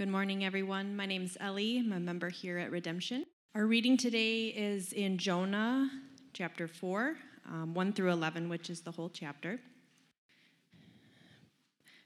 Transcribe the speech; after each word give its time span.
Good 0.00 0.08
morning, 0.08 0.46
everyone. 0.46 0.96
My 0.96 1.04
name 1.04 1.24
is 1.24 1.36
Ellie. 1.40 1.76
I'm 1.76 1.92
a 1.92 2.00
member 2.00 2.30
here 2.30 2.56
at 2.56 2.70
Redemption. 2.70 3.26
Our 3.54 3.66
reading 3.66 3.98
today 3.98 4.46
is 4.46 4.94
in 4.94 5.18
Jonah 5.18 5.90
chapter 6.32 6.66
4, 6.66 7.16
um, 7.46 7.74
1 7.74 7.92
through 7.92 8.10
11, 8.10 8.48
which 8.48 8.70
is 8.70 8.80
the 8.80 8.92
whole 8.92 9.10
chapter. 9.10 9.60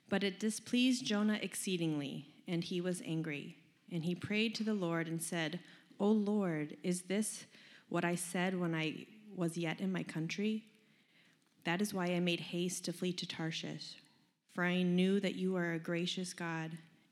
But 0.09 0.25
it 0.25 0.41
displeased 0.41 1.07
Jonah 1.07 1.39
exceedingly, 1.41 2.27
and 2.49 2.65
he 2.65 2.81
was 2.81 3.01
angry. 3.07 3.59
And 3.93 4.05
he 4.05 4.17
prayed 4.17 4.57
to 4.57 4.65
the 4.65 4.75
Lord 4.75 5.07
and 5.07 5.23
said, 5.23 5.61
O 6.01 6.09
Lord, 6.09 6.77
is 6.83 7.03
this 7.03 7.45
what 7.91 8.05
I 8.05 8.17
said 8.17 8.59
when 8.59 8.75
I 8.75 9.07
was 9.37 9.57
yet 9.57 9.81
in 9.81 9.93
my 9.93 10.03
country? 10.03 10.65
That 11.63 11.81
is 11.81 11.95
why 11.95 12.07
I 12.07 12.19
made 12.19 12.41
haste 12.41 12.87
to 12.87 12.93
flee 12.93 13.13
to 13.13 13.25
Tarshish, 13.25 14.03
for 14.53 14.65
I 14.65 14.83
knew 14.83 15.21
that 15.21 15.37
you 15.37 15.55
are 15.55 15.75
a 15.75 15.79
gracious 15.79 16.33
God 16.33 16.73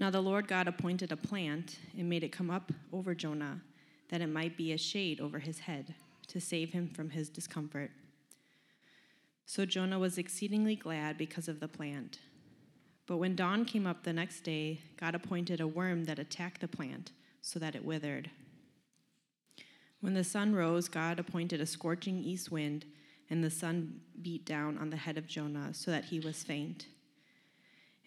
Now 0.00 0.08
the 0.08 0.22
Lord 0.22 0.48
God 0.48 0.66
appointed 0.66 1.12
a 1.12 1.16
plant 1.16 1.78
and 1.96 2.08
made 2.08 2.24
it 2.24 2.32
come 2.32 2.50
up 2.50 2.72
over 2.90 3.14
Jonah, 3.14 3.60
that 4.08 4.22
it 4.22 4.28
might 4.28 4.56
be 4.56 4.72
a 4.72 4.78
shade 4.78 5.20
over 5.20 5.38
his 5.38 5.60
head, 5.60 5.94
to 6.28 6.40
save 6.40 6.72
him 6.72 6.88
from 6.88 7.10
his 7.10 7.28
discomfort. 7.28 7.90
So 9.44 9.66
Jonah 9.66 9.98
was 9.98 10.16
exceedingly 10.16 10.74
glad 10.74 11.18
because 11.18 11.48
of 11.48 11.60
the 11.60 11.68
plant. 11.68 12.18
But 13.06 13.18
when 13.18 13.36
dawn 13.36 13.66
came 13.66 13.86
up 13.86 14.02
the 14.02 14.12
next 14.14 14.40
day, 14.40 14.80
God 14.98 15.14
appointed 15.14 15.60
a 15.60 15.66
worm 15.66 16.04
that 16.04 16.18
attacked 16.18 16.62
the 16.62 16.68
plant, 16.68 17.12
so 17.42 17.58
that 17.58 17.74
it 17.74 17.84
withered. 17.84 18.30
When 20.00 20.14
the 20.14 20.24
sun 20.24 20.54
rose, 20.54 20.88
God 20.88 21.18
appointed 21.18 21.60
a 21.60 21.66
scorching 21.66 22.22
east 22.24 22.50
wind, 22.50 22.86
and 23.28 23.44
the 23.44 23.50
sun 23.50 24.00
beat 24.22 24.46
down 24.46 24.78
on 24.78 24.88
the 24.88 24.96
head 24.96 25.18
of 25.18 25.26
Jonah, 25.26 25.74
so 25.74 25.90
that 25.90 26.06
he 26.06 26.20
was 26.20 26.42
faint. 26.42 26.86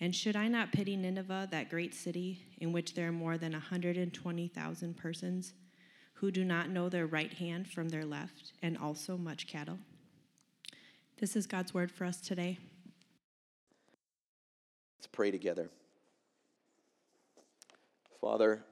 And 0.00 0.14
should 0.14 0.36
I 0.36 0.46
not 0.46 0.72
pity 0.72 0.96
Nineveh, 0.96 1.48
that 1.50 1.70
great 1.70 1.92
city, 1.92 2.40
in 2.58 2.72
which 2.72 2.94
there 2.94 3.08
are 3.08 3.12
more 3.12 3.36
than 3.36 3.52
120,000 3.52 4.96
persons 4.96 5.54
who 6.14 6.30
do 6.30 6.44
not 6.44 6.70
know 6.70 6.88
their 6.88 7.06
right 7.06 7.32
hand 7.32 7.68
from 7.68 7.88
their 7.88 8.04
left, 8.04 8.52
and 8.62 8.78
also 8.78 9.16
much 9.16 9.48
cattle? 9.48 9.78
This 11.18 11.34
is 11.34 11.48
God's 11.48 11.74
word 11.74 11.90
for 11.90 12.04
us 12.04 12.20
today. 12.20 12.58
Let's 14.98 15.08
pray 15.08 15.32
together. 15.32 15.68
Father, 18.20 18.62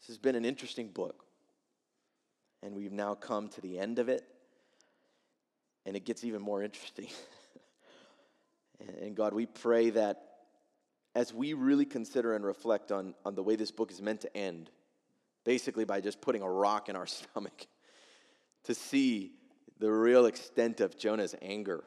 this 0.00 0.08
has 0.08 0.18
been 0.18 0.36
an 0.36 0.44
interesting 0.44 0.88
book, 0.88 1.24
and 2.62 2.74
we've 2.74 2.92
now 2.92 3.14
come 3.14 3.48
to 3.48 3.60
the 3.60 3.78
end 3.80 3.98
of 3.98 4.08
it, 4.08 4.24
and 5.86 5.96
it 5.96 6.04
gets 6.04 6.22
even 6.22 6.40
more 6.40 6.62
interesting. 6.62 7.08
And 8.80 9.14
God, 9.14 9.34
we 9.34 9.46
pray 9.46 9.90
that 9.90 10.22
as 11.14 11.32
we 11.32 11.52
really 11.52 11.84
consider 11.84 12.34
and 12.34 12.44
reflect 12.44 12.92
on, 12.92 13.14
on 13.24 13.34
the 13.34 13.42
way 13.42 13.56
this 13.56 13.70
book 13.70 13.90
is 13.90 14.00
meant 14.00 14.20
to 14.20 14.36
end, 14.36 14.70
basically 15.44 15.84
by 15.84 16.00
just 16.00 16.20
putting 16.20 16.42
a 16.42 16.50
rock 16.50 16.88
in 16.88 16.96
our 16.96 17.06
stomach, 17.06 17.66
to 18.64 18.74
see 18.74 19.32
the 19.78 19.90
real 19.90 20.26
extent 20.26 20.80
of 20.80 20.96
Jonah's 20.96 21.34
anger. 21.42 21.84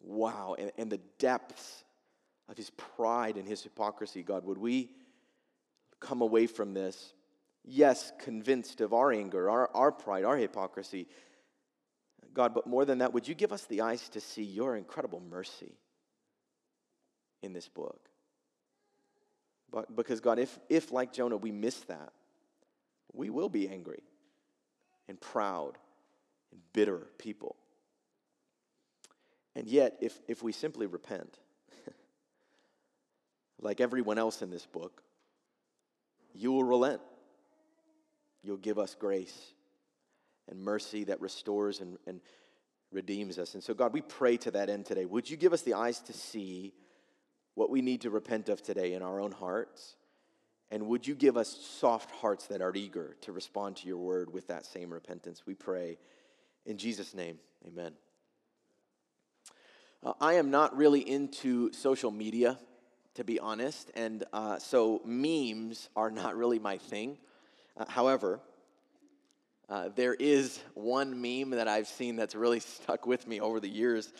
Wow, 0.00 0.56
and, 0.58 0.72
and 0.76 0.90
the 0.90 1.00
depths 1.18 1.84
of 2.48 2.56
his 2.56 2.70
pride 2.70 3.36
and 3.36 3.46
his 3.46 3.62
hypocrisy, 3.62 4.22
God, 4.22 4.44
would 4.44 4.58
we 4.58 4.90
come 6.00 6.20
away 6.20 6.46
from 6.46 6.74
this, 6.74 7.14
yes, 7.64 8.12
convinced 8.18 8.80
of 8.80 8.92
our 8.92 9.12
anger, 9.12 9.48
our, 9.48 9.70
our 9.74 9.92
pride, 9.92 10.24
our 10.24 10.36
hypocrisy, 10.36 11.06
God, 12.34 12.54
but 12.54 12.66
more 12.66 12.84
than 12.84 12.98
that, 12.98 13.12
would 13.12 13.28
you 13.28 13.34
give 13.34 13.52
us 13.52 13.64
the 13.66 13.82
eyes 13.82 14.08
to 14.10 14.20
see 14.20 14.42
your 14.42 14.76
incredible 14.76 15.20
mercy? 15.20 15.76
In 17.42 17.52
this 17.52 17.68
book. 17.68 18.08
But 19.70 19.94
because 19.94 20.20
God, 20.20 20.38
if, 20.38 20.58
if 20.68 20.92
like 20.92 21.12
Jonah 21.12 21.36
we 21.36 21.50
miss 21.50 21.80
that, 21.82 22.12
we 23.12 23.30
will 23.30 23.48
be 23.48 23.68
angry 23.68 24.02
and 25.08 25.20
proud 25.20 25.78
and 26.50 26.60
bitter 26.72 27.06
people. 27.18 27.56
And 29.54 29.66
yet, 29.66 29.98
if, 30.00 30.18
if 30.28 30.42
we 30.42 30.52
simply 30.52 30.86
repent, 30.86 31.38
like 33.60 33.80
everyone 33.80 34.18
else 34.18 34.40
in 34.42 34.50
this 34.50 34.66
book, 34.66 35.02
you 36.34 36.52
will 36.52 36.64
relent. 36.64 37.00
You'll 38.42 38.56
give 38.56 38.78
us 38.78 38.94
grace 38.94 39.52
and 40.50 40.60
mercy 40.60 41.04
that 41.04 41.20
restores 41.20 41.80
and, 41.80 41.98
and 42.06 42.20
redeems 42.90 43.38
us. 43.38 43.54
And 43.54 43.62
so, 43.62 43.74
God, 43.74 43.92
we 43.92 44.00
pray 44.00 44.36
to 44.38 44.50
that 44.52 44.68
end 44.68 44.86
today. 44.86 45.04
Would 45.04 45.30
you 45.30 45.36
give 45.36 45.52
us 45.52 45.62
the 45.62 45.74
eyes 45.74 46.00
to 46.00 46.12
see 46.12 46.72
what 47.54 47.70
we 47.70 47.82
need 47.82 48.02
to 48.02 48.10
repent 48.10 48.48
of 48.48 48.62
today 48.62 48.94
in 48.94 49.02
our 49.02 49.20
own 49.20 49.32
hearts. 49.32 49.96
And 50.70 50.86
would 50.86 51.06
you 51.06 51.14
give 51.14 51.36
us 51.36 51.50
soft 51.50 52.10
hearts 52.10 52.46
that 52.46 52.62
are 52.62 52.74
eager 52.74 53.16
to 53.22 53.32
respond 53.32 53.76
to 53.76 53.86
your 53.86 53.98
word 53.98 54.32
with 54.32 54.46
that 54.46 54.64
same 54.64 54.92
repentance? 54.92 55.42
We 55.44 55.54
pray 55.54 55.98
in 56.64 56.78
Jesus' 56.78 57.14
name. 57.14 57.38
Amen. 57.66 57.92
Uh, 60.02 60.14
I 60.20 60.34
am 60.34 60.50
not 60.50 60.76
really 60.76 61.00
into 61.00 61.72
social 61.72 62.10
media, 62.10 62.58
to 63.14 63.24
be 63.24 63.38
honest, 63.38 63.90
and 63.94 64.24
uh, 64.32 64.58
so 64.58 65.02
memes 65.04 65.90
are 65.94 66.10
not 66.10 66.36
really 66.36 66.58
my 66.58 66.78
thing. 66.78 67.18
Uh, 67.76 67.84
however, 67.86 68.40
uh, 69.68 69.90
there 69.94 70.14
is 70.14 70.58
one 70.74 71.20
meme 71.20 71.50
that 71.50 71.68
I've 71.68 71.86
seen 71.86 72.16
that's 72.16 72.34
really 72.34 72.60
stuck 72.60 73.06
with 73.06 73.26
me 73.26 73.40
over 73.40 73.60
the 73.60 73.68
years 73.68 74.12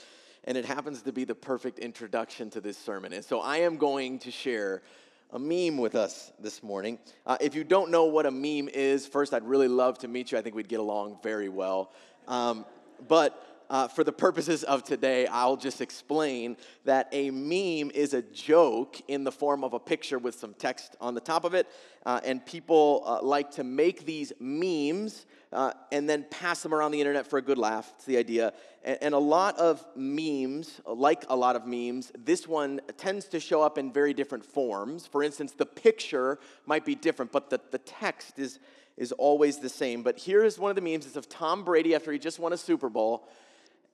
and 0.44 0.58
it 0.58 0.64
happens 0.64 1.03
to 1.03 1.12
be 1.12 1.25
the 1.25 1.34
perfect 1.34 1.78
introduction 1.78 2.50
to 2.50 2.60
this 2.60 2.76
sermon. 2.76 3.12
And 3.12 3.25
so 3.25 3.41
I 3.41 3.58
am 3.58 3.76
going 3.76 4.19
to 4.20 4.30
share 4.30 4.82
a 5.30 5.38
meme 5.38 5.78
with 5.78 5.94
us 5.94 6.32
this 6.41 6.62
morning. 6.62 6.98
Uh, 7.26 7.38
if 7.41 7.54
you 7.54 7.64
don't 7.64 7.91
know 7.91 8.04
what 8.04 8.26
a 8.26 8.30
meme 8.30 8.69
is, 8.69 9.06
first, 9.06 9.32
I'd 9.32 9.44
really 9.44 9.69
love 9.69 9.98
to 10.00 10.08
meet 10.08 10.32
you. 10.32 10.38
I 10.38 10.42
think 10.42 10.54
we'd 10.54 10.69
get 10.69 10.81
along 10.81 11.19
very 11.22 11.48
well. 11.48 11.92
Um, 12.28 12.66
but 13.08 13.42
uh, 13.70 13.88
for 13.88 14.04
the 14.04 14.12
purposes 14.12 14.64
of 14.64 14.84
today, 14.84 15.26
I'll 15.26 15.56
just 15.56 15.81
explain 15.81 16.58
that 16.84 17.08
a 17.12 17.31
meme 17.31 17.91
is 17.94 18.12
a 18.12 18.20
joke 18.20 19.00
in 19.08 19.25
the 19.25 19.32
form 19.32 19.64
of 19.64 19.72
a 19.72 19.78
picture 19.78 20.19
with 20.19 20.34
some 20.34 20.52
text 20.52 20.97
on 21.00 21.14
the 21.14 21.20
top 21.20 21.44
of 21.44 21.54
it. 21.54 21.66
Uh, 22.04 22.20
and 22.24 22.44
people 22.44 23.02
uh, 23.06 23.22
like 23.22 23.52
to 23.52 23.64
make 23.64 24.04
these 24.04 24.32
memes 24.40 25.26
uh, 25.52 25.72
and 25.93 26.08
then 26.08 26.25
pass 26.31 26.62
them 26.62 26.75
around 26.75 26.90
the 26.90 27.00
internet 27.00 27.26
for 27.26 27.38
a 27.38 27.43
good 27.43 27.58
laugh. 27.58 27.93
It's 27.96 28.04
the 28.04 28.16
idea. 28.16 28.52
And, 28.84 28.99
and 29.02 29.14
a 29.14 29.19
lot 29.19 29.56
of 29.58 29.84
memes, 29.94 30.81
like 30.87 31.25
a 31.28 31.37
lot 31.37 31.54
of 31.54 31.66
memes, 31.66 32.10
this 32.19 32.49
one 32.49 32.81
tends 32.96 33.26
to 33.26 33.40
show 33.40 33.62
up 33.62 33.78
in 33.78 33.93
very 33.93 34.14
different 34.14 34.44
forms. 34.44 35.06
For 35.06 35.22
instance, 35.22 35.52
the 35.52 35.66
picture 35.66 36.38
might 36.66 36.84
be 36.84 36.94
different, 36.94 37.31
but 37.31 37.50
the, 37.50 37.60
the 37.70 37.78
text 37.78 38.38
is, 38.38 38.58
is 38.96 39.12
always 39.12 39.58
the 39.58 39.69
same. 39.69 40.02
But 40.02 40.19
here 40.19 40.43
is 40.44 40.58
one 40.58 40.70
of 40.70 40.76
the 40.76 40.82
memes. 40.82 41.06
It's 41.06 41.16
of 41.16 41.28
Tom 41.28 41.64
Brady 41.64 41.94
after 41.94 42.10
he 42.10 42.19
just 42.19 42.38
won 42.38 42.52
a 42.52 42.58
Super 42.58 42.88
Bowl 42.88 43.28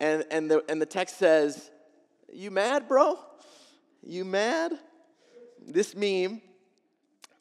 and, 0.01 0.25
and, 0.31 0.51
the, 0.51 0.65
and 0.69 0.81
the 0.81 0.87
text 0.87 1.19
says, 1.19 1.71
You 2.33 2.51
mad, 2.51 2.89
bro? 2.89 3.19
You 4.03 4.25
mad? 4.25 4.73
This 5.67 5.95
meme 5.95 6.41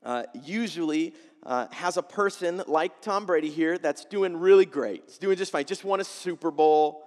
uh, 0.03 0.23
usually 0.43 1.13
uh, 1.43 1.67
has 1.71 1.97
a 1.97 2.03
person 2.03 2.61
like 2.67 3.01
Tom 3.01 3.25
Brady 3.25 3.49
here 3.49 3.77
that's 3.77 4.05
doing 4.05 4.37
really 4.37 4.65
great. 4.65 5.03
It's 5.07 5.17
doing 5.17 5.37
just 5.37 5.51
fine, 5.51 5.65
just 5.65 5.83
won 5.83 5.99
a 5.99 6.03
Super 6.03 6.51
Bowl. 6.51 7.03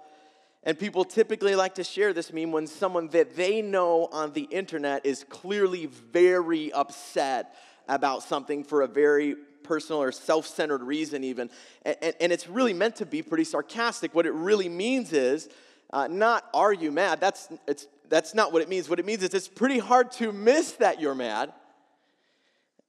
And 0.63 0.77
people 0.77 1.05
typically 1.05 1.55
like 1.55 1.75
to 1.75 1.83
share 1.83 2.13
this 2.13 2.31
meme 2.31 2.51
when 2.51 2.67
someone 2.67 3.07
that 3.09 3.35
they 3.35 3.61
know 3.61 4.07
on 4.11 4.33
the 4.33 4.43
internet 4.43 5.05
is 5.05 5.25
clearly 5.27 5.87
very 5.87 6.71
upset 6.71 7.55
about 7.87 8.21
something 8.23 8.63
for 8.63 8.83
a 8.83 8.87
very 8.87 9.35
personal 9.63 10.01
or 10.01 10.11
self 10.11 10.45
centered 10.45 10.83
reason, 10.83 11.23
even. 11.23 11.49
And, 11.83 11.97
and, 12.01 12.15
and, 12.21 12.31
it's 12.31 12.47
really 12.47 12.73
meant 12.73 12.97
to 12.97 13.05
be 13.05 13.21
pretty 13.21 13.43
sarcastic. 13.43 14.13
What 14.13 14.25
it 14.25 14.33
really 14.33 14.69
means 14.69 15.13
is 15.13 15.49
uh, 15.91 16.07
not, 16.07 16.47
are 16.53 16.73
you 16.73 16.91
mad? 16.91 17.19
That's, 17.19 17.49
it's, 17.67 17.87
that's 18.09 18.35
not 18.35 18.53
what 18.53 18.61
it 18.61 18.69
means. 18.69 18.89
What 18.89 18.99
it 18.99 19.05
means 19.05 19.23
is 19.23 19.33
it's 19.33 19.47
pretty 19.47 19.79
hard 19.79 20.11
to 20.13 20.31
miss 20.31 20.73
that 20.73 21.01
you're 21.01 21.15
mad. 21.15 21.53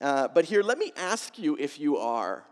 Uh, 0.03 0.27
but 0.27 0.45
here, 0.45 0.65
let 0.65 0.79
me 0.79 0.93
ask 0.97 1.39
you 1.39 1.57
if 1.61 1.79
you 1.79 1.97
are, 1.97 2.45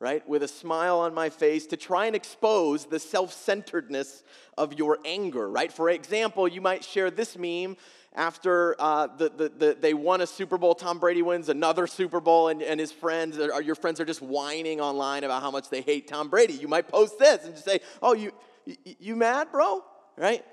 right? 0.00 0.28
With 0.28 0.42
a 0.42 0.48
smile 0.48 0.98
on 0.98 1.14
my 1.14 1.30
face 1.30 1.66
to 1.68 1.78
try 1.78 2.04
and 2.04 2.14
expose 2.14 2.84
the 2.84 2.98
self 2.98 3.32
centeredness 3.32 4.22
of 4.58 4.74
your 4.74 4.98
anger, 5.06 5.48
right? 5.48 5.72
For 5.72 5.88
example, 5.88 6.46
you 6.46 6.60
might 6.60 6.84
share 6.84 7.10
this 7.10 7.38
meme 7.38 7.78
after 8.14 8.76
uh, 8.78 9.06
the, 9.16 9.30
the, 9.30 9.48
the, 9.48 9.76
they 9.80 9.94
won 9.94 10.20
a 10.20 10.26
Super 10.26 10.58
Bowl, 10.58 10.74
Tom 10.74 10.98
Brady 10.98 11.22
wins 11.22 11.48
another 11.48 11.86
Super 11.86 12.20
Bowl, 12.20 12.48
and, 12.48 12.60
and 12.60 12.78
his 12.78 12.92
friends, 12.92 13.38
or 13.38 13.62
your 13.62 13.76
friends 13.76 13.98
are 13.98 14.04
just 14.04 14.20
whining 14.20 14.78
online 14.78 15.24
about 15.24 15.40
how 15.40 15.50
much 15.50 15.70
they 15.70 15.80
hate 15.80 16.06
Tom 16.06 16.28
Brady. 16.28 16.52
You 16.52 16.68
might 16.68 16.86
post 16.86 17.18
this 17.18 17.44
and 17.44 17.54
just 17.54 17.64
say, 17.64 17.80
Oh, 18.02 18.12
you, 18.12 18.32
you, 18.66 18.76
you 18.98 19.16
mad, 19.16 19.50
bro? 19.50 19.82
Right? 20.18 20.44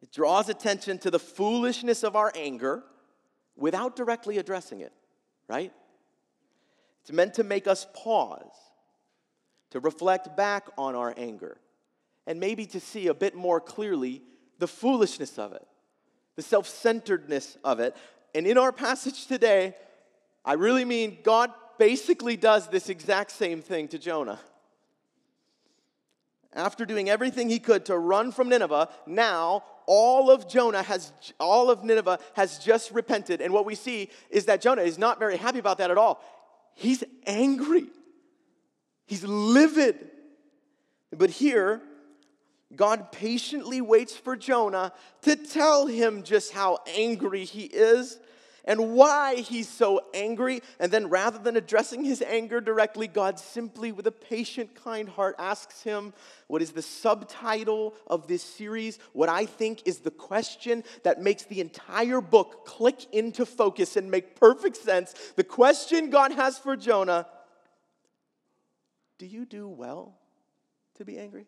It 0.00 0.10
draws 0.10 0.48
attention 0.48 0.96
to 1.00 1.10
the 1.10 1.18
foolishness 1.18 2.02
of 2.02 2.16
our 2.16 2.32
anger 2.34 2.82
without 3.58 3.96
directly 3.96 4.38
addressing 4.38 4.80
it, 4.80 4.92
right? 5.48 5.72
It's 7.02 7.12
meant 7.12 7.34
to 7.34 7.44
make 7.44 7.66
us 7.66 7.86
pause, 7.92 8.54
to 9.70 9.80
reflect 9.80 10.36
back 10.36 10.68
on 10.78 10.94
our 10.94 11.12
anger, 11.16 11.58
and 12.26 12.40
maybe 12.40 12.64
to 12.66 12.80
see 12.80 13.08
a 13.08 13.14
bit 13.14 13.34
more 13.34 13.60
clearly 13.60 14.22
the 14.58 14.68
foolishness 14.68 15.38
of 15.38 15.52
it, 15.52 15.66
the 16.36 16.42
self 16.42 16.68
centeredness 16.68 17.58
of 17.64 17.80
it. 17.80 17.96
And 18.34 18.46
in 18.46 18.58
our 18.58 18.72
passage 18.72 19.26
today, 19.26 19.74
I 20.44 20.54
really 20.54 20.84
mean 20.84 21.18
God 21.22 21.52
basically 21.78 22.36
does 22.36 22.68
this 22.68 22.88
exact 22.88 23.30
same 23.30 23.62
thing 23.62 23.88
to 23.88 23.98
Jonah. 23.98 24.38
After 26.52 26.86
doing 26.86 27.08
everything 27.08 27.48
he 27.48 27.58
could 27.58 27.84
to 27.86 27.98
run 27.98 28.32
from 28.32 28.48
Nineveh, 28.48 28.88
now 29.06 29.64
all 29.88 30.30
of 30.30 30.46
Jonah 30.46 30.82
has 30.82 31.12
all 31.40 31.70
of 31.70 31.82
Nineveh 31.82 32.18
has 32.34 32.58
just 32.58 32.92
repented 32.92 33.40
and 33.40 33.52
what 33.52 33.64
we 33.64 33.74
see 33.74 34.10
is 34.28 34.44
that 34.44 34.60
Jonah 34.60 34.82
is 34.82 34.98
not 34.98 35.18
very 35.18 35.38
happy 35.38 35.58
about 35.58 35.78
that 35.78 35.90
at 35.90 35.96
all. 35.96 36.22
He's 36.74 37.02
angry. 37.26 37.86
He's 39.06 39.24
livid. 39.24 40.10
But 41.10 41.30
here 41.30 41.80
God 42.76 43.10
patiently 43.12 43.80
waits 43.80 44.14
for 44.14 44.36
Jonah 44.36 44.92
to 45.22 45.36
tell 45.36 45.86
him 45.86 46.22
just 46.22 46.52
how 46.52 46.80
angry 46.94 47.44
he 47.44 47.62
is 47.62 48.18
and 48.64 48.94
why 48.94 49.36
he's 49.36 49.68
so 49.68 50.02
angry. 50.14 50.62
And 50.78 50.92
then 50.92 51.08
rather 51.08 51.38
than 51.38 51.56
addressing 51.56 52.04
his 52.04 52.22
anger 52.22 52.60
directly, 52.60 53.06
God 53.06 53.38
simply, 53.38 53.92
with 53.92 54.06
a 54.06 54.12
patient, 54.12 54.74
kind 54.74 55.08
heart, 55.08 55.36
asks 55.38 55.82
him 55.82 56.12
what 56.48 56.62
is 56.62 56.72
the 56.72 56.82
subtitle 56.82 57.94
of 58.06 58.26
this 58.26 58.42
series, 58.42 58.98
what 59.12 59.28
I 59.28 59.46
think 59.46 59.86
is 59.86 60.00
the 60.00 60.10
question 60.10 60.84
that 61.02 61.20
makes 61.20 61.44
the 61.44 61.60
entire 61.60 62.20
book 62.20 62.66
click 62.66 63.06
into 63.12 63.46
focus 63.46 63.96
and 63.96 64.10
make 64.10 64.36
perfect 64.36 64.76
sense. 64.76 65.14
The 65.36 65.44
question 65.44 66.10
God 66.10 66.32
has 66.32 66.58
for 66.58 66.76
Jonah 66.76 67.26
Do 69.18 69.26
you 69.26 69.44
do 69.44 69.68
well 69.68 70.14
to 70.96 71.04
be 71.04 71.18
angry? 71.18 71.46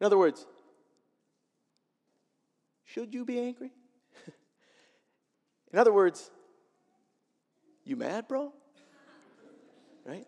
In 0.00 0.06
other 0.06 0.18
words, 0.18 0.46
should 2.84 3.12
you 3.12 3.24
be 3.24 3.38
angry? 3.38 3.70
In 5.72 5.78
other 5.78 5.92
words, 5.92 6.30
you 7.84 7.96
mad, 7.96 8.26
bro? 8.28 8.52
Right? 10.04 10.26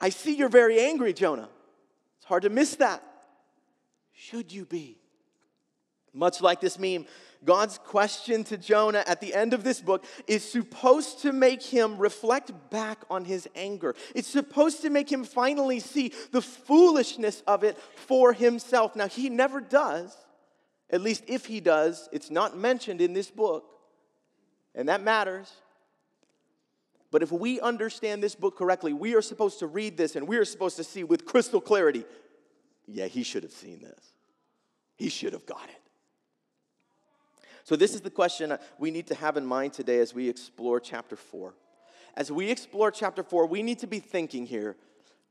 I 0.00 0.10
see 0.10 0.36
you're 0.36 0.48
very 0.48 0.80
angry, 0.80 1.12
Jonah. 1.12 1.48
It's 2.18 2.26
hard 2.26 2.42
to 2.42 2.50
miss 2.50 2.76
that. 2.76 3.02
Should 4.12 4.52
you 4.52 4.64
be? 4.64 4.98
Much 6.12 6.40
like 6.40 6.60
this 6.60 6.78
meme, 6.78 7.06
God's 7.44 7.78
question 7.78 8.44
to 8.44 8.56
Jonah 8.56 9.04
at 9.06 9.20
the 9.20 9.34
end 9.34 9.52
of 9.52 9.62
this 9.62 9.80
book 9.80 10.04
is 10.26 10.42
supposed 10.42 11.22
to 11.22 11.32
make 11.32 11.62
him 11.62 11.98
reflect 11.98 12.52
back 12.70 13.04
on 13.10 13.24
his 13.24 13.48
anger. 13.54 13.94
It's 14.14 14.28
supposed 14.28 14.82
to 14.82 14.90
make 14.90 15.10
him 15.10 15.24
finally 15.24 15.80
see 15.80 16.12
the 16.32 16.42
foolishness 16.42 17.42
of 17.46 17.64
it 17.64 17.78
for 17.94 18.32
himself. 18.32 18.96
Now, 18.96 19.08
he 19.08 19.28
never 19.28 19.60
does. 19.60 20.16
At 20.90 21.00
least 21.00 21.24
if 21.26 21.46
he 21.46 21.60
does, 21.60 22.08
it's 22.12 22.30
not 22.30 22.56
mentioned 22.56 23.00
in 23.00 23.12
this 23.12 23.30
book. 23.30 23.64
And 24.74 24.88
that 24.88 25.02
matters. 25.02 25.50
But 27.10 27.22
if 27.22 27.32
we 27.32 27.60
understand 27.60 28.22
this 28.22 28.34
book 28.34 28.56
correctly, 28.56 28.92
we 28.92 29.14
are 29.14 29.22
supposed 29.22 29.58
to 29.60 29.66
read 29.66 29.96
this 29.96 30.16
and 30.16 30.28
we 30.28 30.36
are 30.36 30.44
supposed 30.44 30.76
to 30.76 30.84
see 30.84 31.02
with 31.02 31.24
crystal 31.24 31.60
clarity 31.60 32.04
yeah, 32.86 33.06
he 33.06 33.22
should 33.22 33.42
have 33.42 33.52
seen 33.52 33.80
this. 33.80 34.00
He 34.96 35.08
should 35.08 35.32
have 35.32 35.44
got 35.44 35.68
it. 35.68 35.82
So, 37.64 37.74
this 37.74 37.94
is 37.94 38.00
the 38.00 38.10
question 38.10 38.56
we 38.78 38.90
need 38.92 39.08
to 39.08 39.14
have 39.16 39.36
in 39.36 39.44
mind 39.44 39.72
today 39.72 39.98
as 39.98 40.14
we 40.14 40.28
explore 40.28 40.78
chapter 40.78 41.16
4. 41.16 41.52
As 42.14 42.30
we 42.30 42.48
explore 42.50 42.90
chapter 42.90 43.22
4, 43.22 43.46
we 43.46 43.62
need 43.62 43.80
to 43.80 43.86
be 43.86 43.98
thinking 43.98 44.46
here 44.46 44.76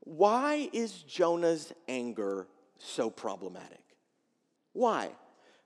why 0.00 0.68
is 0.72 1.02
Jonah's 1.02 1.72
anger 1.88 2.46
so 2.78 3.10
problematic? 3.10 3.82
Why? 4.72 5.10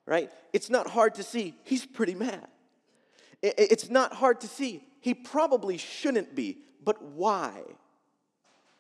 Right? 0.07 0.31
It's 0.53 0.71
not 0.71 0.89
hard 0.89 1.15
to 1.17 1.23
see. 1.23 1.55
He's 1.65 1.87
pretty 1.87 2.15
mad. 2.15 2.47
It's 3.43 3.89
not 3.89 4.13
hard 4.13 4.41
to 4.41 4.49
see. 4.49 4.85
He 5.01 5.15
probably 5.15 5.79
shouldn't 5.79 6.35
be. 6.35 6.59
But 6.85 7.01
why? 7.03 7.63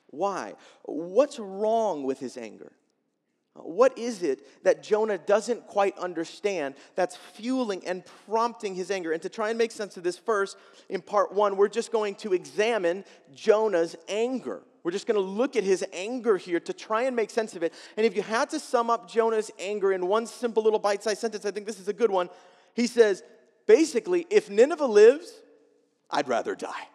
Why? 0.09 0.55
What's 0.85 1.39
wrong 1.39 2.03
with 2.03 2.19
his 2.19 2.37
anger? 2.37 2.73
What 3.55 3.99
is 3.99 4.23
it 4.23 4.65
that 4.65 4.83
Jonah 4.83 5.19
doesn't 5.19 5.67
quite 5.67 5.99
understand 5.99 6.75
that's 6.95 7.17
fueling 7.17 7.87
and 7.87 8.05
prompting 8.27 8.75
his 8.75 8.91
anger? 8.91 9.13
And 9.13 9.23
to 9.23 9.29
try 9.29 9.51
and 9.51 9.59
make 9.59 9.73
sense 9.73 9.97
of 9.97 10.03
this 10.03 10.17
first, 10.17 10.57
in 10.89 11.01
part 11.03 11.33
one, 11.33 11.57
we're 11.57 11.69
just 11.69 11.93
going 11.93 12.15
to 12.17 12.33
examine 12.33 13.05
Jonah's 13.35 13.97
anger. 14.09 14.63
We're 14.83 14.93
just 14.93 15.07
going 15.07 15.17
to 15.17 15.27
look 15.27 15.57
at 15.57 15.65
his 15.65 15.85
anger 15.93 16.37
here 16.37 16.61
to 16.61 16.73
try 16.73 17.03
and 17.03 17.15
make 17.15 17.31
sense 17.31 17.55
of 17.55 17.63
it. 17.63 17.75
And 17.97 18.07
if 18.07 18.17
you 18.17 18.23
had 18.23 18.51
to 18.51 18.61
sum 18.61 18.89
up 18.89 19.11
Jonah's 19.11 19.51
anger 19.59 19.93
in 19.93 20.07
one 20.07 20.27
simple 20.27 20.63
little 20.63 20.79
bite 20.79 21.03
sized 21.03 21.21
sentence, 21.21 21.45
I 21.45 21.51
think 21.51 21.67
this 21.67 21.79
is 21.79 21.89
a 21.89 21.93
good 21.93 22.11
one. 22.11 22.31
He 22.75 22.87
says, 22.87 23.23
basically, 23.67 24.27
if 24.31 24.49
Nineveh 24.49 24.87
lives, 24.87 25.33
I'd 26.11 26.29
rather 26.29 26.55
die. 26.55 26.89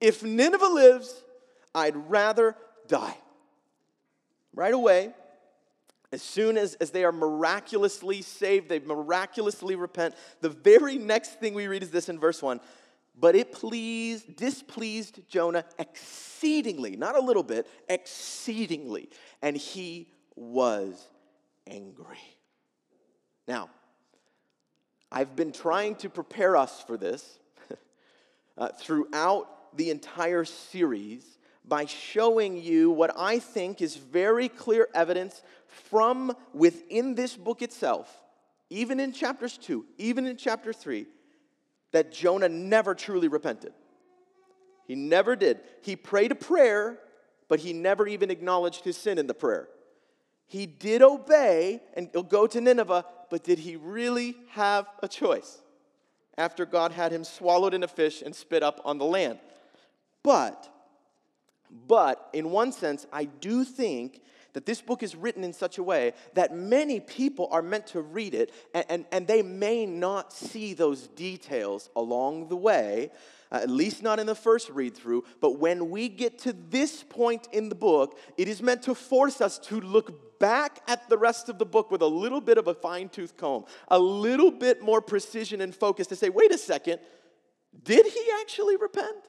If 0.00 0.24
Nineveh 0.24 0.66
lives, 0.66 1.22
I'd 1.74 1.96
rather 2.10 2.56
die. 2.88 3.16
Right 4.54 4.74
away, 4.74 5.12
as 6.12 6.20
soon 6.20 6.58
as, 6.58 6.74
as 6.74 6.90
they 6.90 7.04
are 7.04 7.12
miraculously 7.12 8.20
saved, 8.20 8.68
they 8.68 8.80
miraculously 8.80 9.76
repent, 9.76 10.14
the 10.42 10.50
very 10.50 10.98
next 10.98 11.40
thing 11.40 11.54
we 11.54 11.66
read 11.66 11.82
is 11.82 11.90
this 11.90 12.10
in 12.10 12.18
verse 12.18 12.42
1. 12.42 12.60
But 13.18 13.36
it 13.36 13.52
pleased, 13.52 14.36
displeased 14.36 15.20
Jonah 15.28 15.64
exceedingly, 15.78 16.96
not 16.96 17.16
a 17.16 17.20
little 17.20 17.42
bit, 17.42 17.68
exceedingly. 17.88 19.10
And 19.42 19.56
he 19.56 20.08
was 20.34 21.06
angry. 21.66 22.18
Now, 23.46 23.70
I've 25.10 25.36
been 25.36 25.52
trying 25.52 25.96
to 25.96 26.08
prepare 26.08 26.56
us 26.56 26.82
for 26.86 26.96
this 26.96 27.38
uh, 28.56 28.68
throughout 28.78 29.76
the 29.76 29.90
entire 29.90 30.44
series 30.44 31.38
by 31.64 31.84
showing 31.84 32.56
you 32.56 32.90
what 32.90 33.12
I 33.16 33.38
think 33.38 33.80
is 33.82 33.96
very 33.96 34.48
clear 34.48 34.88
evidence 34.94 35.42
from 35.66 36.34
within 36.52 37.14
this 37.14 37.36
book 37.36 37.62
itself, 37.62 38.20
even 38.70 38.98
in 38.98 39.12
chapters 39.12 39.58
2, 39.58 39.84
even 39.98 40.26
in 40.26 40.36
chapter 40.36 40.72
3, 40.72 41.06
that 41.92 42.12
Jonah 42.12 42.48
never 42.48 42.94
truly 42.94 43.28
repented. 43.28 43.72
He 44.86 44.94
never 44.94 45.36
did. 45.36 45.60
He 45.82 45.96
prayed 45.96 46.32
a 46.32 46.34
prayer, 46.34 46.98
but 47.48 47.60
he 47.60 47.72
never 47.72 48.06
even 48.06 48.30
acknowledged 48.30 48.84
his 48.84 48.96
sin 48.96 49.18
in 49.18 49.26
the 49.26 49.34
prayer. 49.34 49.68
He 50.46 50.66
did 50.66 51.00
obey 51.02 51.80
and 51.94 52.10
go 52.28 52.46
to 52.46 52.60
Nineveh, 52.60 53.06
but 53.30 53.44
did 53.44 53.58
he 53.58 53.76
really 53.76 54.36
have 54.50 54.86
a 55.02 55.08
choice 55.08 55.62
after 56.36 56.66
God 56.66 56.92
had 56.92 57.12
him 57.12 57.24
swallowed 57.24 57.72
in 57.72 57.82
a 57.82 57.88
fish 57.88 58.20
and 58.22 58.34
spit 58.34 58.62
up 58.62 58.80
on 58.84 58.98
the 58.98 59.04
land? 59.04 59.38
But, 60.22 60.68
but 61.86 62.28
in 62.32 62.50
one 62.50 62.72
sense, 62.72 63.06
I 63.12 63.24
do 63.24 63.64
think 63.64 64.20
that 64.52 64.66
this 64.66 64.80
book 64.80 65.02
is 65.02 65.16
written 65.16 65.44
in 65.44 65.52
such 65.52 65.78
a 65.78 65.82
way 65.82 66.12
that 66.34 66.54
many 66.54 67.00
people 67.00 67.48
are 67.50 67.62
meant 67.62 67.86
to 67.88 68.00
read 68.00 68.34
it 68.34 68.52
and, 68.74 68.84
and, 68.88 69.04
and 69.12 69.26
they 69.26 69.42
may 69.42 69.86
not 69.86 70.32
see 70.32 70.74
those 70.74 71.08
details 71.08 71.88
along 71.96 72.48
the 72.48 72.56
way, 72.56 73.10
uh, 73.50 73.60
at 73.62 73.70
least 73.70 74.02
not 74.02 74.18
in 74.18 74.26
the 74.26 74.34
first 74.34 74.68
read 74.70 74.94
through. 74.94 75.24
But 75.40 75.58
when 75.58 75.90
we 75.90 76.08
get 76.08 76.38
to 76.40 76.52
this 76.52 77.02
point 77.02 77.48
in 77.52 77.68
the 77.68 77.74
book, 77.74 78.18
it 78.36 78.48
is 78.48 78.62
meant 78.62 78.82
to 78.82 78.94
force 78.94 79.40
us 79.40 79.58
to 79.60 79.80
look 79.80 80.38
back 80.38 80.82
at 80.88 81.08
the 81.08 81.16
rest 81.16 81.48
of 81.48 81.58
the 81.58 81.66
book 81.66 81.90
with 81.90 82.02
a 82.02 82.06
little 82.06 82.40
bit 82.40 82.58
of 82.58 82.66
a 82.66 82.74
fine 82.74 83.08
tooth 83.08 83.36
comb, 83.36 83.64
a 83.88 83.98
little 83.98 84.50
bit 84.50 84.82
more 84.82 85.00
precision 85.00 85.60
and 85.60 85.74
focus 85.74 86.08
to 86.08 86.16
say, 86.16 86.28
wait 86.28 86.52
a 86.52 86.58
second, 86.58 86.98
did 87.84 88.04
he 88.04 88.24
actually 88.40 88.76
repent? 88.76 89.28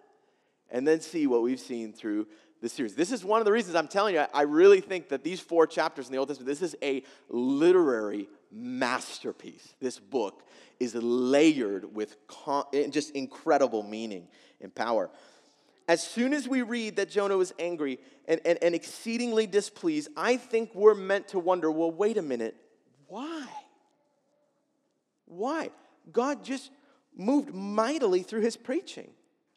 And 0.69 0.87
then 0.87 1.01
see 1.01 1.27
what 1.27 1.43
we've 1.43 1.59
seen 1.59 1.93
through 1.93 2.27
the 2.63 2.69
series. 2.69 2.95
This 2.95 3.11
is 3.11 3.25
one 3.25 3.41
of 3.41 3.45
the 3.45 3.51
reasons 3.51 3.75
I'm 3.75 3.89
telling 3.89 4.15
you, 4.15 4.23
I 4.33 4.43
really 4.43 4.79
think 4.79 5.09
that 5.09 5.21
these 5.21 5.41
four 5.41 5.67
chapters 5.67 6.07
in 6.07 6.13
the 6.13 6.17
Old 6.17 6.29
Testament, 6.29 6.47
this 6.47 6.61
is 6.61 6.77
a 6.81 7.03
literary 7.27 8.29
masterpiece. 8.53 9.75
This 9.81 9.99
book 9.99 10.43
is 10.79 10.95
layered 10.95 11.93
with 11.93 12.15
con- 12.25 12.63
just 12.89 13.11
incredible 13.11 13.83
meaning 13.83 14.29
and 14.61 14.73
power. 14.73 15.09
As 15.89 16.01
soon 16.01 16.33
as 16.33 16.47
we 16.47 16.61
read 16.61 16.95
that 16.95 17.09
Jonah 17.09 17.35
was 17.35 17.53
angry 17.59 17.99
and, 18.29 18.39
and, 18.45 18.57
and 18.63 18.73
exceedingly 18.73 19.45
displeased, 19.45 20.07
I 20.15 20.37
think 20.37 20.73
we're 20.73 20.95
meant 20.95 21.27
to 21.29 21.39
wonder 21.39 21.69
well, 21.69 21.91
wait 21.91 22.17
a 22.17 22.21
minute, 22.21 22.55
why? 23.09 23.45
Why? 25.25 25.69
God 26.13 26.45
just 26.45 26.71
moved 27.13 27.53
mightily 27.53 28.23
through 28.23 28.41
his 28.41 28.55
preaching, 28.55 29.09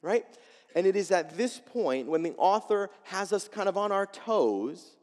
right? 0.03 0.27
And 0.77 0.87
it 0.87 0.95
is 0.95 1.11
at 1.11 1.39
this 1.39 1.59
point, 1.59 2.07
when 2.07 2.23
the 2.23 2.35
author 2.37 2.91
has 3.05 3.33
us 3.33 3.49
kind 3.49 3.67
of 3.67 3.79
on 3.79 3.91
our 3.91 4.05
toes, 4.05 4.97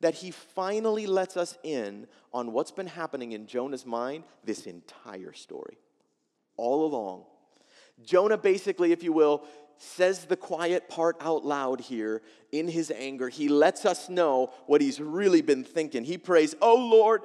that 0.00 0.14
he 0.14 0.30
finally 0.30 1.06
lets 1.06 1.38
us 1.38 1.56
in 1.62 2.06
on 2.34 2.52
what's 2.52 2.70
been 2.70 2.86
happening 2.86 3.32
in 3.32 3.46
Jonah's 3.46 3.86
mind 3.86 4.24
this 4.44 4.66
entire 4.66 5.32
story. 5.32 5.78
All 6.58 6.84
along. 6.84 7.24
Jonah 8.04 8.36
basically, 8.36 8.92
if 8.92 9.02
you 9.02 9.10
will, 9.10 9.44
says 9.78 10.26
the 10.26 10.36
quiet 10.36 10.86
part 10.90 11.16
out 11.20 11.46
loud 11.46 11.80
here 11.80 12.20
in 12.52 12.68
his 12.68 12.90
anger. 12.90 13.30
He 13.30 13.48
lets 13.48 13.86
us 13.86 14.10
know 14.10 14.52
what 14.66 14.82
he's 14.82 15.00
really 15.00 15.40
been 15.40 15.64
thinking. 15.64 16.04
He 16.04 16.18
prays, 16.18 16.54
Oh 16.60 16.76
Lord, 16.76 17.22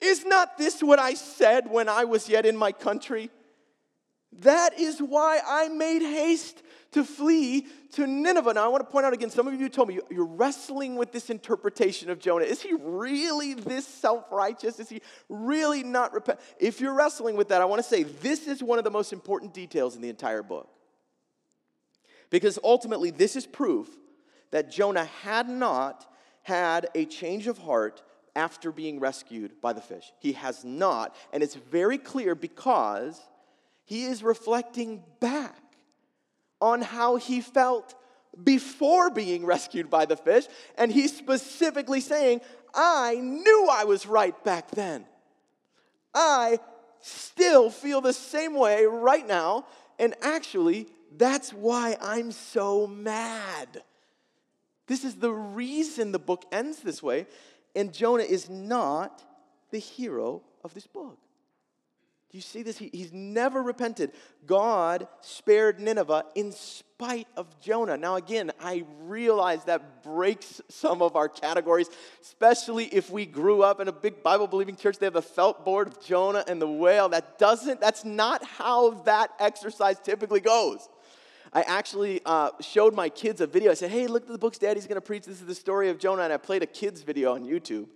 is 0.00 0.24
not 0.24 0.58
this 0.58 0.82
what 0.82 0.98
I 0.98 1.14
said 1.14 1.70
when 1.70 1.88
I 1.88 2.06
was 2.06 2.28
yet 2.28 2.44
in 2.44 2.56
my 2.56 2.72
country? 2.72 3.30
That 4.40 4.78
is 4.78 5.00
why 5.00 5.40
I 5.46 5.68
made 5.68 6.02
haste 6.02 6.62
to 6.92 7.04
flee 7.04 7.66
to 7.92 8.06
Nineveh. 8.06 8.54
Now, 8.54 8.64
I 8.64 8.68
want 8.68 8.84
to 8.84 8.90
point 8.90 9.04
out 9.04 9.12
again 9.12 9.30
some 9.30 9.48
of 9.48 9.60
you 9.60 9.68
told 9.68 9.88
me 9.88 9.98
you're 10.10 10.24
wrestling 10.24 10.96
with 10.96 11.12
this 11.12 11.30
interpretation 11.30 12.10
of 12.10 12.18
Jonah. 12.20 12.44
Is 12.44 12.62
he 12.62 12.72
really 12.74 13.54
this 13.54 13.86
self 13.86 14.30
righteous? 14.30 14.78
Is 14.80 14.88
he 14.88 15.02
really 15.28 15.82
not 15.82 16.12
repent? 16.12 16.40
If 16.58 16.80
you're 16.80 16.94
wrestling 16.94 17.36
with 17.36 17.48
that, 17.48 17.60
I 17.60 17.64
want 17.64 17.82
to 17.82 17.88
say 17.88 18.04
this 18.04 18.46
is 18.46 18.62
one 18.62 18.78
of 18.78 18.84
the 18.84 18.90
most 18.90 19.12
important 19.12 19.52
details 19.52 19.96
in 19.96 20.02
the 20.02 20.08
entire 20.08 20.42
book. 20.42 20.68
Because 22.30 22.58
ultimately, 22.64 23.10
this 23.10 23.36
is 23.36 23.46
proof 23.46 23.88
that 24.50 24.70
Jonah 24.70 25.04
had 25.04 25.48
not 25.48 26.06
had 26.42 26.88
a 26.94 27.06
change 27.06 27.46
of 27.46 27.58
heart 27.58 28.02
after 28.36 28.70
being 28.70 29.00
rescued 29.00 29.60
by 29.60 29.72
the 29.72 29.80
fish. 29.80 30.12
He 30.20 30.32
has 30.32 30.64
not. 30.64 31.16
And 31.32 31.42
it's 31.42 31.54
very 31.54 31.98
clear 31.98 32.34
because 32.34 33.20
he 33.84 34.04
is 34.04 34.22
reflecting 34.22 35.02
back 35.20 35.60
on 36.60 36.80
how 36.80 37.16
he 37.16 37.40
felt 37.40 37.94
before 38.42 39.10
being 39.10 39.44
rescued 39.44 39.90
by 39.90 40.06
the 40.06 40.16
fish. 40.16 40.46
And 40.76 40.90
he's 40.90 41.16
specifically 41.16 42.00
saying, 42.00 42.40
I 42.74 43.14
knew 43.16 43.68
I 43.70 43.84
was 43.84 44.06
right 44.06 44.42
back 44.44 44.70
then. 44.70 45.04
I 46.14 46.58
still 47.00 47.70
feel 47.70 48.00
the 48.00 48.12
same 48.12 48.54
way 48.54 48.84
right 48.86 49.26
now. 49.26 49.66
And 49.98 50.14
actually, 50.22 50.88
that's 51.16 51.52
why 51.52 51.96
I'm 52.00 52.32
so 52.32 52.86
mad. 52.86 53.82
This 54.86 55.04
is 55.04 55.16
the 55.16 55.32
reason 55.32 56.12
the 56.12 56.18
book 56.18 56.44
ends 56.50 56.78
this 56.78 57.02
way. 57.02 57.26
And 57.76 57.92
Jonah 57.92 58.24
is 58.24 58.48
not 58.48 59.22
the 59.70 59.78
hero 59.78 60.42
of 60.62 60.74
this 60.74 60.86
book. 60.86 61.18
Do 62.34 62.38
you 62.38 62.42
see 62.42 62.64
this? 62.64 62.76
He, 62.76 62.90
he's 62.92 63.12
never 63.12 63.62
repented. 63.62 64.10
God 64.44 65.06
spared 65.20 65.78
Nineveh 65.78 66.24
in 66.34 66.50
spite 66.50 67.28
of 67.36 67.60
Jonah. 67.60 67.96
Now, 67.96 68.16
again, 68.16 68.50
I 68.60 68.82
realize 69.02 69.62
that 69.66 70.02
breaks 70.02 70.60
some 70.68 71.00
of 71.00 71.14
our 71.14 71.28
categories, 71.28 71.88
especially 72.20 72.86
if 72.86 73.08
we 73.08 73.24
grew 73.24 73.62
up 73.62 73.78
in 73.78 73.86
a 73.86 73.92
big 73.92 74.24
Bible 74.24 74.48
believing 74.48 74.74
church. 74.74 74.98
They 74.98 75.06
have 75.06 75.14
a 75.14 75.22
felt 75.22 75.64
board 75.64 75.86
of 75.86 76.04
Jonah 76.04 76.42
and 76.48 76.60
the 76.60 76.66
whale. 76.66 77.08
That 77.08 77.38
doesn't, 77.38 77.80
that's 77.80 78.04
not 78.04 78.44
how 78.44 79.02
that 79.04 79.30
exercise 79.38 80.00
typically 80.00 80.40
goes. 80.40 80.88
I 81.52 81.62
actually 81.62 82.20
uh, 82.26 82.50
showed 82.58 82.96
my 82.96 83.10
kids 83.10 83.42
a 83.42 83.46
video. 83.46 83.70
I 83.70 83.74
said, 83.74 83.92
hey, 83.92 84.08
look 84.08 84.24
at 84.24 84.28
the 84.28 84.38
books 84.38 84.58
Daddy's 84.58 84.88
going 84.88 84.96
to 84.96 85.00
preach. 85.00 85.24
This 85.24 85.40
is 85.40 85.46
the 85.46 85.54
story 85.54 85.88
of 85.88 86.00
Jonah. 86.00 86.22
And 86.24 86.32
I 86.32 86.38
played 86.38 86.64
a 86.64 86.66
kid's 86.66 87.02
video 87.02 87.32
on 87.36 87.44
YouTube. 87.44 87.86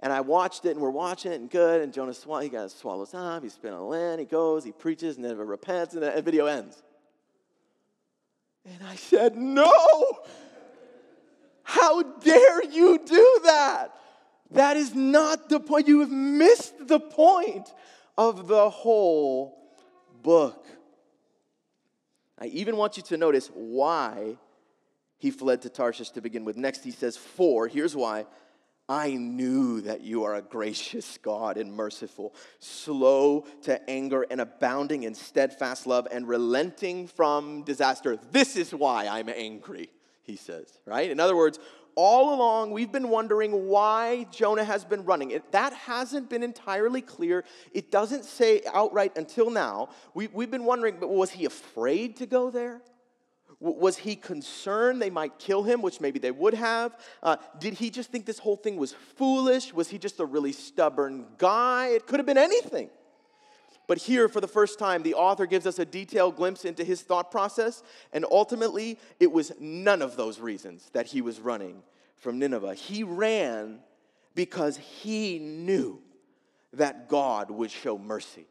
And 0.00 0.12
I 0.12 0.20
watched 0.20 0.64
it, 0.66 0.70
and 0.70 0.80
we're 0.80 0.90
watching 0.90 1.32
it, 1.32 1.40
and 1.40 1.50
good. 1.50 1.80
And 1.80 1.92
Jonah, 1.92 2.12
sw- 2.12 2.42
he 2.42 2.48
got 2.48 2.70
swallows 2.70 3.14
up. 3.14 3.42
He's 3.42 3.54
spit 3.54 3.72
on 3.72 3.88
land. 3.88 4.20
He 4.20 4.26
goes, 4.26 4.64
he 4.64 4.72
preaches, 4.72 5.16
and 5.16 5.24
then 5.24 5.36
he 5.36 5.42
repents, 5.42 5.94
and 5.94 6.02
the 6.02 6.22
video 6.22 6.46
ends. 6.46 6.82
And 8.64 8.82
I 8.86 8.96
said, 8.96 9.36
No! 9.36 9.72
How 11.62 12.02
dare 12.02 12.64
you 12.64 12.98
do 13.04 13.40
that? 13.44 13.88
That 14.52 14.76
is 14.76 14.94
not 14.94 15.48
the 15.48 15.58
point. 15.58 15.88
You 15.88 16.00
have 16.00 16.10
missed 16.10 16.86
the 16.86 17.00
point 17.00 17.72
of 18.16 18.46
the 18.46 18.70
whole 18.70 19.58
book. 20.22 20.66
I 22.38 22.46
even 22.46 22.76
want 22.76 22.96
you 22.96 23.02
to 23.04 23.16
notice 23.16 23.50
why 23.52 24.36
he 25.18 25.30
fled 25.30 25.62
to 25.62 25.70
Tarshish 25.70 26.10
to 26.10 26.20
begin 26.20 26.44
with. 26.44 26.56
Next, 26.56 26.84
he 26.84 26.90
says, 26.90 27.16
For, 27.16 27.66
here's 27.66 27.96
why 27.96 28.26
I 28.88 29.14
knew 29.14 29.80
that 29.80 30.02
you 30.02 30.22
are 30.24 30.36
a 30.36 30.42
gracious 30.42 31.18
God 31.18 31.56
and 31.56 31.72
merciful, 31.72 32.34
slow 32.60 33.44
to 33.62 33.90
anger 33.90 34.24
and 34.30 34.40
abounding 34.40 35.02
in 35.02 35.14
steadfast 35.14 35.88
love 35.88 36.06
and 36.12 36.28
relenting 36.28 37.08
from 37.08 37.62
disaster. 37.64 38.16
This 38.30 38.54
is 38.54 38.72
why 38.72 39.08
I'm 39.08 39.28
angry, 39.28 39.90
he 40.22 40.36
says, 40.36 40.78
right? 40.84 41.10
In 41.10 41.18
other 41.18 41.34
words, 41.34 41.58
all 41.96 42.34
along 42.34 42.70
we've 42.70 42.92
been 42.92 43.08
wondering 43.08 43.68
why 43.68 44.26
Jonah 44.30 44.64
has 44.64 44.84
been 44.84 45.04
running. 45.04 45.32
It, 45.32 45.50
that 45.50 45.72
hasn't 45.72 46.30
been 46.30 46.44
entirely 46.44 47.00
clear. 47.00 47.42
It 47.72 47.90
doesn't 47.90 48.24
say 48.24 48.60
outright 48.72 49.16
until 49.16 49.50
now. 49.50 49.88
We, 50.14 50.28
we've 50.28 50.50
been 50.50 50.64
wondering, 50.64 50.98
but 51.00 51.08
was 51.08 51.30
he 51.30 51.44
afraid 51.44 52.16
to 52.18 52.26
go 52.26 52.50
there? 52.50 52.82
Was 53.58 53.96
he 53.96 54.16
concerned 54.16 55.00
they 55.00 55.08
might 55.08 55.38
kill 55.38 55.62
him, 55.62 55.80
which 55.80 56.00
maybe 56.00 56.18
they 56.18 56.30
would 56.30 56.54
have? 56.54 56.98
Uh, 57.22 57.36
did 57.58 57.74
he 57.74 57.88
just 57.88 58.10
think 58.10 58.26
this 58.26 58.38
whole 58.38 58.56
thing 58.56 58.76
was 58.76 58.92
foolish? 59.16 59.72
Was 59.72 59.88
he 59.88 59.98
just 59.98 60.20
a 60.20 60.26
really 60.26 60.52
stubborn 60.52 61.26
guy? 61.38 61.86
It 61.88 62.06
could 62.06 62.18
have 62.18 62.26
been 62.26 62.36
anything. 62.36 62.90
But 63.86 63.98
here, 63.98 64.28
for 64.28 64.40
the 64.40 64.48
first 64.48 64.78
time, 64.78 65.02
the 65.02 65.14
author 65.14 65.46
gives 65.46 65.66
us 65.66 65.78
a 65.78 65.84
detailed 65.84 66.36
glimpse 66.36 66.64
into 66.64 66.84
his 66.84 67.02
thought 67.02 67.30
process, 67.30 67.82
and 68.12 68.26
ultimately, 68.30 68.98
it 69.20 69.30
was 69.30 69.52
none 69.60 70.02
of 70.02 70.16
those 70.16 70.40
reasons 70.40 70.90
that 70.92 71.06
he 71.06 71.22
was 71.22 71.40
running 71.40 71.82
from 72.16 72.38
Nineveh. 72.38 72.74
He 72.74 73.04
ran 73.04 73.78
because 74.34 74.76
he 74.76 75.38
knew 75.38 76.00
that 76.72 77.08
God 77.08 77.50
would 77.50 77.70
show 77.70 77.96
mercy 77.96 78.46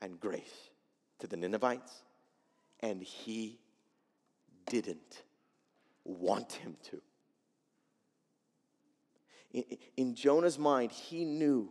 and 0.00 0.18
grace 0.18 0.70
to 1.18 1.26
the 1.26 1.36
Ninevites, 1.36 1.92
and 2.80 3.02
he 3.02 3.58
didn't 4.68 5.22
want 6.04 6.52
him 6.52 6.76
to. 6.90 7.00
In, 9.52 9.64
in, 9.96 10.14
Jonah's 10.14 10.58
mind, 10.58 10.92
he 10.92 11.24
knew 11.24 11.70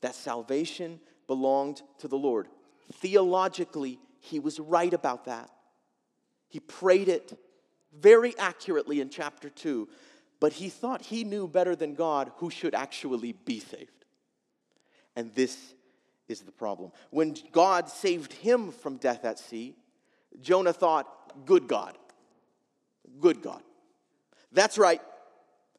that 0.00 0.14
salvation 0.14 1.00
belonged 1.26 1.82
to 1.98 2.08
the 2.08 2.18
Lord. 2.18 2.48
Theologically, 2.94 3.98
he 4.20 4.38
was 4.38 4.60
right 4.60 4.92
about 4.92 5.24
that. 5.24 5.50
He 6.48 6.60
prayed 6.60 7.08
it 7.08 7.38
very 7.98 8.36
accurately 8.38 9.00
in 9.00 9.08
chapter 9.08 9.48
2, 9.48 9.88
but 10.38 10.52
he 10.52 10.68
thought 10.68 11.02
he 11.02 11.24
knew 11.24 11.48
better 11.48 11.74
than 11.74 11.94
God 11.94 12.32
who 12.36 12.50
should 12.50 12.74
actually 12.74 13.32
be 13.32 13.58
saved. 13.58 14.04
And 15.16 15.34
this 15.34 15.74
is 16.28 16.40
the 16.40 16.52
problem. 16.52 16.92
When 17.10 17.36
God 17.52 17.88
saved 17.88 18.32
him 18.32 18.70
from 18.70 18.96
death 18.96 19.24
at 19.24 19.38
sea, 19.38 19.76
Jonah 20.40 20.72
thought, 20.72 21.46
good 21.46 21.68
God 21.68 21.96
good 23.20 23.42
God. 23.42 23.62
That's 24.52 24.78
right. 24.78 25.00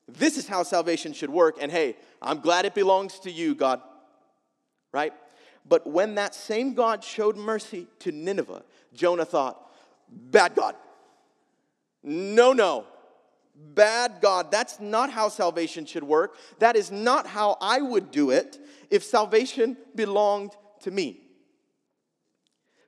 This 0.07 0.37
is 0.37 0.47
how 0.47 0.63
salvation 0.63 1.13
should 1.13 1.29
work. 1.29 1.57
And 1.61 1.71
hey, 1.71 1.95
I'm 2.21 2.39
glad 2.39 2.65
it 2.65 2.75
belongs 2.75 3.19
to 3.19 3.31
you, 3.31 3.55
God. 3.55 3.81
Right? 4.91 5.13
But 5.67 5.87
when 5.87 6.15
that 6.15 6.35
same 6.35 6.73
God 6.73 7.03
showed 7.03 7.37
mercy 7.37 7.87
to 7.99 8.11
Nineveh, 8.11 8.63
Jonah 8.93 9.25
thought, 9.25 9.71
bad 10.09 10.55
God. 10.55 10.75
No, 12.03 12.53
no. 12.53 12.85
Bad 13.55 14.15
God. 14.21 14.51
That's 14.51 14.79
not 14.79 15.09
how 15.09 15.29
salvation 15.29 15.85
should 15.85 16.03
work. 16.03 16.35
That 16.59 16.75
is 16.75 16.91
not 16.91 17.27
how 17.27 17.57
I 17.61 17.81
would 17.81 18.11
do 18.11 18.31
it 18.31 18.59
if 18.89 19.03
salvation 19.03 19.77
belonged 19.95 20.51
to 20.81 20.91
me. 20.91 21.21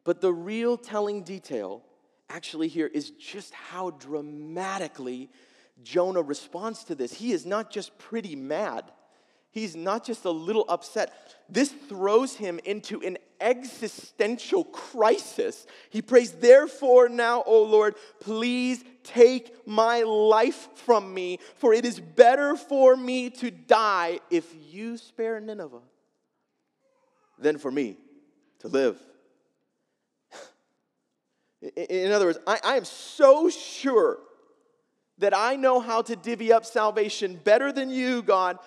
But 0.03 0.21
the 0.21 0.33
real 0.33 0.77
telling 0.77 1.23
detail 1.23 1.81
actually 2.29 2.67
here 2.67 2.87
is 2.87 3.11
just 3.11 3.53
how 3.53 3.91
dramatically 3.91 5.29
Jonah 5.83 6.21
responds 6.21 6.83
to 6.85 6.95
this. 6.95 7.13
He 7.13 7.31
is 7.31 7.45
not 7.45 7.71
just 7.71 7.97
pretty 7.97 8.35
mad, 8.35 8.91
he's 9.51 9.75
not 9.75 10.05
just 10.05 10.25
a 10.25 10.31
little 10.31 10.65
upset. 10.69 11.13
This 11.49 11.69
throws 11.69 12.35
him 12.35 12.59
into 12.65 13.01
an 13.01 13.17
existential 13.39 14.63
crisis. 14.63 15.67
He 15.89 16.01
prays, 16.01 16.31
Therefore, 16.31 17.09
now, 17.09 17.43
O 17.45 17.63
Lord, 17.63 17.95
please 18.19 18.83
take 19.03 19.67
my 19.67 20.01
life 20.01 20.69
from 20.75 21.13
me, 21.13 21.39
for 21.55 21.73
it 21.73 21.85
is 21.85 21.99
better 21.99 22.55
for 22.55 22.95
me 22.95 23.29
to 23.29 23.51
die 23.51 24.19
if 24.31 24.51
you 24.71 24.97
spare 24.97 25.39
Nineveh 25.39 25.81
than 27.37 27.57
for 27.57 27.71
me 27.71 27.97
to 28.59 28.67
live. 28.67 28.99
In 31.75 32.11
other 32.11 32.25
words, 32.25 32.39
I, 32.45 32.59
I, 32.63 32.77
am 32.77 32.85
so 32.85 33.49
sure 33.49 34.19
that 35.17 35.35
I 35.35 35.55
know 35.55 35.79
how 35.79 36.01
to 36.03 36.15
divvy 36.15 36.51
up 36.51 36.65
salvation 36.65 37.39
better 37.43 37.71
than 37.71 37.89
you, 37.89 38.21
God, 38.21 38.59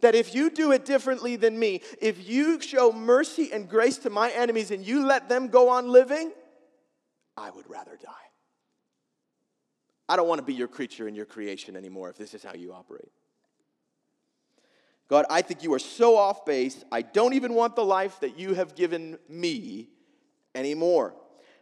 that 0.00 0.14
if 0.14 0.34
you 0.34 0.50
do 0.50 0.72
it 0.72 0.84
differently 0.84 1.36
than 1.36 1.58
me, 1.58 1.80
if 2.00 2.28
you 2.28 2.60
show 2.60 2.92
mercy 2.92 3.50
and 3.52 3.68
grace 3.68 3.98
to 3.98 4.10
my 4.10 4.30
enemies 4.30 4.70
and 4.70 4.86
you 4.86 5.06
let 5.06 5.28
them 5.28 5.48
go 5.48 5.70
on 5.70 5.88
living, 5.88 6.32
I 7.36 7.50
would 7.50 7.68
rather 7.68 7.96
die. 8.02 8.12
I 10.08 10.16
don't 10.16 10.28
want 10.28 10.38
to 10.38 10.44
be 10.44 10.54
your 10.54 10.68
creature 10.68 11.08
and 11.08 11.16
your 11.16 11.26
creation 11.26 11.76
anymore 11.76 12.10
if 12.10 12.16
this 12.16 12.34
is 12.34 12.44
how 12.44 12.54
you 12.54 12.72
operate. 12.72 13.10
God, 15.08 15.24
I 15.30 15.42
think 15.42 15.62
you 15.62 15.72
are 15.74 15.78
so 15.78 16.16
off 16.16 16.44
base. 16.44 16.84
I 16.90 17.02
don't 17.02 17.34
even 17.34 17.54
want 17.54 17.76
the 17.76 17.84
life 17.84 18.20
that 18.20 18.38
you 18.38 18.54
have 18.54 18.74
given 18.74 19.18
me 19.28 19.88
anymore. 20.54 21.14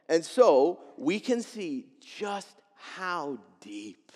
And 0.09 0.25
so 0.25 0.81
we 0.97 1.21
can 1.21 1.41
see 1.41 1.87
just 2.01 2.57
how 2.77 3.39
deep 3.61 4.13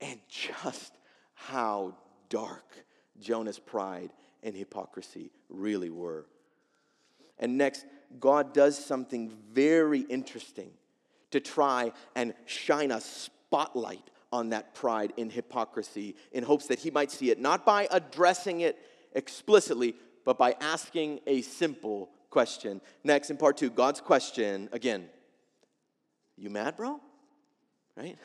and 0.00 0.20
just 0.28 0.92
how 1.34 1.94
dark 2.28 2.64
Jonah's 3.18 3.58
pride 3.58 4.12
and 4.42 4.54
hypocrisy 4.54 5.30
really 5.48 5.90
were. 5.90 6.26
And 7.38 7.56
next, 7.56 7.86
God 8.20 8.52
does 8.52 8.82
something 8.82 9.32
very 9.52 10.00
interesting 10.00 10.70
to 11.30 11.40
try 11.40 11.92
and 12.14 12.34
shine 12.46 12.90
a 12.90 13.00
spotlight 13.00 14.10
on 14.32 14.50
that 14.50 14.74
pride 14.74 15.12
and 15.16 15.32
hypocrisy 15.32 16.14
in 16.32 16.44
hopes 16.44 16.66
that 16.66 16.78
he 16.78 16.90
might 16.90 17.10
see 17.10 17.30
it, 17.30 17.38
not 17.38 17.64
by 17.64 17.88
addressing 17.90 18.60
it 18.60 18.78
explicitly, 19.14 19.94
but 20.24 20.38
by 20.38 20.54
asking 20.60 21.20
a 21.26 21.40
simple 21.42 22.10
question. 22.30 22.80
Next, 23.04 23.30
in 23.30 23.36
part 23.36 23.56
two, 23.56 23.70
God's 23.70 24.00
question 24.00 24.68
again 24.72 25.08
You 26.36 26.50
mad, 26.50 26.76
bro? 26.76 27.00
Right? 27.96 28.18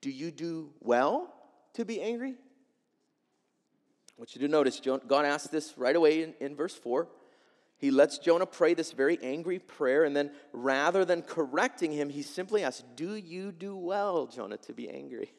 Do 0.00 0.10
you 0.10 0.30
do 0.30 0.70
well 0.80 1.32
to 1.74 1.84
be 1.84 2.00
angry? 2.00 2.30
I 2.30 4.20
want 4.20 4.34
you 4.34 4.40
to 4.40 4.48
notice, 4.48 4.80
God 5.06 5.24
asks 5.24 5.48
this 5.48 5.74
right 5.76 5.94
away 5.94 6.22
in, 6.22 6.34
in 6.40 6.56
verse 6.56 6.74
4. 6.74 7.08
He 7.78 7.92
lets 7.92 8.18
Jonah 8.18 8.46
pray 8.46 8.74
this 8.74 8.90
very 8.90 9.16
angry 9.22 9.60
prayer, 9.60 10.02
and 10.02 10.14
then 10.14 10.32
rather 10.52 11.04
than 11.04 11.22
correcting 11.22 11.92
him, 11.92 12.08
he 12.08 12.22
simply 12.22 12.64
asks, 12.64 12.82
Do 12.96 13.14
you 13.14 13.52
do 13.52 13.76
well, 13.76 14.26
Jonah, 14.26 14.56
to 14.58 14.72
be 14.72 14.90
angry? 14.90 15.32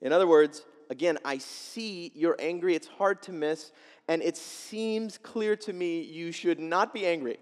In 0.00 0.12
other 0.12 0.28
words, 0.28 0.64
again, 0.88 1.18
I 1.24 1.38
see 1.38 2.12
you're 2.14 2.36
angry. 2.38 2.76
It's 2.76 2.86
hard 2.86 3.22
to 3.22 3.32
miss, 3.32 3.72
and 4.12 4.22
it 4.22 4.36
seems 4.36 5.16
clear 5.16 5.56
to 5.56 5.72
me 5.72 6.02
you 6.02 6.32
should 6.32 6.60
not 6.60 6.92
be 6.92 7.06
angry. 7.06 7.38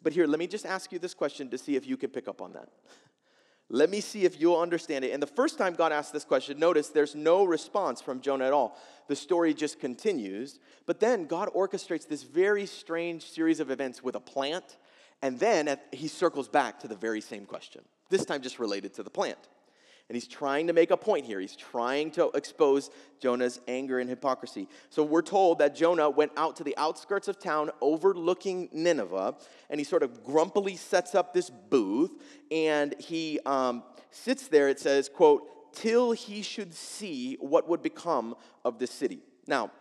But 0.00 0.12
here, 0.12 0.28
let 0.28 0.38
me 0.38 0.46
just 0.46 0.64
ask 0.64 0.92
you 0.92 1.00
this 1.00 1.12
question 1.12 1.50
to 1.50 1.58
see 1.58 1.74
if 1.74 1.88
you 1.88 1.96
can 1.96 2.10
pick 2.10 2.28
up 2.28 2.40
on 2.40 2.52
that. 2.52 2.68
Let 3.68 3.90
me 3.90 4.00
see 4.00 4.24
if 4.24 4.40
you'll 4.40 4.60
understand 4.60 5.04
it. 5.04 5.10
And 5.10 5.20
the 5.20 5.26
first 5.26 5.58
time 5.58 5.74
God 5.74 5.90
asked 5.90 6.12
this 6.12 6.24
question, 6.24 6.60
notice 6.60 6.90
there's 6.90 7.16
no 7.16 7.42
response 7.42 8.00
from 8.00 8.20
Jonah 8.20 8.46
at 8.46 8.52
all. 8.52 8.78
The 9.08 9.16
story 9.16 9.52
just 9.54 9.80
continues. 9.80 10.60
But 10.86 11.00
then 11.00 11.26
God 11.26 11.48
orchestrates 11.52 12.06
this 12.06 12.22
very 12.22 12.64
strange 12.64 13.28
series 13.28 13.58
of 13.58 13.72
events 13.72 14.04
with 14.04 14.14
a 14.14 14.20
plant. 14.20 14.76
And 15.20 15.40
then 15.40 15.76
he 15.90 16.06
circles 16.06 16.46
back 16.46 16.78
to 16.82 16.86
the 16.86 16.94
very 16.94 17.20
same 17.20 17.44
question, 17.44 17.82
this 18.08 18.24
time 18.24 18.40
just 18.40 18.60
related 18.60 18.94
to 18.94 19.02
the 19.02 19.10
plant. 19.10 19.48
And 20.08 20.14
he's 20.14 20.28
trying 20.28 20.68
to 20.68 20.72
make 20.72 20.92
a 20.92 20.96
point 20.96 21.26
here. 21.26 21.40
He's 21.40 21.56
trying 21.56 22.12
to 22.12 22.30
expose 22.34 22.90
Jonah's 23.20 23.60
anger 23.66 23.98
and 23.98 24.08
hypocrisy. 24.08 24.68
So 24.88 25.02
we're 25.02 25.22
told 25.22 25.58
that 25.58 25.74
Jonah 25.74 26.08
went 26.08 26.30
out 26.36 26.54
to 26.56 26.64
the 26.64 26.76
outskirts 26.76 27.26
of 27.26 27.40
town 27.40 27.70
overlooking 27.80 28.68
Nineveh, 28.72 29.34
and 29.68 29.80
he 29.80 29.84
sort 29.84 30.04
of 30.04 30.22
grumpily 30.22 30.76
sets 30.76 31.16
up 31.16 31.34
this 31.34 31.50
booth, 31.50 32.12
and 32.52 32.94
he 33.00 33.40
um, 33.46 33.82
sits 34.10 34.46
there, 34.46 34.68
it 34.68 34.78
says, 34.78 35.08
quote, 35.08 35.72
till 35.74 36.12
he 36.12 36.40
should 36.40 36.72
see 36.72 37.36
what 37.40 37.68
would 37.68 37.82
become 37.82 38.36
of 38.64 38.78
the 38.78 38.86
city. 38.86 39.20
Now, 39.46 39.72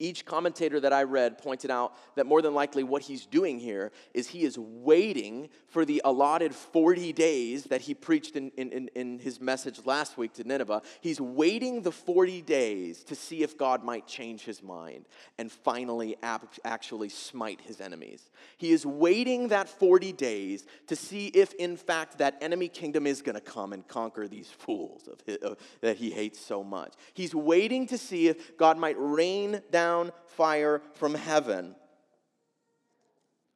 each 0.00 0.24
commentator 0.24 0.80
that 0.80 0.92
I 0.92 1.04
read 1.04 1.38
pointed 1.38 1.70
out 1.70 1.94
that 2.16 2.26
more 2.26 2.42
than 2.42 2.54
likely 2.54 2.82
what 2.82 3.02
he's 3.02 3.26
doing 3.26 3.60
here 3.60 3.92
is 4.14 4.28
he 4.28 4.42
is 4.42 4.58
waiting 4.58 5.50
for 5.68 5.84
the 5.84 6.00
allotted 6.04 6.54
40 6.54 7.12
days 7.12 7.64
that 7.64 7.82
he 7.82 7.94
preached 7.94 8.34
in, 8.34 8.50
in, 8.56 8.88
in, 8.94 9.18
his 9.20 9.40
message 9.40 9.80
last 9.84 10.16
week 10.16 10.32
to 10.34 10.44
Nineveh. 10.44 10.82
He's 11.00 11.20
waiting 11.20 11.82
the 11.82 11.92
40 11.92 12.40
days 12.42 13.04
to 13.04 13.14
see 13.14 13.42
if 13.42 13.58
God 13.58 13.84
might 13.84 14.06
change 14.06 14.44
his 14.44 14.62
mind 14.62 15.06
and 15.38 15.52
finally 15.52 16.16
actually 16.22 17.10
smite 17.10 17.60
his 17.60 17.80
enemies. 17.80 18.30
He 18.56 18.72
is 18.72 18.86
waiting 18.86 19.48
that 19.48 19.68
40 19.68 20.12
days 20.12 20.64
to 20.86 20.96
see 20.96 21.26
if, 21.26 21.52
in 21.54 21.76
fact, 21.76 22.18
that 22.18 22.38
enemy 22.40 22.68
kingdom 22.68 23.06
is 23.06 23.20
going 23.20 23.34
to 23.34 23.40
come 23.40 23.72
and 23.72 23.86
conquer 23.86 24.26
these 24.26 24.48
fools 24.48 25.06
of 25.06 25.20
his, 25.26 25.36
of, 25.38 25.58
that 25.82 25.96
he 25.96 26.10
hates 26.10 26.40
so 26.40 26.64
much. 26.64 26.94
He's 27.12 27.34
waiting 27.34 27.86
to 27.88 27.98
see 27.98 28.28
if 28.28 28.56
God 28.56 28.78
might 28.78 28.96
rain 28.98 29.60
down 29.70 29.89
down 29.90 30.12
fire 30.36 30.80
from 30.94 31.14
heaven, 31.14 31.74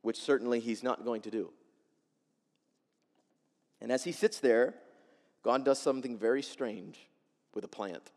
which 0.03 0.21
certainly 0.21 0.61
he's 0.61 0.83
not 0.83 1.05
going 1.05 1.23
to 1.23 1.31
do. 1.31 1.51
And 3.81 3.93
as 3.93 4.05
he 4.05 4.13
sits 4.13 4.41
there, 4.41 4.75
God 5.43 5.65
does 5.65 5.79
something 5.79 6.19
very 6.19 6.43
strange 6.43 6.99
with 7.55 7.65
a 7.65 7.69
plant. 7.69 8.11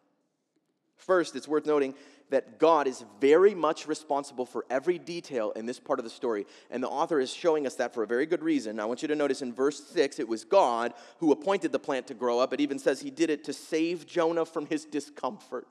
First, 0.96 1.36
it's 1.36 1.48
worth 1.48 1.66
noting 1.66 1.94
that 2.30 2.60
God 2.60 2.88
is 2.88 3.06
very 3.22 3.54
much 3.54 3.88
responsible 3.88 4.46
for 4.46 4.66
every 4.70 4.98
detail 4.98 5.52
in 5.52 5.66
this 5.66 5.80
part 5.80 6.00
of 6.00 6.04
the 6.04 6.10
story. 6.10 6.46
And 6.72 6.84
the 6.84 6.90
author 6.90 7.20
is 7.20 7.32
showing 7.32 7.68
us 7.68 7.76
that 7.76 7.94
for 7.94 8.04
a 8.04 8.08
very 8.08 8.26
good 8.26 8.44
reason. 8.44 8.80
I 8.80 8.86
want 8.86 9.02
you 9.02 9.08
to 9.10 9.16
notice 9.16 9.42
in 9.42 9.54
verse 9.54 9.82
6, 9.94 10.20
it 10.20 10.28
was 10.28 10.44
God 10.44 10.94
who 11.20 11.32
appointed 11.32 11.72
the 11.72 11.80
plant 11.80 12.08
to 12.08 12.14
grow 12.14 12.40
up. 12.40 12.54
It 12.54 12.60
even 12.60 12.80
says 12.80 13.00
he 13.00 13.12
did 13.12 13.30
it 13.30 13.44
to 13.46 13.54
save 13.54 14.08
Jonah 14.08 14.46
from 14.46 14.66
his 14.66 14.84
discomfort. 14.86 15.68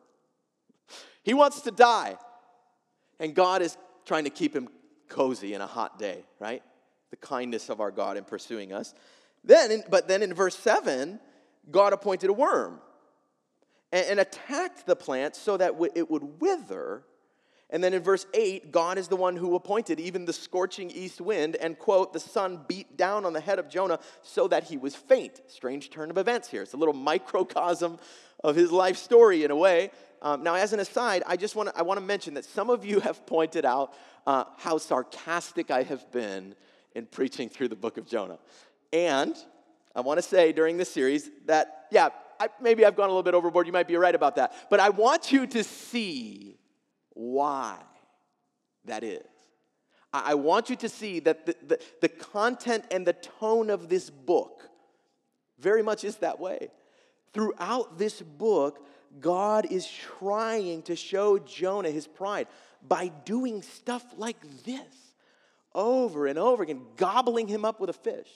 He 1.23 1.35
wants 1.35 1.61
to 1.63 1.71
die. 1.73 2.17
And 3.19 3.35
God 3.35 3.63
is 3.63 3.77
trying 4.05 4.25
to 4.25 4.31
keep 4.31 4.55
him 4.55 4.69
cozy 5.09 5.55
in 5.55 5.61
a 5.61 5.67
hot 5.67 5.99
day, 5.99 6.25
right? 6.39 6.63
The 7.11 7.17
kindness 7.17 7.69
of 7.69 7.81
our 7.81 7.91
God 7.91 8.17
in 8.17 8.25
pursuing 8.25 8.73
us. 8.73 8.95
Then, 9.45 9.85
but 9.89 10.09
then 10.09 10.23
in 10.23 10.35
verse 10.35 10.57
7, 10.57 11.21
God 11.71 11.93
appointed 11.93 12.31
a 12.31 12.33
worm 12.33 12.81
and, 13.93 14.07
and 14.07 14.21
attacked 14.21 14.87
the 14.87 14.97
plant 14.97 15.37
so 15.37 15.57
that 15.57 15.75
it 15.95 16.11
would 16.11 16.41
wither. 16.41 17.05
And 17.71 17.83
then 17.83 17.95
in 17.95 18.03
verse 18.03 18.27
8, 18.33 18.71
God 18.71 18.99
is 18.99 19.09
the 19.09 19.17
one 19.17 19.37
who 19.37 19.55
appointed 19.57 19.99
even 19.99 20.25
the 20.25 20.33
scorching 20.33 20.91
east 20.91 21.21
wind, 21.21 21.57
and 21.57 21.77
quote, 21.77 22.13
the 22.13 22.21
sun 22.21 22.65
beat 22.69 22.97
down 22.97 23.25
on 23.25 23.33
the 23.33 23.41
head 23.41 23.59
of 23.59 23.69
Jonah 23.69 23.99
so 24.23 24.47
that 24.49 24.65
he 24.65 24.77
was 24.77 24.95
faint. 24.95 25.41
Strange 25.49 25.91
turn 25.91 26.11
of 26.11 26.19
events 26.19 26.49
here. 26.49 26.63
It's 26.63 26.75
a 26.75 26.77
little 26.77 26.95
microcosm 26.95 27.99
of 28.45 28.55
his 28.55 28.71
life 28.71 28.97
story 28.97 29.43
in 29.43 29.51
a 29.51 29.57
way. 29.57 29.91
Um, 30.27 30.43
now, 30.43 30.57
as 30.57 30.73
an 30.73 30.81
aside, 30.81 31.23
I 31.25 31.37
just 31.37 31.55
want 31.55 31.69
to 31.69 31.79
I 31.79 31.83
want 31.83 32.01
to 32.01 32.05
mention 32.05 32.35
that 32.35 32.45
some 32.45 32.69
of 32.69 32.85
you 32.85 32.99
have 33.09 33.25
pointed 33.27 33.65
out 33.65 33.95
uh, 34.27 34.43
how 34.57 34.77
sarcastic 34.77 35.71
I 35.71 35.85
have 35.85 36.11
been 36.11 36.57
in 36.97 37.07
preaching 37.07 37.49
through 37.49 37.69
the 37.69 37.77
book 37.77 37.97
of 37.97 38.09
Jonah, 38.09 38.41
and 38.93 39.37
I 39.95 40.01
want 40.01 40.19
to 40.19 40.23
say 40.23 40.51
during 40.51 40.79
this 40.79 40.91
series 40.91 41.31
that 41.45 41.87
yeah, 41.93 42.09
I, 42.41 42.49
maybe 42.61 42.85
I've 42.85 42.97
gone 42.97 43.05
a 43.05 43.13
little 43.13 43.23
bit 43.23 43.35
overboard. 43.35 43.69
You 43.69 43.73
might 43.73 43.87
be 43.87 43.95
right 43.95 44.17
about 44.17 44.35
that, 44.35 44.53
but 44.69 44.81
I 44.81 44.89
want 44.89 45.31
you 45.31 45.47
to 45.47 45.63
see 45.63 46.57
why 47.11 47.77
that 48.85 49.05
is. 49.05 49.23
I, 50.13 50.35
want 50.35 50.71
you 50.71 50.77
to 50.77 50.89
see 50.89 51.21
that 51.21 51.45
the, 51.45 51.55
the, 51.67 51.81
the 52.01 52.09
content 52.09 52.87
and 52.91 53.07
the 53.07 53.13
tone 53.13 53.69
of 53.69 53.91
this 53.91 54.09
book 54.09 54.63
very 55.59 55.83
much 55.83 56.05
is 56.05 56.17
that 56.17 56.41
way. 56.41 56.71
Throughout 57.35 57.99
this 57.99 58.23
book, 58.23 58.87
God 59.21 59.67
is 59.71 59.89
trying 60.19 60.83
to 60.83 60.97
show 60.97 61.39
Jonah 61.39 61.91
his 61.91 62.07
pride 62.07 62.49
by 62.87 63.09
doing 63.25 63.63
stuff 63.63 64.05
like 64.17 64.41
this 64.65 65.15
over 65.75 66.27
and 66.27 66.39
over 66.39 66.63
again, 66.63 66.83
gobbling 66.97 67.49
him 67.49 67.65
up 67.65 67.81
with 67.81 67.91
a 67.91 67.95
fish. 67.95 68.29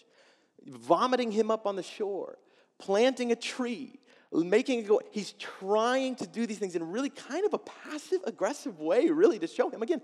vomiting 0.66 1.30
him 1.30 1.50
up 1.50 1.66
on 1.66 1.76
the 1.76 1.83
shore, 1.83 2.38
planting 2.78 3.33
a 3.33 3.37
tree, 3.37 3.98
making 4.33 4.80
it 4.80 4.88
go. 4.88 5.00
He's 5.11 5.33
trying 5.33 6.16
to 6.16 6.26
do 6.26 6.46
these 6.46 6.59
things 6.59 6.76
in 6.76 6.90
really 6.90 7.11
kind 7.11 7.44
of 7.44 7.54
a 7.54 7.59
passive 7.59 8.20
aggressive 8.24 8.78
way, 8.80 9.09
really, 9.11 9.38
to 9.38 9.46
show 9.46 9.70
him 9.70 9.83
again, 9.83 10.00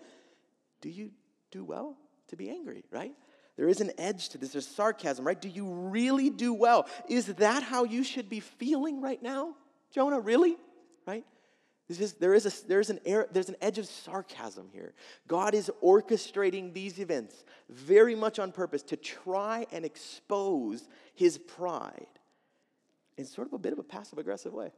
do 0.81 0.89
you 0.89 1.11
do 1.51 1.65
well 1.65 1.97
to 2.29 2.37
be 2.37 2.51
angry, 2.51 2.85
right? 2.91 3.13
There 3.57 3.69
is 3.69 3.81
an 3.81 3.93
edge 3.97 4.31
to 4.31 4.39
this. 4.39 4.51
There's 4.51 4.67
sarcasm, 4.67 5.27
right? 5.27 5.41
Do 5.41 5.49
you 5.49 5.67
really 5.67 6.29
do 6.29 6.53
well? 6.53 6.87
Is 7.09 7.27
that 7.27 7.63
how 7.63 7.85
you 7.85 8.05
should 8.05 8.29
be 8.29 8.41
feeling 8.41 9.01
right 9.01 9.23
now, 9.23 9.55
Jonah? 9.97 10.21
Really? 10.21 10.57
Right? 11.07 11.25
Is, 11.89 12.13
there, 12.15 12.35
is 12.35 12.45
a, 12.45 12.67
there 12.69 12.81
is 12.81 12.91
an 12.91 13.01
air, 13.07 13.27
there's 13.33 13.49
an 13.49 13.57
edge 13.63 13.79
of 13.79 13.87
sarcasm 13.87 14.69
here. 14.73 14.93
God 15.27 15.55
is 15.55 15.71
orchestrating 15.83 16.75
these 16.75 16.99
events 16.99 17.45
very 17.71 18.15
much 18.15 18.39
on 18.39 18.53
purpose 18.53 18.83
to 18.85 18.97
try 18.97 19.67
and 19.73 19.87
expose 19.87 20.87
his 21.15 21.39
pride 21.39 22.07
in 23.17 23.25
sort 23.25 23.47
of 23.47 23.55
a 23.55 23.59
bit 23.59 23.73
of 23.73 23.79
a 23.79 23.83
passive 23.83 24.19
aggressive 24.19 24.53
way. 24.53 24.71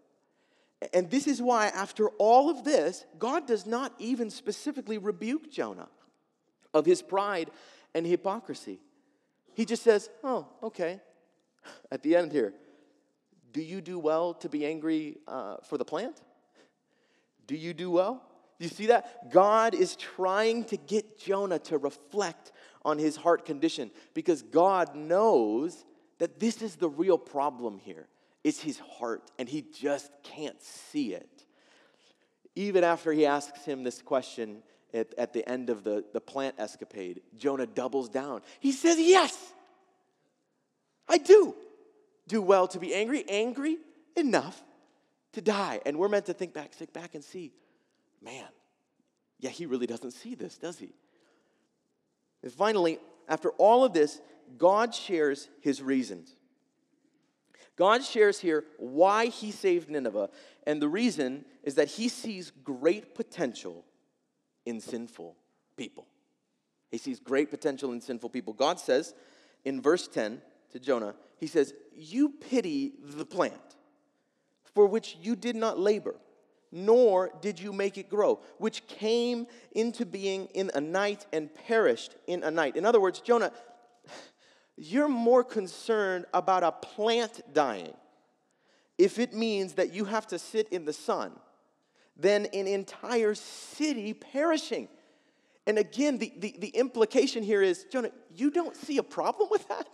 And 0.93 1.11
this 1.11 1.27
is 1.27 1.43
why, 1.43 1.67
after 1.69 2.11
all 2.11 2.49
of 2.49 2.63
this, 2.63 3.05
God 3.19 3.45
does 3.49 3.67
not 3.67 3.93
even 3.99 4.31
specifically 4.31 4.99
rebuke 4.99 5.51
Jonah 5.51 5.89
of 6.73 6.87
his 6.87 7.03
pride 7.03 7.51
and 7.93 8.07
hypocrisy. 8.07 8.79
He 9.55 9.65
just 9.65 9.83
says, 9.83 10.11
Oh, 10.23 10.47
okay. 10.63 11.01
At 11.91 12.05
the 12.05 12.15
end 12.15 12.31
here, 12.31 12.55
do 13.53 13.63
you 13.63 13.81
do 13.81 13.99
well 13.99 14.35
to 14.35 14.49
be 14.49 14.67
angry 14.67 15.19
uh, 15.27 15.57
for 15.65 15.79
the 15.79 15.85
plant? 15.85 16.21
Do 17.47 17.57
you 17.57 17.73
do 17.73 17.91
well? 17.91 18.23
Do 18.59 18.65
you 18.65 18.71
see 18.71 18.87
that? 18.87 19.31
God 19.31 19.75
is 19.75 19.97
trying 19.97 20.65
to 20.65 20.77
get 20.77 21.19
Jonah 21.19 21.59
to 21.61 21.79
reflect 21.79 22.53
on 22.85 22.99
his 22.99 23.17
heart 23.17 23.45
condition 23.45 23.91
because 24.15 24.43
God 24.43 24.95
knows 24.95 25.85
that 26.19 26.41
this 26.41 26.63
is 26.63 26.77
the 26.77 26.89
real 26.89 27.19
problem 27.19 27.79
here. 27.79 28.07
It's 28.45 28.61
his 28.61 28.79
heart, 28.79 29.31
and 29.39 29.49
he 29.49 29.63
just 29.63 30.11
can't 30.23 30.61
see 30.63 31.15
it. 31.15 31.45
Even 32.55 32.83
after 32.83 33.13
he 33.13 33.27
asks 33.27 33.65
him 33.65 33.85
this 33.85 34.03
question 34.03 34.63
at, 34.93 35.15
at 35.17 35.33
the 35.33 35.49
end 35.49 35.71
of 35.71 35.85
the, 35.85 36.05
the 36.13 36.21
plant 36.21 36.57
escapade, 36.59 37.21
Jonah 37.37 37.67
doubles 37.67 38.09
down. 38.09 38.43
He 38.59 38.73
says, 38.73 38.99
Yes, 38.99 39.37
I 41.09 41.19
do 41.19 41.55
do 42.29 42.41
well 42.41 42.69
to 42.69 42.79
be 42.79 42.95
angry, 42.95 43.25
angry 43.29 43.79
enough 44.17 44.63
to 45.33 45.41
die. 45.41 45.81
And 45.85 45.99
we're 45.99 46.09
meant 46.09 46.27
to 46.27 46.33
think 46.33 46.53
back, 46.53 46.75
sit 46.75 46.93
back 46.93 47.15
and 47.15 47.25
see, 47.25 47.53
man, 48.23 48.49
yeah, 49.41 49.51
he 49.51 49.67
really 49.67 49.87
doesn't 49.87 50.13
see 50.13 50.35
this, 50.35 50.59
does 50.59 50.79
he? 50.79 50.93
And 52.43 52.53
finally, 52.53 52.99
after 53.29 53.51
all 53.51 53.85
of 53.85 53.93
this, 53.93 54.21
God 54.57 54.95
shares 54.95 55.49
his 55.61 55.83
reasons. 55.83 56.35
God 57.77 58.03
shares 58.03 58.41
here 58.41 58.65
why 58.79 59.27
he 59.27 59.53
saved 59.53 59.89
Nineveh, 59.89 60.31
and 60.67 60.83
the 60.83 60.89
reason 60.89 61.45
is 61.63 61.77
that 61.77 61.89
he 61.89 62.09
sees 62.09 62.51
great 62.65 63.15
potential 63.15 63.85
in 64.67 64.81
sinful 64.81 65.37
people. 65.77 66.07
He 66.91 66.99
sees 66.99 67.21
great 67.21 67.51
potential 67.51 67.93
in 67.93 68.01
sinful 68.01 68.31
people. 68.31 68.53
God 68.53 68.81
says 68.81 69.15
in 69.65 69.81
verse 69.81 70.09
10 70.09 70.41
to 70.73 70.81
Jonah, 70.81 71.15
He 71.39 71.47
says, 71.47 71.73
You 71.95 72.31
pity 72.31 72.93
the 73.03 73.25
plant 73.25 73.55
for 74.75 74.87
which 74.87 75.17
you 75.21 75.35
did 75.35 75.57
not 75.57 75.79
labor, 75.79 76.17
nor 76.71 77.33
did 77.41 77.59
you 77.59 77.73
make 77.73 77.99
it 77.99 78.09
grow, 78.09 78.41
which 78.59 78.87
came 78.87 79.47
into 79.73 80.07
being 80.07 80.47
in 80.55 80.71
a 80.75 80.81
night 80.81 81.27
and 81.33 81.53
perished 81.67 82.15
in 82.27 82.43
a 82.45 82.51
night. 82.51 82.77
In 82.77 82.85
other 82.85 83.01
words, 83.01 83.21
Jonah, 83.21 83.53
you're 84.77 85.09
more 85.09 85.43
concerned 85.43 86.27
about 86.33 86.63
a 86.63 86.73
plant 86.73 87.41
dying 87.53 87.95
if 88.99 89.19
it 89.19 89.33
means 89.33 89.75
that 89.75 89.93
you 89.93 90.05
have 90.05 90.27
to 90.29 90.39
sit 90.39 90.69
in 90.71 90.85
the 90.85 90.93
sun 90.93 91.33
than 92.17 92.47
an 92.47 92.67
entire 92.67 93.35
city 93.35 94.13
perishing. 94.13 94.89
And 95.67 95.79
again, 95.79 96.19
the, 96.19 96.33
the, 96.37 96.57
the 96.59 96.69
implication 96.69 97.43
here 97.43 97.63
is 97.63 97.85
Jonah, 97.91 98.11
you 98.35 98.51
don't 98.51 98.77
see 98.77 98.99
a 98.99 99.03
problem 99.03 99.49
with 99.51 99.67
that? 99.69 99.89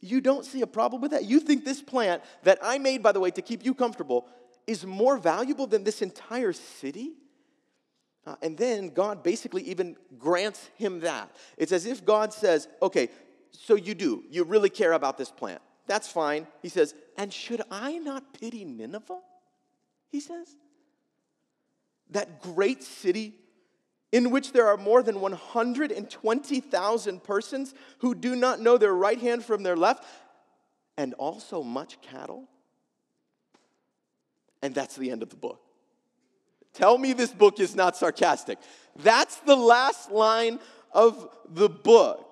You 0.00 0.20
don't 0.20 0.44
see 0.44 0.62
a 0.62 0.66
problem 0.66 1.00
with 1.00 1.12
that? 1.12 1.24
You 1.24 1.40
think 1.40 1.64
this 1.64 1.82
plant 1.82 2.22
that 2.42 2.58
I 2.62 2.78
made, 2.78 3.02
by 3.02 3.12
the 3.12 3.20
way, 3.20 3.30
to 3.30 3.42
keep 3.42 3.64
you 3.64 3.74
comfortable, 3.74 4.26
is 4.66 4.84
more 4.84 5.16
valuable 5.16 5.66
than 5.66 5.84
this 5.84 6.02
entire 6.02 6.52
city? 6.52 7.12
Uh, 8.26 8.34
and 8.42 8.56
then 8.58 8.88
God 8.88 9.22
basically 9.22 9.62
even 9.62 9.96
grants 10.18 10.68
him 10.76 11.00
that. 11.00 11.30
It's 11.56 11.72
as 11.72 11.86
if 11.86 12.04
God 12.04 12.32
says, 12.32 12.68
okay, 12.82 13.08
so 13.52 13.74
you 13.74 13.94
do. 13.94 14.24
You 14.30 14.44
really 14.44 14.70
care 14.70 14.92
about 14.92 15.16
this 15.16 15.30
plant. 15.30 15.62
That's 15.86 16.08
fine. 16.08 16.46
He 16.62 16.68
says, 16.68 16.94
and 17.16 17.32
should 17.32 17.62
I 17.70 17.98
not 17.98 18.34
pity 18.38 18.64
Nineveh? 18.64 19.20
He 20.10 20.20
says. 20.20 20.56
That 22.10 22.42
great 22.42 22.82
city 22.82 23.34
in 24.12 24.30
which 24.30 24.52
there 24.52 24.66
are 24.66 24.76
more 24.76 25.02
than 25.02 25.20
120,000 25.20 27.24
persons 27.24 27.74
who 27.98 28.14
do 28.14 28.36
not 28.36 28.60
know 28.60 28.78
their 28.78 28.94
right 28.94 29.20
hand 29.20 29.44
from 29.44 29.62
their 29.62 29.76
left, 29.76 30.04
and 30.96 31.14
also 31.14 31.62
much 31.62 32.00
cattle. 32.00 32.48
And 34.62 34.74
that's 34.74 34.96
the 34.96 35.10
end 35.10 35.22
of 35.22 35.30
the 35.30 35.36
book. 35.36 35.60
Tell 36.72 36.98
me 36.98 37.12
this 37.12 37.32
book 37.32 37.60
is 37.60 37.74
not 37.74 37.96
sarcastic. 37.96 38.58
That's 38.96 39.36
the 39.40 39.56
last 39.56 40.10
line 40.10 40.58
of 40.92 41.28
the 41.48 41.68
book. 41.68 42.22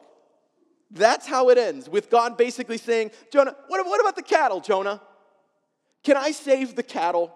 That's 0.91 1.27
how 1.27 1.51
it 1.51 1.59
ends, 1.59 1.89
with 1.89 2.09
God 2.09 2.37
basically 2.37 2.79
saying, 2.79 3.11
Jonah, 3.33 3.57
what, 3.69 3.85
what 3.87 4.01
about 4.01 4.17
the 4.17 4.23
cattle, 4.23 4.61
Jonah? 4.61 5.01
Can 6.03 6.17
I 6.17 6.31
save 6.31 6.77
the 6.77 6.83
cattle? 6.83 7.35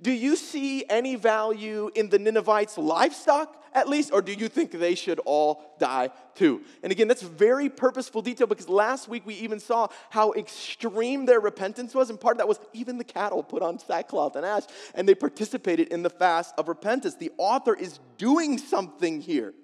Do 0.00 0.10
you 0.10 0.36
see 0.36 0.84
any 0.88 1.14
value 1.14 1.90
in 1.94 2.08
the 2.08 2.18
Ninevites' 2.18 2.78
livestock, 2.78 3.62
at 3.74 3.88
least, 3.88 4.12
or 4.12 4.20
do 4.20 4.32
you 4.32 4.48
think 4.48 4.72
they 4.72 4.94
should 4.94 5.18
all 5.20 5.74
die 5.78 6.10
too? 6.34 6.62
And 6.82 6.92
again, 6.92 7.08
that's 7.08 7.22
very 7.22 7.68
purposeful 7.68 8.20
detail 8.20 8.46
because 8.46 8.68
last 8.68 9.08
week 9.08 9.24
we 9.24 9.34
even 9.34 9.60
saw 9.60 9.88
how 10.10 10.32
extreme 10.32 11.26
their 11.26 11.40
repentance 11.40 11.94
was, 11.94 12.10
and 12.10 12.20
part 12.20 12.34
of 12.34 12.38
that 12.38 12.48
was 12.48 12.60
even 12.72 12.98
the 12.98 13.04
cattle 13.04 13.42
put 13.42 13.62
on 13.62 13.78
sackcloth 13.78 14.36
and 14.36 14.44
ash, 14.44 14.64
and 14.94 15.08
they 15.08 15.14
participated 15.14 15.88
in 15.88 16.02
the 16.02 16.10
fast 16.10 16.54
of 16.58 16.68
repentance. 16.68 17.14
The 17.14 17.32
author 17.38 17.74
is 17.74 17.98
doing 18.18 18.58
something 18.58 19.20
here. 19.20 19.54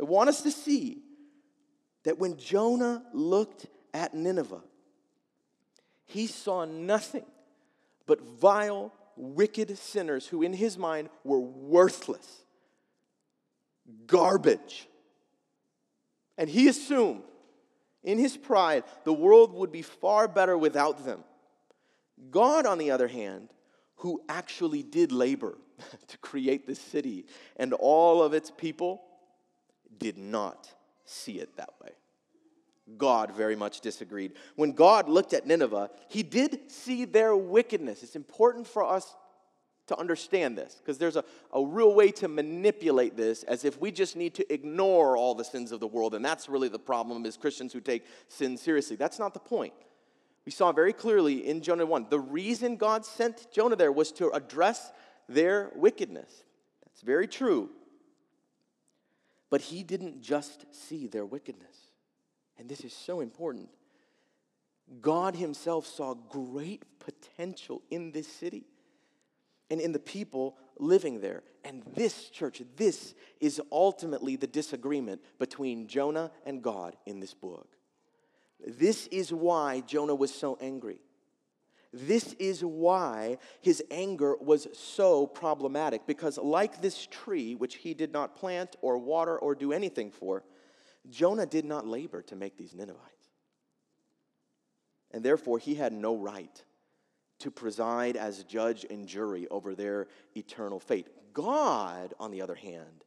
I 0.00 0.04
want 0.04 0.28
us 0.28 0.42
to 0.42 0.50
see 0.50 1.02
that 2.04 2.18
when 2.18 2.36
Jonah 2.36 3.04
looked 3.12 3.66
at 3.94 4.14
Nineveh, 4.14 4.62
he 6.04 6.26
saw 6.26 6.64
nothing 6.64 7.24
but 8.12 8.20
vile, 8.20 8.92
wicked 9.16 9.78
sinners 9.78 10.26
who, 10.26 10.42
in 10.42 10.52
his 10.52 10.76
mind, 10.76 11.08
were 11.24 11.40
worthless, 11.40 12.42
garbage. 14.06 14.86
And 16.36 16.50
he 16.50 16.68
assumed, 16.68 17.22
in 18.04 18.18
his 18.18 18.36
pride, 18.36 18.84
the 19.04 19.14
world 19.14 19.54
would 19.54 19.72
be 19.72 19.80
far 19.80 20.28
better 20.28 20.58
without 20.58 21.06
them. 21.06 21.24
God, 22.30 22.66
on 22.66 22.76
the 22.76 22.90
other 22.90 23.08
hand, 23.08 23.48
who 23.96 24.20
actually 24.28 24.82
did 24.82 25.10
labor 25.10 25.56
to 26.08 26.18
create 26.18 26.66
this 26.66 26.80
city 26.80 27.24
and 27.56 27.72
all 27.72 28.22
of 28.22 28.34
its 28.34 28.50
people, 28.50 29.00
did 29.96 30.18
not 30.18 30.68
see 31.06 31.38
it 31.38 31.56
that 31.56 31.70
way. 31.82 31.92
God 32.98 33.34
very 33.34 33.56
much 33.56 33.80
disagreed. 33.80 34.32
When 34.56 34.72
God 34.72 35.08
looked 35.08 35.32
at 35.32 35.46
Nineveh, 35.46 35.90
he 36.08 36.22
did 36.22 36.70
see 36.70 37.04
their 37.04 37.36
wickedness. 37.36 38.02
It's 38.02 38.16
important 38.16 38.66
for 38.66 38.84
us 38.84 39.14
to 39.88 39.98
understand 39.98 40.56
this 40.56 40.76
because 40.76 40.98
there's 40.98 41.16
a, 41.16 41.24
a 41.52 41.64
real 41.64 41.94
way 41.94 42.10
to 42.12 42.28
manipulate 42.28 43.16
this 43.16 43.42
as 43.44 43.64
if 43.64 43.80
we 43.80 43.90
just 43.90 44.16
need 44.16 44.34
to 44.34 44.52
ignore 44.52 45.16
all 45.16 45.34
the 45.34 45.44
sins 45.44 45.72
of 45.72 45.80
the 45.80 45.86
world. 45.86 46.14
And 46.14 46.24
that's 46.24 46.48
really 46.48 46.68
the 46.68 46.78
problem 46.78 47.26
is 47.26 47.36
Christians 47.36 47.72
who 47.72 47.80
take 47.80 48.04
sin 48.28 48.56
seriously. 48.56 48.96
That's 48.96 49.18
not 49.18 49.34
the 49.34 49.40
point. 49.40 49.74
We 50.44 50.52
saw 50.52 50.72
very 50.72 50.92
clearly 50.92 51.46
in 51.46 51.62
Jonah 51.62 51.86
1 51.86 52.06
the 52.10 52.20
reason 52.20 52.76
God 52.76 53.04
sent 53.04 53.52
Jonah 53.52 53.76
there 53.76 53.92
was 53.92 54.12
to 54.12 54.30
address 54.30 54.92
their 55.28 55.70
wickedness. 55.74 56.44
That's 56.84 57.02
very 57.02 57.28
true. 57.28 57.70
But 59.50 59.60
he 59.60 59.82
didn't 59.82 60.22
just 60.22 60.64
see 60.70 61.06
their 61.06 61.26
wickedness. 61.26 61.76
And 62.62 62.70
this 62.70 62.84
is 62.84 62.92
so 62.92 63.18
important. 63.18 63.68
God 65.00 65.34
Himself 65.34 65.84
saw 65.84 66.14
great 66.14 66.84
potential 67.00 67.82
in 67.90 68.12
this 68.12 68.28
city 68.28 68.66
and 69.68 69.80
in 69.80 69.90
the 69.90 69.98
people 69.98 70.56
living 70.78 71.20
there. 71.20 71.42
And 71.64 71.82
this 71.96 72.30
church, 72.30 72.62
this 72.76 73.16
is 73.40 73.60
ultimately 73.72 74.36
the 74.36 74.46
disagreement 74.46 75.22
between 75.40 75.88
Jonah 75.88 76.30
and 76.46 76.62
God 76.62 76.94
in 77.04 77.18
this 77.18 77.34
book. 77.34 77.66
This 78.64 79.08
is 79.08 79.32
why 79.32 79.80
Jonah 79.80 80.14
was 80.14 80.32
so 80.32 80.56
angry. 80.60 81.00
This 81.92 82.34
is 82.34 82.64
why 82.64 83.38
his 83.60 83.82
anger 83.90 84.36
was 84.40 84.68
so 84.72 85.26
problematic 85.26 86.06
because, 86.06 86.38
like 86.38 86.80
this 86.80 87.08
tree, 87.10 87.56
which 87.56 87.74
he 87.74 87.92
did 87.92 88.12
not 88.12 88.36
plant 88.36 88.76
or 88.82 88.98
water 88.98 89.36
or 89.36 89.56
do 89.56 89.72
anything 89.72 90.12
for, 90.12 90.44
Jonah 91.10 91.46
did 91.46 91.64
not 91.64 91.86
labor 91.86 92.22
to 92.22 92.36
make 92.36 92.56
these 92.56 92.74
Ninevites. 92.74 93.00
And 95.10 95.24
therefore, 95.24 95.58
he 95.58 95.74
had 95.74 95.92
no 95.92 96.16
right 96.16 96.64
to 97.40 97.50
preside 97.50 98.16
as 98.16 98.44
judge 98.44 98.86
and 98.88 99.06
jury 99.06 99.48
over 99.48 99.74
their 99.74 100.06
eternal 100.36 100.78
fate. 100.78 101.08
God, 101.34 102.14
on 102.20 102.30
the 102.30 102.40
other 102.40 102.54
hand, 102.54 103.04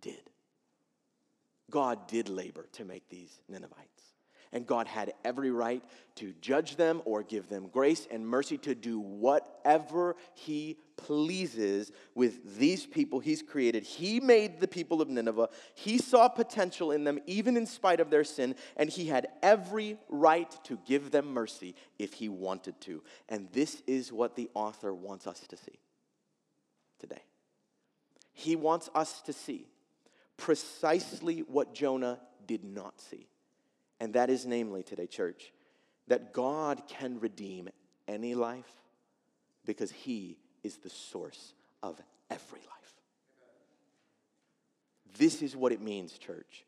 did. 0.00 0.30
God 1.70 2.06
did 2.08 2.28
labor 2.28 2.66
to 2.72 2.84
make 2.84 3.08
these 3.08 3.40
Ninevites. 3.48 3.93
And 4.54 4.66
God 4.66 4.86
had 4.86 5.12
every 5.24 5.50
right 5.50 5.82
to 6.14 6.32
judge 6.40 6.76
them 6.76 7.02
or 7.04 7.24
give 7.24 7.48
them 7.48 7.68
grace 7.72 8.06
and 8.08 8.26
mercy 8.26 8.56
to 8.58 8.74
do 8.74 9.00
whatever 9.00 10.14
He 10.32 10.78
pleases 10.96 11.90
with 12.14 12.56
these 12.58 12.86
people 12.86 13.18
He's 13.18 13.42
created. 13.42 13.82
He 13.82 14.20
made 14.20 14.60
the 14.60 14.68
people 14.68 15.02
of 15.02 15.08
Nineveh. 15.08 15.48
He 15.74 15.98
saw 15.98 16.28
potential 16.28 16.92
in 16.92 17.02
them, 17.02 17.18
even 17.26 17.56
in 17.56 17.66
spite 17.66 17.98
of 17.98 18.10
their 18.10 18.22
sin, 18.22 18.54
and 18.76 18.88
He 18.88 19.08
had 19.08 19.26
every 19.42 19.98
right 20.08 20.56
to 20.64 20.78
give 20.86 21.10
them 21.10 21.34
mercy 21.34 21.74
if 21.98 22.12
He 22.14 22.28
wanted 22.28 22.80
to. 22.82 23.02
And 23.28 23.48
this 23.52 23.82
is 23.88 24.12
what 24.12 24.36
the 24.36 24.48
author 24.54 24.94
wants 24.94 25.26
us 25.26 25.40
to 25.48 25.56
see 25.56 25.80
today. 27.00 27.24
He 28.32 28.54
wants 28.54 28.88
us 28.94 29.20
to 29.22 29.32
see 29.32 29.66
precisely 30.36 31.40
what 31.40 31.74
Jonah 31.74 32.20
did 32.46 32.64
not 32.64 33.00
see. 33.00 33.26
And 34.00 34.14
that 34.14 34.30
is, 34.30 34.44
namely, 34.46 34.82
today, 34.82 35.06
church, 35.06 35.52
that 36.08 36.32
God 36.32 36.82
can 36.88 37.20
redeem 37.20 37.68
any 38.06 38.34
life 38.34 38.70
because 39.64 39.90
He 39.90 40.36
is 40.62 40.76
the 40.78 40.90
source 40.90 41.54
of 41.82 42.00
every 42.30 42.60
life. 42.60 42.68
This 45.18 45.42
is 45.42 45.56
what 45.56 45.72
it 45.72 45.80
means, 45.80 46.18
church, 46.18 46.64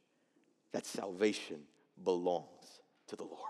that 0.73 0.87
salvation 0.87 1.63
belongs 2.05 2.81
to 3.09 3.17
the 3.17 3.25
Lord. 3.25 3.41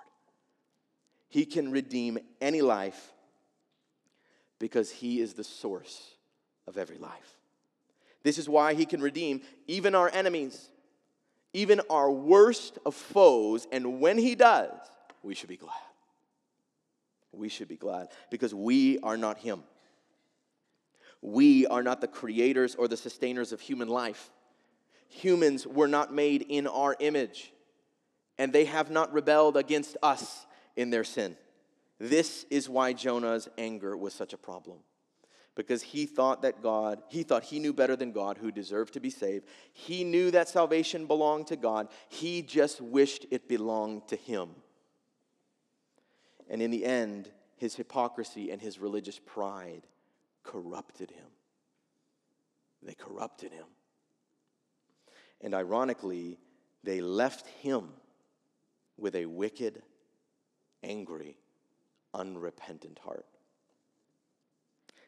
He 1.29 1.45
can 1.45 1.71
redeem 1.71 2.19
any 2.41 2.63
life 2.63 3.13
because 4.59 4.91
He 4.91 5.21
is 5.21 5.35
the 5.35 5.45
source 5.45 6.15
of 6.67 6.79
every 6.79 6.99
life. 6.99 7.39
This 8.23 8.39
is 8.39 8.49
why 8.49 8.75
He 8.75 8.87
can 8.87 9.01
redeem 9.01 9.43
even 9.67 9.95
our 9.95 10.11
enemies 10.13 10.71
even 11.57 11.81
our 11.89 12.11
worst 12.11 12.79
of 12.85 12.95
foes. 12.95 13.67
And 13.73 13.99
when 13.99 14.19
he 14.19 14.35
does, 14.35 14.71
we 15.23 15.35
should 15.35 15.49
be 15.49 15.57
glad. 15.57 15.73
We 17.33 17.49
should 17.49 17.67
be 17.67 17.77
glad 17.77 18.09
because 18.31 18.55
we 18.55 18.99
are 18.99 19.17
not 19.17 19.39
him. 19.39 19.63
We 21.23 21.67
are 21.67 21.83
not 21.83 22.03
the 22.03 22.09
creators 22.09 22.75
or 22.75 22.89
the 22.89 22.97
sustainers 22.97 23.53
of 23.53 23.61
human 23.61 23.89
life. 23.89 24.31
Humans 25.09 25.67
were 25.67 25.89
not 25.89 26.13
made 26.13 26.43
in 26.43 26.67
our 26.67 26.95
image, 27.01 27.53
and 28.39 28.53
they 28.53 28.67
have 28.67 28.91
not 28.91 29.13
rebelled 29.15 29.57
against 29.57 29.97
us 30.03 30.47
in 30.77 30.91
their 30.91 31.05
sin. 31.05 31.37
This 31.99 32.45
is 32.51 32.69
why 32.69 32.93
Jonah's 32.93 33.49
anger 33.57 33.97
was 33.97 34.13
such 34.13 34.35
a 34.35 34.39
problem 34.39 34.79
because 35.57 35.83
he 35.83 36.07
thought 36.07 36.43
that 36.43 36.63
God, 36.63 37.03
he 37.09 37.23
thought 37.23 37.43
he 37.43 37.59
knew 37.59 37.73
better 37.73 37.97
than 37.97 38.13
God 38.13 38.39
who 38.39 38.53
deserved 38.53 38.93
to 38.93 39.01
be 39.01 39.11
saved. 39.11 39.47
He 39.73 40.05
knew 40.05 40.31
that 40.31 40.49
salvation 40.49 41.07
belonged 41.07 41.49
to 41.49 41.57
God. 41.57 41.89
He 42.09 42.43
just 42.43 42.81
wished 42.81 43.27
it 43.31 43.49
belonged 43.49 44.07
to 44.09 44.17
him. 44.17 44.51
And 46.49 46.63
in 46.63 46.71
the 46.71 46.85
end, 46.85 47.31
his 47.57 47.75
hypocrisy 47.75 48.51
and 48.51 48.61
his 48.61 48.79
religious 48.79 49.19
pride 49.19 49.87
corrupted 50.45 51.11
him. 51.11 51.27
They 52.83 52.95
corrupted 52.95 53.51
him. 53.51 53.65
And 55.41 55.55
ironically, 55.55 56.39
they 56.85 57.01
left 57.01 57.47
him 57.47 57.89
with 58.99 59.17
a 59.17 59.27
wicked, 59.27 59.83
angry, 60.83 61.39
unrepentant 62.15 62.99
heart. 62.99 63.27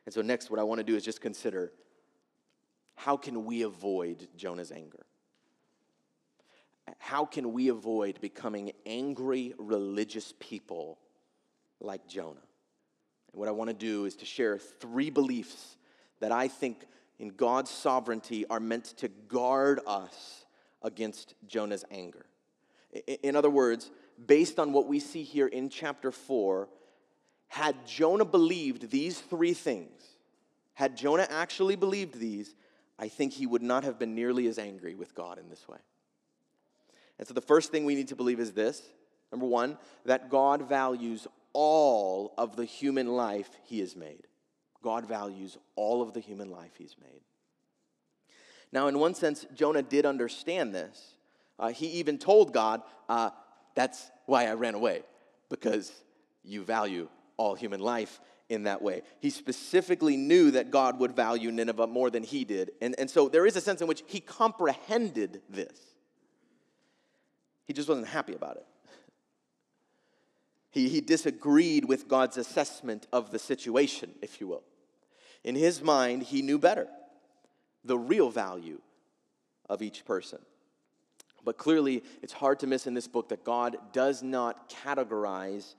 And 0.08 0.14
so, 0.14 0.22
next, 0.22 0.50
what 0.50 0.58
I 0.58 0.62
want 0.62 0.78
to 0.78 0.84
do 0.84 0.96
is 0.96 1.04
just 1.04 1.20
consider 1.20 1.70
how 2.94 3.18
can 3.18 3.44
we 3.44 3.60
avoid 3.60 4.26
Jonah's 4.38 4.72
anger? 4.72 5.04
How 6.96 7.26
can 7.26 7.52
we 7.52 7.68
avoid 7.68 8.18
becoming 8.22 8.72
angry 8.86 9.52
religious 9.58 10.32
people 10.40 10.96
like 11.78 12.08
Jonah? 12.08 12.40
And 13.32 13.38
what 13.38 13.48
I 13.48 13.50
want 13.50 13.68
to 13.68 13.74
do 13.74 14.06
is 14.06 14.16
to 14.16 14.24
share 14.24 14.56
three 14.56 15.10
beliefs 15.10 15.76
that 16.20 16.32
I 16.32 16.48
think 16.48 16.86
in 17.18 17.28
God's 17.28 17.70
sovereignty 17.70 18.46
are 18.46 18.60
meant 18.60 18.86
to 18.96 19.08
guard 19.08 19.78
us 19.86 20.46
against 20.80 21.34
Jonah's 21.46 21.84
anger. 21.90 22.24
In 23.22 23.36
other 23.36 23.50
words, 23.50 23.90
based 24.26 24.58
on 24.58 24.72
what 24.72 24.86
we 24.86 25.00
see 25.00 25.22
here 25.22 25.48
in 25.48 25.68
chapter 25.68 26.10
4, 26.10 26.66
had 27.48 27.86
Jonah 27.86 28.24
believed 28.24 28.90
these 28.90 29.20
three 29.20 29.54
things, 29.54 30.02
had 30.74 30.96
Jonah 30.96 31.26
actually 31.30 31.76
believed 31.76 32.18
these, 32.18 32.54
I 32.98 33.08
think 33.08 33.32
he 33.32 33.46
would 33.46 33.62
not 33.62 33.84
have 33.84 33.98
been 33.98 34.14
nearly 34.14 34.46
as 34.46 34.58
angry 34.58 34.94
with 34.94 35.14
God 35.14 35.38
in 35.38 35.48
this 35.48 35.66
way. 35.68 35.78
And 37.18 37.26
so 37.26 37.34
the 37.34 37.40
first 37.40 37.70
thing 37.72 37.84
we 37.84 37.94
need 37.94 38.08
to 38.08 38.16
believe 38.16 38.38
is 38.38 38.52
this 38.52 38.82
number 39.30 39.46
one, 39.46 39.78
that 40.04 40.30
God 40.30 40.68
values 40.68 41.26
all 41.52 42.34
of 42.38 42.56
the 42.56 42.64
human 42.64 43.08
life 43.08 43.50
he 43.64 43.80
has 43.80 43.96
made. 43.96 44.26
God 44.82 45.06
values 45.06 45.58
all 45.76 46.02
of 46.02 46.12
the 46.12 46.20
human 46.20 46.50
life 46.50 46.72
he's 46.78 46.96
made. 47.00 47.20
Now, 48.70 48.86
in 48.88 48.98
one 48.98 49.14
sense, 49.14 49.46
Jonah 49.54 49.82
did 49.82 50.06
understand 50.06 50.74
this. 50.74 51.14
Uh, 51.58 51.68
he 51.68 51.86
even 51.86 52.18
told 52.18 52.52
God, 52.52 52.82
uh, 53.08 53.30
That's 53.74 54.10
why 54.26 54.46
I 54.46 54.54
ran 54.54 54.74
away, 54.74 55.02
because 55.48 55.92
you 56.44 56.62
value 56.62 57.08
all 57.38 57.54
human 57.54 57.80
life 57.80 58.20
in 58.50 58.64
that 58.64 58.82
way. 58.82 59.02
He 59.20 59.30
specifically 59.30 60.16
knew 60.16 60.50
that 60.50 60.70
God 60.70 60.98
would 61.00 61.16
value 61.16 61.50
Nineveh 61.50 61.86
more 61.86 62.10
than 62.10 62.22
he 62.22 62.44
did. 62.44 62.72
And, 62.80 62.94
and 62.98 63.10
so 63.10 63.28
there 63.28 63.46
is 63.46 63.56
a 63.56 63.60
sense 63.60 63.80
in 63.80 63.88
which 63.88 64.02
he 64.06 64.20
comprehended 64.20 65.40
this. 65.48 65.78
He 67.64 67.72
just 67.72 67.88
wasn't 67.88 68.08
happy 68.08 68.34
about 68.34 68.56
it. 68.56 68.66
He, 70.70 70.88
he 70.88 71.00
disagreed 71.00 71.84
with 71.84 72.08
God's 72.08 72.36
assessment 72.36 73.06
of 73.12 73.30
the 73.30 73.38
situation, 73.38 74.12
if 74.22 74.40
you 74.40 74.48
will. 74.48 74.62
In 75.44 75.54
his 75.54 75.82
mind, 75.82 76.24
he 76.24 76.42
knew 76.42 76.58
better 76.58 76.88
the 77.84 77.98
real 77.98 78.30
value 78.30 78.80
of 79.68 79.82
each 79.82 80.04
person. 80.04 80.38
But 81.44 81.56
clearly, 81.56 82.02
it's 82.22 82.32
hard 82.32 82.60
to 82.60 82.66
miss 82.66 82.86
in 82.86 82.94
this 82.94 83.08
book 83.08 83.28
that 83.28 83.44
God 83.44 83.76
does 83.92 84.22
not 84.22 84.70
categorize 84.70 85.74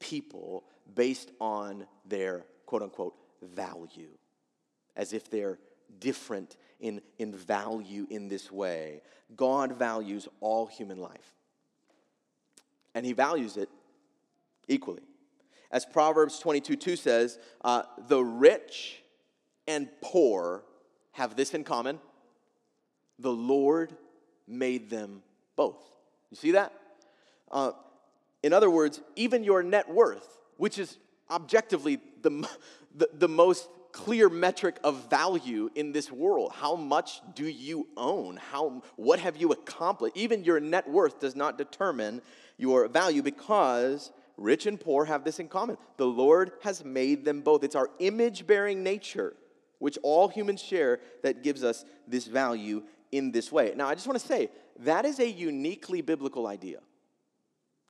people 0.00 0.64
based 0.94 1.30
on 1.40 1.86
their 2.04 2.44
quote 2.66 2.82
unquote 2.82 3.14
value, 3.42 4.10
as 4.96 5.12
if 5.12 5.30
they're 5.30 5.58
different 6.00 6.56
in, 6.80 7.00
in 7.18 7.32
value 7.34 8.06
in 8.10 8.28
this 8.28 8.50
way. 8.50 9.02
God 9.36 9.72
values 9.78 10.28
all 10.40 10.66
human 10.66 10.98
life, 10.98 11.32
and 12.94 13.04
He 13.06 13.12
values 13.12 13.56
it 13.56 13.68
equally. 14.68 15.02
As 15.70 15.84
Proverbs 15.84 16.38
22 16.38 16.76
2 16.76 16.96
says, 16.96 17.38
uh, 17.64 17.82
the 18.08 18.22
rich 18.22 19.02
and 19.66 19.88
poor 20.00 20.62
have 21.12 21.36
this 21.36 21.54
in 21.54 21.64
common 21.64 21.98
the 23.18 23.32
Lord 23.32 23.96
made 24.46 24.90
them 24.90 25.22
both. 25.56 25.82
You 26.30 26.36
see 26.36 26.50
that? 26.52 26.72
Uh, 27.50 27.72
in 28.42 28.52
other 28.52 28.70
words, 28.70 29.00
even 29.16 29.44
your 29.44 29.62
net 29.62 29.88
worth 29.88 30.38
which 30.56 30.78
is 30.78 30.98
objectively 31.30 32.00
the, 32.22 32.48
the, 32.94 33.08
the 33.12 33.28
most 33.28 33.68
clear 33.92 34.28
metric 34.28 34.76
of 34.82 35.08
value 35.08 35.70
in 35.76 35.92
this 35.92 36.10
world. 36.10 36.52
How 36.52 36.74
much 36.74 37.20
do 37.34 37.44
you 37.44 37.86
own? 37.96 38.36
How, 38.36 38.82
what 38.96 39.20
have 39.20 39.36
you 39.36 39.52
accomplished? 39.52 40.16
Even 40.16 40.42
your 40.42 40.58
net 40.58 40.88
worth 40.90 41.20
does 41.20 41.36
not 41.36 41.56
determine 41.56 42.20
your 42.56 42.88
value 42.88 43.22
because 43.22 44.10
rich 44.36 44.66
and 44.66 44.80
poor 44.80 45.04
have 45.04 45.22
this 45.22 45.38
in 45.38 45.46
common. 45.48 45.78
The 45.96 46.06
Lord 46.06 46.52
has 46.62 46.84
made 46.84 47.24
them 47.24 47.40
both. 47.40 47.62
It's 47.62 47.76
our 47.76 47.88
image 48.00 48.48
bearing 48.48 48.82
nature, 48.82 49.36
which 49.78 49.96
all 50.02 50.28
humans 50.28 50.60
share, 50.60 50.98
that 51.22 51.44
gives 51.44 51.62
us 51.62 51.84
this 52.08 52.26
value 52.26 52.82
in 53.12 53.30
this 53.30 53.52
way. 53.52 53.74
Now, 53.76 53.88
I 53.88 53.94
just 53.94 54.08
want 54.08 54.18
to 54.18 54.26
say 54.26 54.50
that 54.80 55.04
is 55.04 55.20
a 55.20 55.28
uniquely 55.28 56.02
biblical 56.02 56.48
idea. 56.48 56.80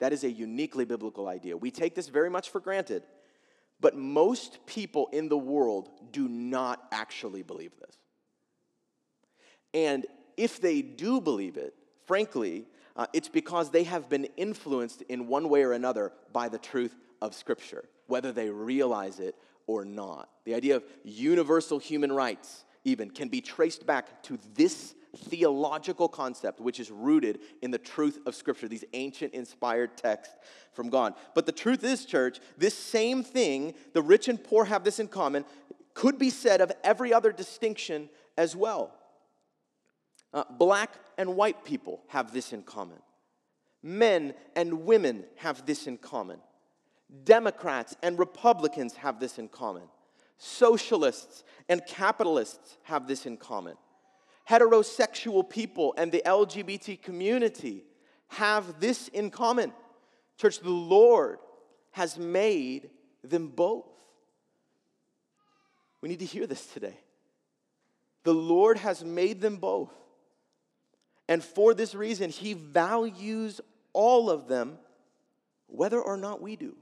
That 0.01 0.13
is 0.13 0.25
a 0.25 0.31
uniquely 0.31 0.85
biblical 0.85 1.29
idea. 1.29 1.57
We 1.57 1.71
take 1.71 1.95
this 1.95 2.09
very 2.09 2.31
much 2.31 2.51
for 2.51 2.61
granted, 2.61 3.05
but 3.81 3.97
most 3.97 4.65
people 4.67 5.09
in 5.13 5.29
the 5.29 5.39
world 5.39 5.91
do 6.13 6.29
not 6.29 6.87
actually 6.93 7.43
believe 7.43 7.73
this. 7.81 7.97
And 9.73 10.07
if 10.37 10.61
they 10.61 10.83
do 10.83 11.21
believe 11.21 11.57
it, 11.57 11.75
frankly, 12.07 12.67
uh, 12.97 13.07
it's 13.13 13.29
because 13.29 13.71
they 13.71 13.85
have 13.85 14.09
been 14.09 14.27
influenced 14.37 15.03
in 15.03 15.27
one 15.27 15.49
way 15.49 15.63
or 15.63 15.73
another 15.73 16.13
by 16.33 16.49
the 16.49 16.59
truth 16.59 16.95
of 17.21 17.35
Scripture, 17.35 17.85
whether 18.07 18.33
they 18.33 18.51
realize 18.51 19.19
it 19.19 19.35
or 19.67 19.85
not. 19.85 20.29
The 20.45 20.55
idea 20.55 20.77
of 20.77 20.85
universal 21.03 21.79
human 21.79 22.13
rights, 22.13 22.65
even, 22.85 23.11
can 23.11 23.29
be 23.29 23.41
traced 23.41 23.87
back 23.87 24.23
to 24.25 24.39
this 24.55 24.95
theological 25.17 26.09
concept 26.09 26.61
which 26.61 26.81
is 26.81 26.91
rooted 26.91 27.41
in 27.63 27.71
the 27.71 27.79
truth 27.79 28.19
of 28.27 28.35
Scripture, 28.35 28.69
these 28.69 28.85
ancient 28.93 29.35
inspired 29.35 29.97
texts 29.97 30.35
from 30.73 30.91
God. 30.91 31.15
But 31.35 31.47
the 31.47 31.53
truth 31.53 31.85
is, 31.85 32.05
church, 32.05 32.41
this 32.59 32.77
same 32.77 33.23
thing, 33.23 33.75
the 33.93 34.03
rich 34.03 34.29
and 34.29 34.43
poor 34.43 34.65
have 34.65 34.85
this 34.85 34.99
in 34.99 35.09
common, 35.09 35.45
could 35.95 36.19
be 36.19 36.31
said 36.31 36.61
of 36.61 36.73
every 36.83 37.13
other 37.13 37.33
distinction 37.33 38.09
as 38.37 38.57
well. 38.57 38.93
Uh, 40.33 40.45
black 40.59 40.93
and 41.17 41.37
white 41.37 41.65
people 41.65 42.03
have 42.09 42.33
this 42.33 42.53
in 42.53 42.63
common. 42.63 42.99
Men 43.83 44.35
and 44.57 44.85
women 44.85 45.25
have 45.37 45.65
this 45.67 45.87
in 45.87 45.97
common. 45.97 46.39
Democrats 47.23 47.95
and 48.03 48.19
Republicans 48.19 48.95
have 48.95 49.21
this 49.21 49.39
in 49.39 49.49
common. 49.49 49.85
Socialists 50.39 51.45
and 51.69 51.87
capitalists 51.87 52.79
have 52.83 53.07
this 53.07 53.27
in 53.27 53.37
common. 53.37 53.77
Heterosexual 54.49 55.49
people 55.49 55.95
and 55.97 56.13
the 56.13 56.23
LGBT 56.25 57.01
community 57.01 57.85
have 58.29 58.81
this 58.81 59.09
in 59.09 59.31
common. 59.31 59.73
Church, 60.37 60.61
the 60.61 60.71
Lord 60.71 61.39
has 61.93 62.19
made 62.19 62.91
them 63.23 63.49
both. 63.49 63.87
We 66.01 66.09
need 66.09 66.19
to 66.19 66.27
hear 66.27 66.47
this 66.47 66.67
today. 66.67 66.99
The 68.25 68.35
Lord 68.35 68.79
has 68.79 69.05
made 69.05 69.41
them 69.41 69.57
both. 69.57 69.93
And 71.29 71.43
for 71.43 71.73
this 71.73 71.95
reason, 71.95 72.31
He 72.31 72.53
values 72.53 73.61
all 73.93 74.29
of 74.29 74.49
them, 74.49 74.79
whether 75.69 76.01
or 76.01 76.17
not 76.17 76.43
we 76.43 76.57
do. 76.57 76.77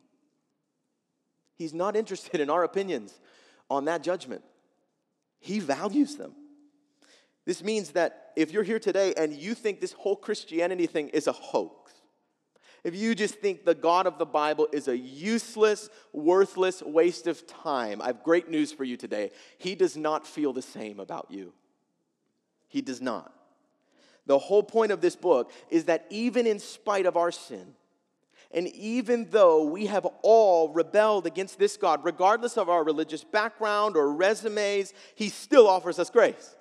He's 1.55 1.75
not 1.75 1.95
interested 1.95 2.41
in 2.41 2.51
our 2.51 2.65
opinions 2.65 3.21
on 3.71 3.85
that 3.85 4.03
judgment. 4.03 4.43
He 5.39 5.61
values 5.61 6.17
them. 6.17 6.35
This 7.45 7.63
means 7.63 7.91
that 7.91 8.33
if 8.37 8.53
you're 8.53 8.63
here 8.63 8.79
today 8.79 9.15
and 9.17 9.33
you 9.33 9.55
think 9.55 9.81
this 9.81 9.93
whole 9.93 10.17
Christianity 10.17 10.87
thing 10.87 11.09
is 11.09 11.27
a 11.27 11.33
hoax, 11.33 11.93
if 12.85 12.97
you 12.97 13.15
just 13.15 13.37
think 13.37 13.65
the 13.65 13.75
God 13.75 14.07
of 14.07 14.19
the 14.19 14.27
Bible 14.27 14.69
is 14.73 14.89
a 14.89 14.97
useless, 14.97 15.89
worthless 16.13 16.83
waste 16.83 17.27
of 17.29 17.47
time, 17.47 18.03
I 18.03 18.07
have 18.07 18.25
great 18.25 18.49
news 18.49 18.73
for 18.73 18.85
you 18.85 18.97
today. 18.97 19.31
He 19.59 19.75
does 19.75 19.97
not 19.97 20.27
feel 20.27 20.53
the 20.53 20.63
same 20.63 20.99
about 20.99 21.29
you. 21.31 21.53
He 22.69 22.81
does 22.81 23.01
not. 23.01 23.33
The 24.27 24.39
whole 24.39 24.63
point 24.63 24.93
of 24.93 25.01
this 25.01 25.15
book 25.15 25.53
is 25.69 25.85
that 25.85 26.07
even 26.11 26.47
in 26.47 26.59
spite 26.59 27.07
of 27.07 27.17
our 27.17 27.31
sin, 27.31 27.75
and 28.51 28.69
even 28.69 29.29
though 29.31 29.65
we 29.65 29.87
have 29.87 30.07
all 30.23 30.73
rebelled 30.73 31.27
against 31.27 31.59
this 31.59 31.77
God, 31.77 32.05
regardless 32.05 32.59
of 32.59 32.69
our 32.69 32.85
religious 32.85 33.25
background 33.25 33.97
or 33.97 34.13
resumes, 34.13 34.93
He 35.15 35.29
still 35.29 35.69
offers 35.69 35.99
us 35.99 36.11
grace. 36.11 36.57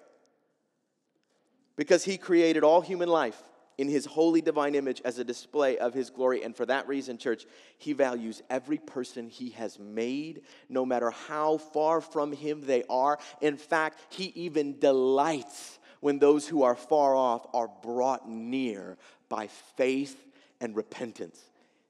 Because 1.81 2.03
He 2.03 2.15
created 2.19 2.63
all 2.63 2.81
human 2.81 3.09
life 3.09 3.41
in 3.79 3.87
His 3.87 4.05
holy 4.05 4.39
divine 4.39 4.75
image 4.75 5.01
as 5.03 5.17
a 5.17 5.23
display 5.23 5.79
of 5.79 5.95
His 5.95 6.11
glory. 6.11 6.43
And 6.43 6.55
for 6.55 6.63
that 6.67 6.87
reason, 6.87 7.17
church, 7.17 7.47
He 7.79 7.93
values 7.93 8.43
every 8.51 8.77
person 8.77 9.27
He 9.27 9.49
has 9.49 9.79
made, 9.79 10.43
no 10.69 10.85
matter 10.85 11.09
how 11.09 11.57
far 11.57 11.99
from 11.99 12.33
Him 12.33 12.61
they 12.61 12.83
are. 12.87 13.17
In 13.41 13.57
fact, 13.57 13.97
He 14.13 14.25
even 14.35 14.77
delights 14.77 15.79
when 16.01 16.19
those 16.19 16.47
who 16.47 16.61
are 16.61 16.75
far 16.75 17.15
off 17.15 17.47
are 17.51 17.71
brought 17.81 18.29
near 18.29 18.99
by 19.27 19.47
faith 19.75 20.23
and 20.59 20.75
repentance. 20.75 21.41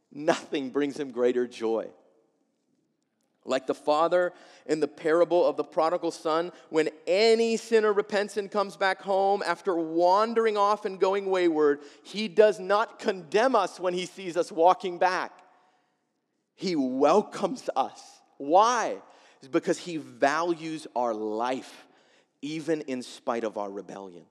Nothing 0.10 0.70
brings 0.70 0.98
him 0.98 1.12
greater 1.12 1.46
joy. 1.48 1.90
Like 3.44 3.66
the 3.66 3.74
father 3.74 4.34
in 4.68 4.80
the 4.80 4.88
parable 4.88 5.46
of 5.46 5.58
the 5.58 5.64
prodigal 5.64 6.12
son, 6.12 6.52
when 6.70 6.90
any 7.08 7.58
sinner 7.58 7.92
repents 7.92 8.38
and 8.38 8.52
comes 8.52 8.78
back 8.78 9.02
home 9.02 9.42
after 9.46 9.76
wandering 9.76 10.58
off 10.58 10.86
and 10.86 11.00
going 11.00 11.26
wayward, 11.26 11.80
he 12.04 12.28
does 12.28 12.60
not 12.60 13.00
condemn 13.00 13.56
us 13.56 13.80
when 13.80 13.94
he 13.94 14.06
sees 14.06 14.38
us 14.38 14.52
walking 14.52 15.00
back. 15.00 15.32
He 16.56 16.76
welcomes 16.76 17.68
us. 17.76 18.02
Why? 18.38 18.98
It's 19.40 19.48
because 19.48 19.80
he 19.80 19.98
values 19.98 20.86
our 20.96 21.14
life, 21.14 21.88
even 22.44 22.82
in 22.82 23.02
spite 23.02 23.44
of 23.44 23.58
our 23.58 23.72
rebellion. 23.72 24.26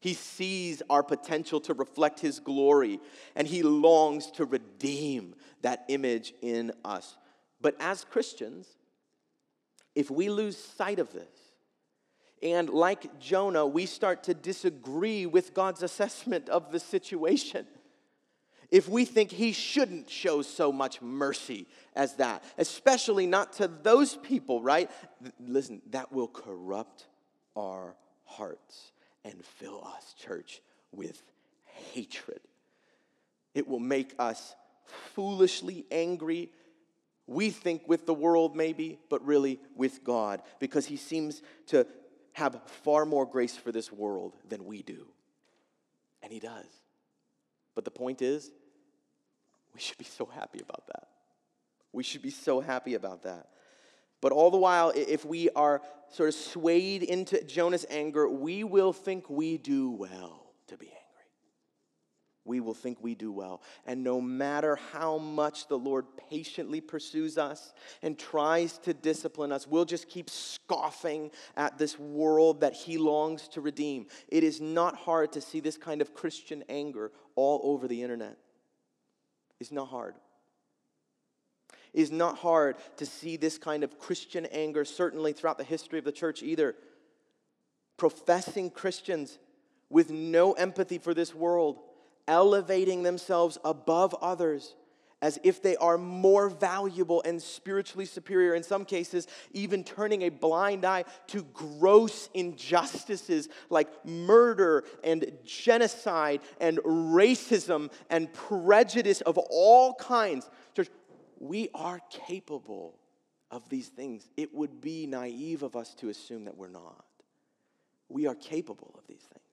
He 0.00 0.14
sees 0.14 0.82
our 0.90 1.02
potential 1.02 1.60
to 1.62 1.74
reflect 1.74 2.20
His 2.20 2.38
glory, 2.38 3.00
and 3.34 3.46
He 3.48 3.62
longs 3.62 4.30
to 4.32 4.44
redeem 4.44 5.34
that 5.62 5.84
image 5.88 6.32
in 6.42 6.72
us. 6.84 7.16
But 7.60 7.76
as 7.80 8.04
Christians, 8.04 8.66
if 9.94 10.10
we 10.10 10.28
lose 10.28 10.56
sight 10.56 10.98
of 10.98 11.12
this, 11.12 11.28
and 12.42 12.68
like 12.68 13.18
Jonah, 13.18 13.66
we 13.66 13.86
start 13.86 14.24
to 14.24 14.34
disagree 14.34 15.26
with 15.26 15.54
God's 15.54 15.82
assessment 15.82 16.48
of 16.48 16.70
the 16.70 16.78
situation. 16.78 17.66
If 18.70 18.88
we 18.88 19.04
think 19.04 19.30
he 19.30 19.52
shouldn't 19.52 20.10
show 20.10 20.42
so 20.42 20.72
much 20.72 21.00
mercy 21.00 21.66
as 21.94 22.16
that, 22.16 22.42
especially 22.58 23.26
not 23.26 23.54
to 23.54 23.68
those 23.68 24.16
people, 24.16 24.60
right? 24.60 24.90
Listen, 25.40 25.80
that 25.90 26.12
will 26.12 26.28
corrupt 26.28 27.06
our 27.56 27.94
hearts 28.24 28.92
and 29.24 29.44
fill 29.44 29.84
us, 29.84 30.14
church, 30.14 30.60
with 30.92 31.22
hatred. 31.92 32.40
It 33.54 33.66
will 33.66 33.80
make 33.80 34.14
us 34.18 34.54
foolishly 35.14 35.86
angry. 35.90 36.50
We 37.26 37.50
think 37.50 37.88
with 37.88 38.06
the 38.06 38.14
world, 38.14 38.54
maybe, 38.54 38.98
but 39.08 39.24
really 39.24 39.58
with 39.74 40.04
God, 40.04 40.42
because 40.60 40.86
He 40.86 40.96
seems 40.96 41.42
to 41.68 41.86
have 42.32 42.60
far 42.84 43.04
more 43.04 43.26
grace 43.26 43.56
for 43.56 43.72
this 43.72 43.90
world 43.90 44.36
than 44.48 44.64
we 44.64 44.82
do. 44.82 45.06
And 46.22 46.32
He 46.32 46.38
does. 46.38 46.66
But 47.74 47.84
the 47.84 47.90
point 47.90 48.22
is, 48.22 48.50
we 49.74 49.80
should 49.80 49.98
be 49.98 50.04
so 50.04 50.26
happy 50.26 50.60
about 50.60 50.86
that. 50.86 51.08
We 51.92 52.02
should 52.02 52.22
be 52.22 52.30
so 52.30 52.60
happy 52.60 52.94
about 52.94 53.24
that. 53.24 53.48
But 54.20 54.32
all 54.32 54.50
the 54.50 54.56
while, 54.56 54.92
if 54.94 55.24
we 55.24 55.50
are 55.50 55.82
sort 56.10 56.28
of 56.30 56.34
swayed 56.34 57.02
into 57.02 57.42
Jonah's 57.44 57.84
anger, 57.90 58.28
we 58.28 58.64
will 58.64 58.92
think 58.92 59.28
we 59.28 59.58
do 59.58 59.90
well 59.90 60.52
to 60.68 60.76
be. 60.76 60.92
We 62.46 62.60
will 62.60 62.74
think 62.74 62.98
we 63.00 63.14
do 63.14 63.32
well. 63.32 63.62
And 63.86 64.04
no 64.04 64.20
matter 64.20 64.76
how 64.92 65.18
much 65.18 65.68
the 65.68 65.78
Lord 65.78 66.06
patiently 66.30 66.80
pursues 66.80 67.38
us 67.38 67.74
and 68.02 68.18
tries 68.18 68.78
to 68.78 68.94
discipline 68.94 69.52
us, 69.52 69.66
we'll 69.66 69.84
just 69.84 70.08
keep 70.08 70.30
scoffing 70.30 71.30
at 71.56 71.78
this 71.78 71.98
world 71.98 72.60
that 72.60 72.72
He 72.72 72.98
longs 72.98 73.48
to 73.48 73.60
redeem. 73.60 74.06
It 74.28 74.44
is 74.44 74.60
not 74.60 74.96
hard 74.96 75.32
to 75.32 75.40
see 75.40 75.60
this 75.60 75.76
kind 75.76 76.00
of 76.00 76.14
Christian 76.14 76.64
anger 76.68 77.12
all 77.34 77.60
over 77.64 77.88
the 77.88 78.02
internet. 78.02 78.38
It's 79.60 79.72
not 79.72 79.88
hard 79.88 80.14
is 81.96 82.12
not 82.12 82.36
hard 82.36 82.76
to 82.98 83.06
see 83.06 83.36
this 83.36 83.56
kind 83.56 83.82
of 83.82 83.98
Christian 83.98 84.44
anger, 84.46 84.84
certainly 84.84 85.32
throughout 85.32 85.56
the 85.56 85.64
history 85.64 85.98
of 85.98 86.04
the 86.04 86.12
church 86.12 86.42
either. 86.42 86.76
Professing 87.96 88.70
Christians 88.70 89.38
with 89.88 90.10
no 90.10 90.52
empathy 90.52 90.98
for 90.98 91.14
this 91.14 91.34
world, 91.34 91.78
elevating 92.28 93.02
themselves 93.02 93.58
above 93.64 94.14
others 94.20 94.74
as 95.22 95.38
if 95.42 95.62
they 95.62 95.76
are 95.76 95.96
more 95.96 96.48
valuable 96.48 97.22
and 97.24 97.42
spiritually 97.42 98.04
superior, 98.04 98.54
in 98.54 98.62
some 98.62 98.84
cases, 98.84 99.26
even 99.52 99.82
turning 99.82 100.22
a 100.22 100.28
blind 100.28 100.84
eye 100.84 101.04
to 101.26 101.42
gross 101.54 102.28
injustices 102.34 103.48
like 103.70 103.88
murder 104.04 104.84
and 105.02 105.30
genocide 105.44 106.40
and 106.60 106.78
racism 106.78 107.90
and 108.10 108.32
prejudice 108.32 109.22
of 109.22 109.38
all 109.38 109.94
kinds. 109.94 110.50
Church, 110.74 110.90
we 111.38 111.70
are 111.74 112.00
capable 112.10 112.98
of 113.50 113.66
these 113.70 113.88
things. 113.88 114.28
It 114.36 114.54
would 114.54 114.80
be 114.80 115.06
naive 115.06 115.62
of 115.62 115.76
us 115.76 115.94
to 115.94 116.10
assume 116.10 116.44
that 116.44 116.56
we're 116.56 116.68
not. 116.68 117.04
We 118.08 118.26
are 118.26 118.34
capable 118.34 118.94
of 118.98 119.06
these 119.08 119.22
things. 119.22 119.45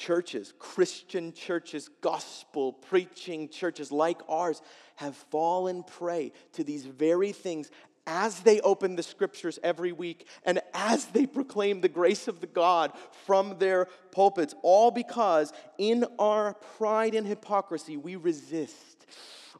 Churches, 0.00 0.54
Christian 0.58 1.32
churches, 1.32 1.90
gospel 2.00 2.72
preaching 2.72 3.50
churches 3.50 3.92
like 3.92 4.20
ours 4.28 4.62
have 4.96 5.14
fallen 5.14 5.82
prey 5.82 6.32
to 6.54 6.64
these 6.64 6.86
very 6.86 7.32
things 7.32 7.70
as 8.06 8.40
they 8.40 8.60
open 8.62 8.96
the 8.96 9.02
scriptures 9.02 9.58
every 9.62 9.92
week 9.92 10.26
and 10.44 10.60
as 10.72 11.04
they 11.06 11.26
proclaim 11.26 11.80
the 11.80 11.88
grace 11.88 12.28
of 12.28 12.40
the 12.40 12.46
God 12.46 12.92
from 13.26 13.58
their 13.58 13.86
pulpits, 14.10 14.54
all 14.62 14.90
because 14.90 15.52
in 15.76 16.06
our 16.18 16.54
pride 16.78 17.14
and 17.14 17.26
hypocrisy 17.26 17.96
we 17.98 18.16
resist 18.16 19.06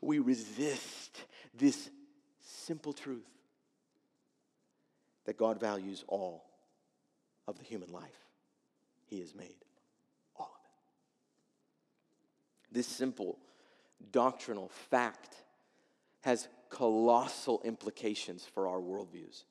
we 0.00 0.18
resist 0.18 1.24
this 1.54 1.90
simple 2.40 2.92
truth 2.92 3.28
that 5.26 5.36
God 5.36 5.60
values 5.60 6.04
all 6.08 6.44
of 7.46 7.58
the 7.58 7.64
human 7.64 7.92
life 7.92 8.26
He 9.06 9.20
has 9.20 9.34
made. 9.34 9.54
All 10.36 10.46
of 10.46 10.60
it. 10.64 10.70
This 12.72 12.86
simple 12.86 13.38
doctrinal 14.12 14.68
fact 14.90 15.34
has 16.20 16.48
colossal 16.68 17.60
implications 17.64 18.44
for 18.44 18.68
our 18.68 18.78
worldviews. 18.78 19.44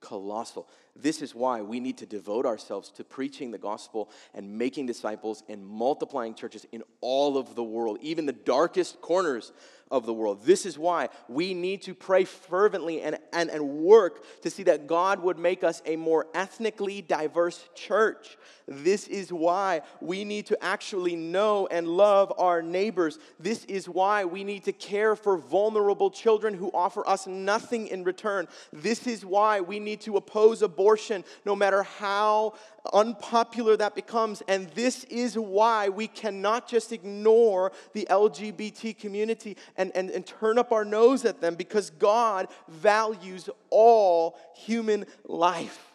colossal. 0.00 0.68
This 0.94 1.22
is 1.22 1.34
why 1.34 1.60
we 1.62 1.80
need 1.80 1.98
to 1.98 2.06
devote 2.06 2.46
ourselves 2.46 2.90
to 2.92 3.04
preaching 3.04 3.50
the 3.50 3.58
gospel 3.58 4.10
and 4.34 4.56
making 4.58 4.86
disciples 4.86 5.42
and 5.48 5.66
multiplying 5.66 6.34
churches 6.34 6.66
in 6.70 6.82
all 7.00 7.36
of 7.36 7.54
the 7.54 7.64
world, 7.64 7.98
even 8.00 8.26
the 8.26 8.32
darkest 8.32 9.00
corners 9.00 9.52
of 9.90 10.06
the 10.06 10.12
world. 10.12 10.44
This 10.44 10.66
is 10.66 10.78
why 10.78 11.08
we 11.28 11.54
need 11.54 11.82
to 11.82 11.94
pray 11.94 12.24
fervently 12.24 13.02
and, 13.02 13.18
and, 13.32 13.50
and 13.50 13.68
work 13.68 14.42
to 14.42 14.50
see 14.50 14.62
that 14.64 14.86
God 14.86 15.22
would 15.22 15.38
make 15.38 15.64
us 15.64 15.82
a 15.86 15.96
more 15.96 16.26
ethnically 16.34 17.02
diverse 17.02 17.68
church. 17.74 18.36
This 18.66 19.08
is 19.08 19.32
why 19.32 19.80
we 20.00 20.24
need 20.24 20.46
to 20.46 20.62
actually 20.62 21.16
know 21.16 21.66
and 21.68 21.88
love 21.88 22.32
our 22.36 22.60
neighbors. 22.60 23.18
This 23.40 23.64
is 23.64 23.88
why 23.88 24.24
we 24.26 24.44
need 24.44 24.64
to 24.64 24.72
care 24.72 25.16
for 25.16 25.38
vulnerable 25.38 26.10
children 26.10 26.52
who 26.52 26.70
offer 26.74 27.08
us 27.08 27.26
nothing 27.26 27.88
in 27.88 28.04
return. 28.04 28.46
This 28.72 29.06
is 29.06 29.24
why 29.24 29.60
we 29.60 29.80
need 29.80 30.02
to 30.02 30.16
oppose 30.16 30.60
abortion 30.60 31.24
no 31.46 31.56
matter 31.56 31.82
how 31.82 32.54
unpopular 32.92 33.76
that 33.76 33.94
becomes. 33.94 34.42
And 34.48 34.68
this 34.70 35.04
is 35.04 35.38
why 35.38 35.88
we 35.88 36.06
cannot 36.06 36.68
just 36.68 36.92
ignore 36.92 37.72
the 37.92 38.06
LGBT 38.10 38.98
community 38.98 39.56
and, 39.76 39.92
and, 39.94 40.10
and 40.10 40.26
turn 40.26 40.58
up 40.58 40.72
our 40.72 40.84
nose 40.84 41.24
at 41.24 41.40
them 41.40 41.54
because 41.54 41.90
God 41.90 42.48
values 42.68 43.48
all 43.70 44.38
human 44.56 45.06
life. 45.24 45.92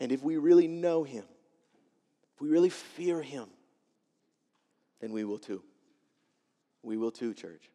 And 0.00 0.12
if 0.12 0.22
we 0.22 0.36
really 0.36 0.68
know 0.68 1.04
Him, 1.04 1.24
if 2.34 2.40
we 2.40 2.48
really 2.48 2.70
fear 2.70 3.22
Him, 3.22 3.46
then 5.00 5.12
we 5.12 5.24
will 5.24 5.38
too. 5.38 5.62
We 6.82 6.96
will 6.96 7.10
too, 7.10 7.34
church. 7.34 7.70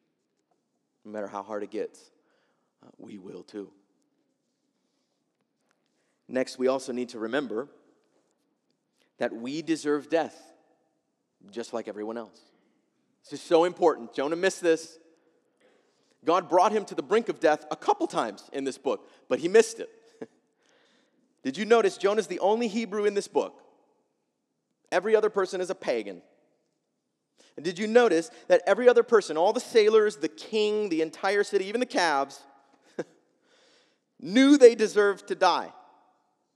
No 1.03 1.11
matter 1.11 1.27
how 1.27 1.43
hard 1.43 1.63
it 1.63 1.71
gets, 1.71 2.11
uh, 2.85 2.89
we 2.97 3.17
will 3.17 3.43
too. 3.43 3.71
Next, 6.31 6.57
we 6.57 6.67
also 6.67 6.93
need 6.93 7.09
to 7.09 7.19
remember 7.19 7.67
that 9.17 9.33
we 9.33 9.61
deserve 9.61 10.09
death 10.09 10.35
just 11.51 11.73
like 11.73 11.87
everyone 11.87 12.17
else. 12.17 12.39
This 13.23 13.39
is 13.39 13.45
so 13.45 13.65
important. 13.65 14.13
Jonah 14.13 14.37
missed 14.37 14.61
this. 14.61 14.97
God 16.23 16.47
brought 16.49 16.71
him 16.71 16.85
to 16.85 16.95
the 16.95 17.03
brink 17.03 17.29
of 17.29 17.39
death 17.39 17.65
a 17.69 17.75
couple 17.75 18.07
times 18.07 18.49
in 18.53 18.63
this 18.63 18.77
book, 18.77 19.09
but 19.27 19.39
he 19.39 19.47
missed 19.47 19.79
it. 19.79 19.89
Did 21.43 21.57
you 21.57 21.65
notice 21.65 21.97
Jonah's 21.97 22.27
the 22.27 22.39
only 22.39 22.67
Hebrew 22.67 23.05
in 23.05 23.13
this 23.13 23.27
book? 23.27 23.61
Every 24.91 25.15
other 25.15 25.29
person 25.29 25.59
is 25.59 25.69
a 25.69 25.75
pagan. 25.75 26.21
And 27.57 27.65
did 27.65 27.77
you 27.79 27.87
notice 27.87 28.29
that 28.47 28.61
every 28.65 28.87
other 28.87 29.03
person, 29.03 29.35
all 29.35 29.51
the 29.51 29.59
sailors, 29.59 30.17
the 30.17 30.29
king, 30.29 30.89
the 30.89 31.01
entire 31.01 31.43
city, 31.43 31.65
even 31.65 31.79
the 31.79 31.85
calves, 31.85 32.41
knew 34.19 34.57
they 34.57 34.75
deserved 34.75 35.27
to 35.27 35.35
die? 35.35 35.71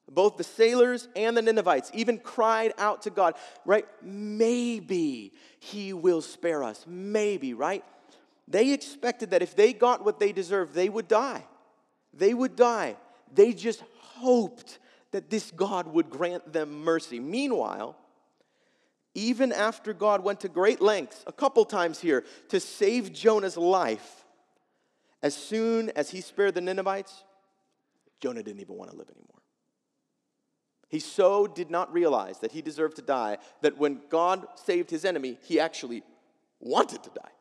Both 0.09 0.37
the 0.37 0.43
sailors 0.43 1.07
and 1.15 1.35
the 1.35 1.41
Ninevites 1.41 1.89
even 1.93 2.19
cried 2.19 2.73
out 2.77 3.03
to 3.03 3.09
God, 3.09 3.35
right? 3.65 3.85
Maybe 4.03 5.33
he 5.59 5.93
will 5.93 6.21
spare 6.21 6.63
us. 6.63 6.85
Maybe, 6.87 7.53
right? 7.53 7.83
They 8.47 8.71
expected 8.71 9.31
that 9.31 9.41
if 9.41 9.55
they 9.55 9.73
got 9.73 10.05
what 10.05 10.19
they 10.19 10.31
deserved, 10.31 10.73
they 10.73 10.89
would 10.89 11.07
die. 11.07 11.43
They 12.13 12.33
would 12.33 12.55
die. 12.55 12.97
They 13.33 13.53
just 13.53 13.83
hoped 13.97 14.79
that 15.11 15.29
this 15.29 15.51
God 15.51 15.87
would 15.87 16.09
grant 16.09 16.53
them 16.53 16.83
mercy. 16.83 17.19
Meanwhile, 17.19 17.97
even 19.15 19.51
after 19.51 19.93
God 19.93 20.23
went 20.23 20.41
to 20.41 20.49
great 20.49 20.81
lengths, 20.81 21.23
a 21.25 21.31
couple 21.31 21.65
times 21.65 21.99
here, 21.99 22.25
to 22.49 22.59
save 22.59 23.13
Jonah's 23.13 23.57
life, 23.57 24.25
as 25.23 25.33
soon 25.33 25.89
as 25.95 26.11
he 26.11 26.21
spared 26.21 26.53
the 26.53 26.61
Ninevites, 26.61 27.23
Jonah 28.19 28.43
didn't 28.43 28.61
even 28.61 28.75
want 28.75 28.91
to 28.91 28.97
live 28.97 29.09
anymore. 29.09 29.34
He 30.87 30.99
so 30.99 31.47
did 31.47 31.69
not 31.71 31.91
realize 31.91 32.39
that 32.39 32.51
he 32.51 32.61
deserved 32.61 32.95
to 32.97 33.01
die 33.01 33.37
that 33.61 33.77
when 33.77 34.01
God 34.09 34.47
saved 34.55 34.89
his 34.89 35.05
enemy, 35.05 35.39
he 35.43 35.59
actually 35.59 36.03
wanted 36.59 37.03
to 37.03 37.09
die. 37.09 37.31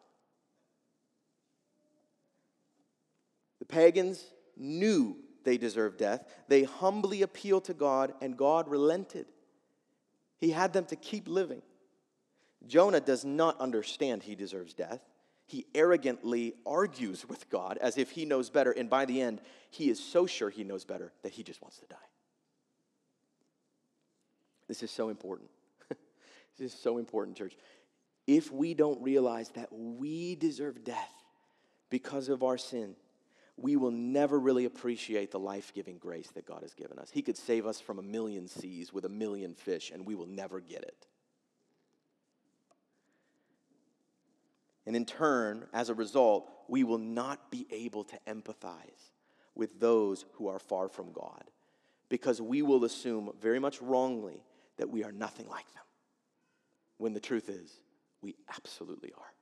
The 3.59 3.67
pagans 3.67 4.25
knew 4.57 5.17
they 5.45 5.59
deserved 5.59 5.99
death. 5.99 6.25
They 6.49 6.65
humbly 6.65 7.23
appealed 7.23 7.65
to 7.67 7.75
God, 7.75 8.15
and 8.21 8.37
God 8.37 8.69
relented. 8.69 9.27
He 10.39 10.51
had 10.51 10.73
them 10.73 10.87
to 10.87 10.97
keep 10.97 11.29
living. 11.29 11.63
Jonah 12.67 13.01
does 13.01 13.25
not 13.25 13.61
understand 13.61 14.23
he 14.23 14.35
deserves 14.35 14.75
death. 14.75 15.01
He 15.47 15.67
arrogantly 15.75 16.55
argues 16.65 17.29
with 17.29 17.51
God 17.51 17.79
as 17.79 17.99
if 17.99 18.11
he 18.11 18.25
knows 18.25 18.49
better, 18.49 18.73
and 18.73 18.89
by 18.89 19.05
the 19.05 19.21
end, 19.21 19.43
he 19.71 19.91
is 19.91 20.03
so 20.03 20.27
sure 20.27 20.49
he 20.49 20.65
knows 20.65 20.85
better 20.85 21.13
that 21.23 21.33
he 21.33 21.43
just 21.43 21.61
wants 21.61 21.79
to 21.79 21.87
die. 21.87 21.97
This 24.69 24.83
is 24.83 24.91
so 24.91 25.09
important. 25.09 25.51
this 25.89 26.73
is 26.73 26.79
so 26.79 26.99
important, 26.99 27.37
church. 27.37 27.57
If 28.27 28.51
we 28.51 28.75
don't 28.75 29.03
realize 29.03 29.51
that 29.51 29.69
we 29.71 30.35
deserve 30.35 30.85
death 30.85 31.13
because 31.91 32.29
of 32.29 32.43
our 32.43 32.57
sin, 32.57 32.97
we 33.57 33.77
will 33.77 33.91
never 33.91 34.39
really 34.39 34.65
appreciate 34.65 35.31
the 35.31 35.39
life 35.39 35.73
giving 35.75 35.99
grace 35.99 36.29
that 36.35 36.47
God 36.47 36.63
has 36.63 36.75
given 36.75 36.99
us. 36.99 37.11
He 37.11 37.23
could 37.23 37.37
save 37.37 37.67
us 37.67 37.81
from 37.81 37.99
a 37.99 38.03
million 38.03 38.49
seas 38.49 38.93
with 38.93 39.05
a 39.05 39.11
million 39.11 39.55
fish, 39.55 39.91
and 39.93 40.05
we 40.07 40.15
will 40.15 40.27
never 40.27 40.61
get 40.61 40.83
it. 40.83 41.07
And 44.87 44.97
in 44.97 45.07
turn, 45.07 45.67
as 45.73 45.89
a 45.89 45.95
result, 45.95 46.51
we 46.69 46.85
will 46.85 46.99
not 46.99 47.51
be 47.51 47.67
able 47.71 48.05
to 48.05 48.19
empathize 48.27 49.13
with 49.55 49.81
those 49.81 50.25
who 50.33 50.49
are 50.49 50.59
far 50.59 50.89
from 50.89 51.13
God 51.13 51.45
because 52.09 52.41
we 52.41 52.61
will 52.63 52.85
assume 52.85 53.31
very 53.41 53.59
much 53.59 53.81
wrongly 53.81 54.43
that 54.79 54.91
we 54.91 55.05
are 55.05 55.13
nothing 55.13 55.49
like 55.49 55.73
them. 55.75 55.83
When 56.99 57.13
the 57.13 57.21
truth 57.21 57.49
is, 57.49 57.71
we 58.23 58.35
absolutely 58.55 59.13
are. 59.17 59.33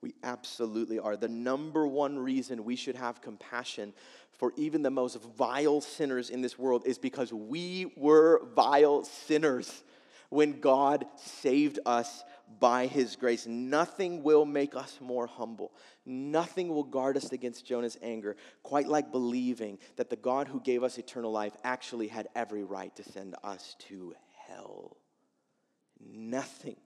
We 0.00 0.14
absolutely 0.22 0.98
are. 0.98 1.16
The 1.16 1.28
number 1.28 1.86
one 1.86 2.18
reason 2.18 2.64
we 2.64 2.76
should 2.76 2.96
have 2.96 3.22
compassion 3.22 3.94
for 4.32 4.52
even 4.56 4.82
the 4.82 4.90
most 4.90 5.20
vile 5.38 5.80
sinners 5.80 6.30
in 6.30 6.42
this 6.42 6.58
world 6.58 6.82
is 6.86 6.98
because 6.98 7.32
we 7.32 7.92
were 7.96 8.44
vile 8.54 9.04
sinners 9.04 9.82
when 10.28 10.60
God 10.60 11.06
saved 11.16 11.78
us 11.86 12.22
by 12.60 12.86
his 12.86 13.16
grace. 13.16 13.46
Nothing 13.46 14.22
will 14.22 14.44
make 14.44 14.74
us 14.74 14.98
more 15.00 15.26
humble. 15.26 15.72
Nothing 16.04 16.68
will 16.68 16.84
guard 16.84 17.16
us 17.16 17.32
against 17.32 17.66
Jonah's 17.66 17.98
anger, 18.02 18.36
quite 18.62 18.88
like 18.88 19.12
believing 19.12 19.78
that 19.96 20.10
the 20.10 20.16
God 20.16 20.48
who 20.48 20.60
gave 20.60 20.82
us 20.82 20.98
eternal 20.98 21.32
life 21.32 21.56
actually 21.64 22.08
had 22.08 22.28
every 22.34 22.64
right 22.64 22.94
to 22.96 23.02
send 23.02 23.34
us 23.42 23.76
to 23.88 24.14
hell. 24.46 24.96
Nothing 26.00 26.76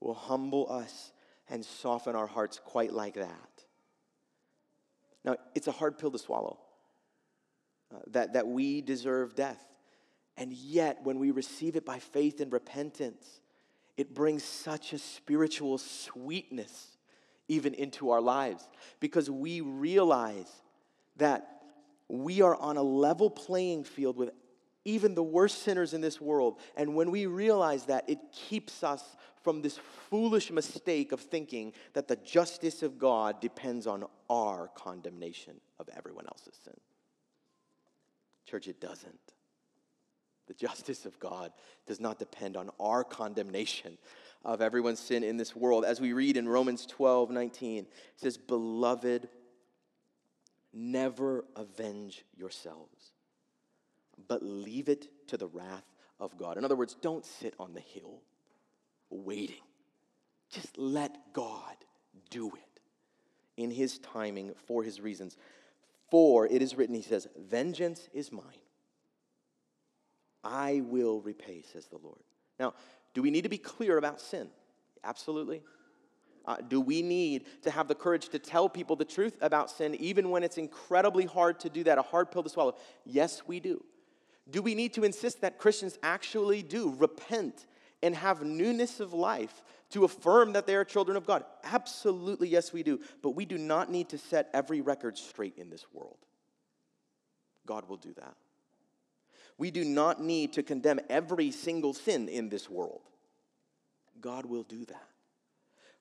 will 0.00 0.14
humble 0.14 0.70
us 0.70 1.12
and 1.48 1.64
soften 1.64 2.14
our 2.14 2.26
hearts 2.26 2.60
quite 2.64 2.92
like 2.92 3.14
that. 3.14 3.64
Now, 5.24 5.36
it's 5.54 5.66
a 5.66 5.72
hard 5.72 5.98
pill 5.98 6.10
to 6.10 6.18
swallow 6.18 6.58
uh, 7.92 7.98
that, 8.08 8.34
that 8.34 8.46
we 8.46 8.80
deserve 8.80 9.34
death. 9.34 9.62
And 10.36 10.52
yet, 10.52 10.98
when 11.02 11.18
we 11.18 11.32
receive 11.32 11.74
it 11.74 11.84
by 11.84 11.98
faith 11.98 12.40
and 12.40 12.52
repentance, 12.52 13.40
it 13.98 14.14
brings 14.14 14.44
such 14.44 14.92
a 14.92 14.98
spiritual 14.98 15.76
sweetness 15.76 16.96
even 17.48 17.74
into 17.74 18.10
our 18.10 18.20
lives 18.20 18.66
because 19.00 19.28
we 19.28 19.60
realize 19.60 20.50
that 21.16 21.62
we 22.08 22.40
are 22.40 22.54
on 22.54 22.76
a 22.76 22.82
level 22.82 23.28
playing 23.28 23.82
field 23.82 24.16
with 24.16 24.30
even 24.84 25.16
the 25.16 25.22
worst 25.22 25.62
sinners 25.64 25.92
in 25.92 26.00
this 26.00 26.20
world. 26.20 26.60
And 26.76 26.94
when 26.94 27.10
we 27.10 27.26
realize 27.26 27.86
that, 27.86 28.08
it 28.08 28.18
keeps 28.32 28.84
us 28.84 29.02
from 29.42 29.62
this 29.62 29.78
foolish 30.08 30.50
mistake 30.50 31.10
of 31.10 31.20
thinking 31.20 31.72
that 31.94 32.06
the 32.06 32.16
justice 32.16 32.84
of 32.84 32.98
God 32.98 33.40
depends 33.40 33.86
on 33.86 34.04
our 34.30 34.70
condemnation 34.76 35.60
of 35.80 35.88
everyone 35.96 36.26
else's 36.26 36.54
sin. 36.64 36.76
Church, 38.46 38.68
it 38.68 38.80
doesn't. 38.80 39.32
The 40.48 40.54
justice 40.54 41.06
of 41.06 41.18
God 41.20 41.52
does 41.86 42.00
not 42.00 42.18
depend 42.18 42.56
on 42.56 42.70
our 42.80 43.04
condemnation 43.04 43.98
of 44.44 44.60
everyone's 44.60 45.00
sin 45.00 45.22
in 45.22 45.36
this 45.36 45.54
world. 45.54 45.84
As 45.84 46.00
we 46.00 46.12
read 46.12 46.36
in 46.36 46.48
Romans 46.48 46.86
12 46.86 47.30
19, 47.30 47.78
it 47.84 47.88
says, 48.16 48.36
Beloved, 48.36 49.28
never 50.72 51.44
avenge 51.56 52.24
yourselves 52.36 53.12
but 54.26 54.42
leave 54.42 54.88
it 54.88 55.08
to 55.28 55.36
the 55.36 55.46
wrath 55.46 55.84
of 56.18 56.36
God. 56.36 56.56
In 56.56 56.64
other 56.64 56.76
words, 56.76 56.96
don't 57.00 57.24
sit 57.24 57.54
on 57.60 57.74
the 57.74 57.80
hill 57.80 58.22
waiting. 59.10 59.56
Just 60.50 60.76
let 60.78 61.32
God 61.32 61.76
do 62.30 62.48
it 62.48 62.80
in 63.56 63.70
his 63.70 63.98
timing 63.98 64.54
for 64.66 64.82
his 64.82 65.00
reasons. 65.00 65.36
For 66.10 66.46
it 66.46 66.62
is 66.62 66.74
written, 66.74 66.94
he 66.94 67.02
says, 67.02 67.28
Vengeance 67.36 68.08
is 68.12 68.32
mine. 68.32 68.42
I 70.48 70.82
will 70.86 71.20
repay, 71.20 71.62
says 71.72 71.86
the 71.86 71.98
Lord. 72.02 72.20
Now, 72.58 72.74
do 73.12 73.22
we 73.22 73.30
need 73.30 73.42
to 73.42 73.48
be 73.48 73.58
clear 73.58 73.98
about 73.98 74.20
sin? 74.20 74.48
Absolutely. 75.04 75.62
Uh, 76.46 76.56
do 76.66 76.80
we 76.80 77.02
need 77.02 77.44
to 77.62 77.70
have 77.70 77.88
the 77.88 77.94
courage 77.94 78.30
to 78.30 78.38
tell 78.38 78.68
people 78.68 78.96
the 78.96 79.04
truth 79.04 79.36
about 79.42 79.70
sin, 79.70 79.94
even 79.96 80.30
when 80.30 80.42
it's 80.42 80.56
incredibly 80.56 81.26
hard 81.26 81.60
to 81.60 81.68
do 81.68 81.84
that, 81.84 81.98
a 81.98 82.02
hard 82.02 82.30
pill 82.30 82.42
to 82.42 82.48
swallow? 82.48 82.74
Yes, 83.04 83.42
we 83.46 83.60
do. 83.60 83.84
Do 84.50 84.62
we 84.62 84.74
need 84.74 84.94
to 84.94 85.04
insist 85.04 85.42
that 85.42 85.58
Christians 85.58 85.98
actually 86.02 86.62
do 86.62 86.94
repent 86.96 87.66
and 88.02 88.14
have 88.14 88.42
newness 88.42 88.98
of 88.98 89.12
life 89.12 89.62
to 89.90 90.04
affirm 90.04 90.54
that 90.54 90.66
they 90.66 90.74
are 90.74 90.84
children 90.84 91.18
of 91.18 91.26
God? 91.26 91.44
Absolutely, 91.64 92.48
yes, 92.48 92.72
we 92.72 92.82
do. 92.82 92.98
But 93.22 93.30
we 93.30 93.44
do 93.44 93.58
not 93.58 93.90
need 93.90 94.08
to 94.08 94.18
set 94.18 94.48
every 94.54 94.80
record 94.80 95.18
straight 95.18 95.58
in 95.58 95.68
this 95.68 95.84
world. 95.92 96.16
God 97.66 97.86
will 97.90 97.98
do 97.98 98.14
that. 98.14 98.34
We 99.58 99.70
do 99.70 99.84
not 99.84 100.22
need 100.22 100.54
to 100.54 100.62
condemn 100.62 101.00
every 101.10 101.50
single 101.50 101.92
sin 101.92 102.28
in 102.28 102.48
this 102.48 102.70
world. 102.70 103.02
God 104.20 104.46
will 104.46 104.62
do 104.62 104.84
that. 104.86 105.08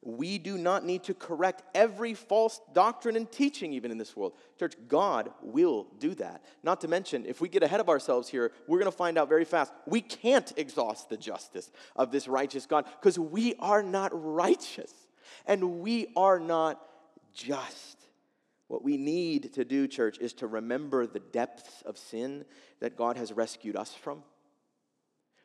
We 0.04 0.38
do 0.38 0.58
not 0.58 0.86
need 0.86 1.04
to 1.06 1.16
correct 1.16 1.64
every 1.74 2.14
false 2.14 2.62
doctrine 2.74 3.16
and 3.16 3.30
teaching, 3.30 3.74
even 3.74 3.90
in 3.90 3.98
this 3.98 4.16
world. 4.16 4.34
Church, 4.60 4.76
God 4.88 5.32
will 5.42 5.88
do 6.00 6.14
that. 6.16 6.44
Not 6.64 6.82
to 6.82 6.88
mention, 6.88 7.26
if 7.26 7.42
we 7.42 7.50
get 7.50 7.64
ahead 7.64 7.80
of 7.80 7.90
ourselves 7.90 8.30
here, 8.30 8.52
we're 8.68 8.78
going 8.78 8.92
to 8.92 8.96
find 8.96 9.18
out 9.18 9.28
very 9.28 9.44
fast 9.44 9.74
we 9.88 10.02
can't 10.02 10.54
exhaust 10.56 11.10
the 11.10 11.18
justice 11.18 11.72
of 11.96 12.12
this 12.12 12.28
righteous 12.28 12.68
God 12.68 12.86
because 13.02 13.18
we 13.18 13.56
are 13.60 13.82
not 13.82 14.12
righteous 14.14 14.94
and 15.48 15.80
we 15.80 16.08
are 16.16 16.40
not 16.40 16.80
just. 17.34 18.07
What 18.68 18.84
we 18.84 18.98
need 18.98 19.54
to 19.54 19.64
do, 19.64 19.88
church, 19.88 20.18
is 20.20 20.34
to 20.34 20.48
remember 20.48 21.08
the 21.08 21.20
depths 21.20 21.82
of 21.84 21.98
sin 21.98 22.46
that 22.80 22.98
God 22.98 23.18
has 23.18 23.32
rescued 23.32 23.76
us 23.76 23.94
from. 23.94 24.24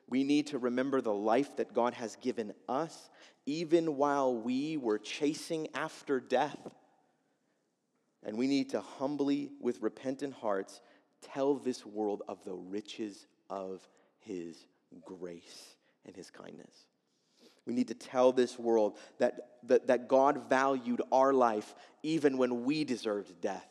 We 0.09 0.25
need 0.25 0.49
to 0.49 0.59
remember 0.59 1.01
the 1.01 1.15
life 1.15 1.57
that 1.57 1.73
God 1.73 1.95
has 1.95 2.17
given 2.17 2.53
us, 2.69 3.11
even 3.47 3.97
while 3.97 4.35
we 4.35 4.77
were 4.77 4.99
chasing 4.99 5.69
after 5.75 6.21
death. 6.21 6.59
And 8.25 8.37
we 8.37 8.47
need 8.47 8.71
to 8.71 8.81
humbly, 8.81 9.51
with 9.61 9.81
repentant 9.81 10.35
hearts, 10.35 10.81
tell 11.23 11.55
this 11.55 11.87
world 11.87 12.23
of 12.29 12.45
the 12.45 12.55
riches 12.55 13.27
of 13.49 13.89
His 14.19 14.67
grace 15.05 15.77
and 16.05 16.15
His 16.15 16.31
kindness. 16.31 16.87
We 17.67 17.75
need 17.75 17.89
to 17.89 17.95
tell 17.95 18.33
this 18.33 18.59
world 18.59 18.99
that, 19.19 19.49
that, 19.65 19.87
that 19.87 20.09
God 20.09 20.49
valued 20.49 21.03
our 21.13 21.33
life 21.33 21.75
even 22.03 22.39
when 22.39 22.65
we 22.65 22.85
deserved 22.85 23.41
death. 23.41 23.67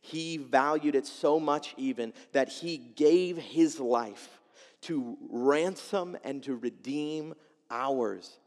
He 0.00 0.36
valued 0.36 0.94
it 0.96 1.06
so 1.06 1.38
much, 1.38 1.74
even, 1.76 2.12
that 2.32 2.48
He 2.48 2.76
gave 2.76 3.38
His 3.38 3.78
life 3.78 4.40
to 4.82 5.16
ransom 5.30 6.16
and 6.24 6.42
to 6.42 6.56
redeem 6.56 7.34
ours. 7.70 8.38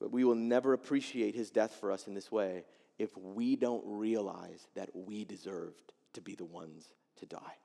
But 0.00 0.12
we 0.12 0.24
will 0.24 0.36
never 0.36 0.72
appreciate 0.72 1.34
His 1.34 1.50
death 1.50 1.76
for 1.78 1.90
us 1.90 2.06
in 2.06 2.14
this 2.14 2.30
way 2.30 2.64
if 2.98 3.16
we 3.16 3.56
don't 3.56 3.82
realize 3.84 4.66
that 4.74 4.90
we 4.94 5.24
deserved 5.24 5.92
to 6.14 6.20
be 6.20 6.34
the 6.34 6.44
ones 6.44 6.86
to 7.16 7.26
die. 7.26 7.56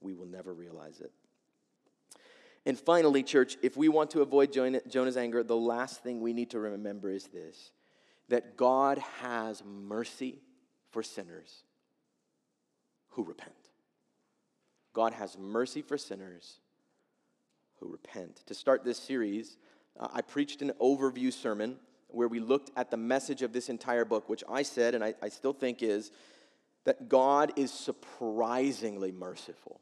We 0.00 0.14
will 0.14 0.26
never 0.26 0.54
realize 0.54 1.00
it. 1.00 1.12
And 2.66 2.76
finally, 2.76 3.22
church, 3.22 3.56
if 3.62 3.76
we 3.76 3.88
want 3.88 4.10
to 4.10 4.22
avoid 4.22 4.52
Jonah's 4.52 5.16
anger, 5.16 5.44
the 5.44 5.56
last 5.56 6.02
thing 6.02 6.20
we 6.20 6.32
need 6.32 6.50
to 6.50 6.58
remember 6.58 7.08
is 7.08 7.28
this 7.28 7.70
that 8.28 8.56
God 8.56 8.98
has 9.20 9.62
mercy 9.64 10.40
for 10.90 11.00
sinners 11.00 11.62
who 13.10 13.22
repent. 13.22 13.54
God 14.92 15.12
has 15.12 15.38
mercy 15.38 15.80
for 15.80 15.96
sinners 15.96 16.58
who 17.78 17.88
repent. 17.88 18.42
To 18.46 18.54
start 18.54 18.82
this 18.82 18.98
series, 18.98 19.58
uh, 20.00 20.08
I 20.12 20.22
preached 20.22 20.60
an 20.60 20.72
overview 20.80 21.32
sermon 21.32 21.76
where 22.08 22.26
we 22.26 22.40
looked 22.40 22.72
at 22.76 22.90
the 22.90 22.96
message 22.96 23.42
of 23.42 23.52
this 23.52 23.68
entire 23.68 24.04
book, 24.04 24.28
which 24.28 24.42
I 24.48 24.62
said, 24.62 24.96
and 24.96 25.04
I, 25.04 25.14
I 25.22 25.28
still 25.28 25.52
think 25.52 25.84
is, 25.84 26.10
that 26.84 27.08
God 27.08 27.52
is 27.54 27.70
surprisingly 27.70 29.12
merciful 29.12 29.80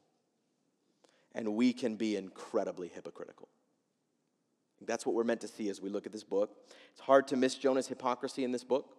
and 1.35 1.53
we 1.53 1.73
can 1.73 1.97
be 1.97 2.15
incredibly 2.15 2.87
hypocritical. 2.87 3.49
That's 4.81 5.05
what 5.05 5.15
we're 5.15 5.23
meant 5.23 5.41
to 5.41 5.47
see 5.47 5.69
as 5.69 5.81
we 5.81 5.89
look 5.89 6.05
at 6.05 6.11
this 6.11 6.23
book. 6.23 6.51
It's 6.91 7.01
hard 7.01 7.27
to 7.27 7.35
miss 7.35 7.55
Jonah's 7.55 7.87
hypocrisy 7.87 8.43
in 8.43 8.51
this 8.51 8.63
book. 8.63 8.95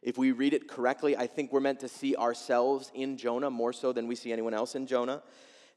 If 0.00 0.18
we 0.18 0.32
read 0.32 0.52
it 0.52 0.68
correctly, 0.68 1.16
I 1.16 1.26
think 1.26 1.52
we're 1.52 1.60
meant 1.60 1.80
to 1.80 1.88
see 1.88 2.16
ourselves 2.16 2.90
in 2.94 3.16
Jonah 3.16 3.50
more 3.50 3.72
so 3.72 3.92
than 3.92 4.06
we 4.06 4.14
see 4.14 4.32
anyone 4.32 4.54
else 4.54 4.74
in 4.74 4.86
Jonah. 4.86 5.22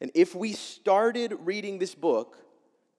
And 0.01 0.11
if 0.15 0.35
we 0.35 0.53
started 0.53 1.33
reading 1.41 1.79
this 1.79 1.95
book 1.95 2.37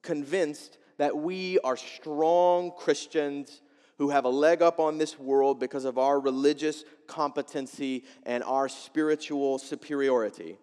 convinced 0.01 0.77
that 0.97 1.15
we 1.15 1.59
are 1.59 1.75
strong 1.75 2.71
Christians 2.77 3.61
who 3.97 4.09
have 4.09 4.25
a 4.25 4.29
leg 4.29 4.61
up 4.61 4.79
on 4.79 4.97
this 4.97 5.19
world 5.19 5.59
because 5.59 5.85
of 5.85 5.97
our 5.97 6.19
religious 6.19 6.85
competency 7.07 8.05
and 8.23 8.43
our 8.43 8.69
spiritual 8.69 9.59
superiority, 9.59 10.57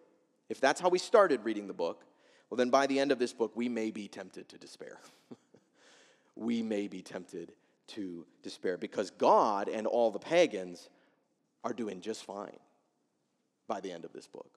if 0.48 0.60
that's 0.60 0.80
how 0.80 0.88
we 0.88 0.98
started 0.98 1.44
reading 1.44 1.66
the 1.66 1.74
book, 1.74 2.04
well, 2.54 2.58
then 2.58 2.70
by 2.70 2.86
the 2.86 3.00
end 3.00 3.10
of 3.10 3.18
this 3.18 3.32
book, 3.32 3.50
we 3.56 3.68
may 3.68 3.90
be 3.90 4.06
tempted 4.06 4.48
to 4.50 4.58
despair. 4.58 5.00
we 6.36 6.62
may 6.62 6.86
be 6.86 7.02
tempted 7.02 7.50
to 7.88 8.24
despair 8.44 8.76
because 8.76 9.10
God 9.10 9.68
and 9.68 9.88
all 9.88 10.12
the 10.12 10.20
pagans 10.20 10.88
are 11.64 11.72
doing 11.72 12.00
just 12.00 12.22
fine 12.22 12.60
by 13.66 13.80
the 13.80 13.90
end 13.90 14.04
of 14.04 14.12
this 14.12 14.28
book. 14.28 14.52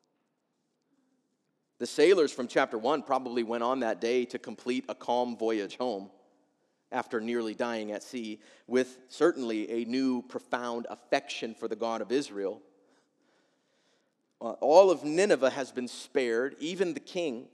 The 1.79 1.87
sailors 1.87 2.31
from 2.31 2.47
chapter 2.47 2.77
1 2.77 3.01
probably 3.01 3.41
went 3.41 3.63
on 3.63 3.79
that 3.79 3.99
day 3.99 4.25
to 4.25 4.37
complete 4.37 4.85
a 4.89 4.93
calm 4.93 5.35
voyage 5.35 5.75
home 5.77 6.11
after 6.91 7.19
nearly 7.19 7.55
dying 7.55 7.91
at 7.93 8.03
sea, 8.03 8.39
with 8.67 8.99
certainly 9.09 9.71
a 9.71 9.85
new 9.85 10.21
profound 10.21 10.85
affection 10.91 11.55
for 11.55 11.67
the 11.67 11.75
God 11.75 12.01
of 12.01 12.11
Israel. 12.11 12.61
Uh, 14.39 14.51
all 14.61 14.91
of 14.91 15.03
Nineveh 15.03 15.49
has 15.49 15.71
been 15.71 15.87
spared, 15.87 16.55
even 16.59 16.93
the 16.93 16.99
king. 16.99 17.47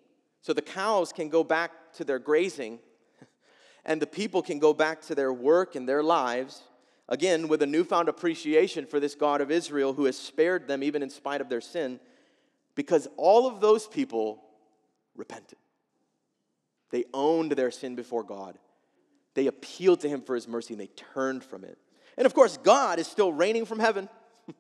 So 0.43 0.53
the 0.53 0.61
cows 0.61 1.13
can 1.13 1.29
go 1.29 1.43
back 1.43 1.71
to 1.93 2.03
their 2.03 2.19
grazing, 2.19 2.79
and 3.85 4.01
the 4.01 4.05
people 4.05 4.41
can 4.41 4.59
go 4.59 4.73
back 4.73 5.01
to 5.03 5.15
their 5.15 5.31
work 5.33 5.75
and 5.75 5.87
their 5.87 6.03
lives, 6.03 6.61
again, 7.07 7.47
with 7.47 7.61
a 7.61 7.65
newfound 7.65 8.09
appreciation 8.09 8.85
for 8.85 8.99
this 8.99 9.15
God 9.15 9.39
of 9.39 9.49
Israel 9.49 9.93
who 9.93 10.03
has 10.03 10.17
spared 10.17 10.67
them 10.67 10.83
even 10.83 11.01
in 11.01 11.09
spite 11.09 11.39
of 11.39 11.47
their 11.47 11.61
sin, 11.61 11.99
because 12.75 13.07
all 13.15 13.47
of 13.47 13.61
those 13.61 13.87
people 13.87 14.43
repented. 15.15 15.57
They 16.91 17.05
owned 17.13 17.53
their 17.53 17.71
sin 17.71 17.95
before 17.95 18.23
God. 18.23 18.57
They 19.35 19.47
appealed 19.47 20.01
to 20.01 20.09
Him 20.09 20.21
for 20.21 20.35
His 20.35 20.47
mercy 20.47 20.73
and 20.73 20.81
they 20.81 20.87
turned 21.13 21.43
from 21.43 21.63
it. 21.63 21.77
And 22.17 22.25
of 22.25 22.33
course, 22.33 22.57
God 22.57 22.99
is 22.99 23.07
still 23.07 23.31
reigning 23.31 23.65
from 23.65 23.79
heaven, 23.79 24.09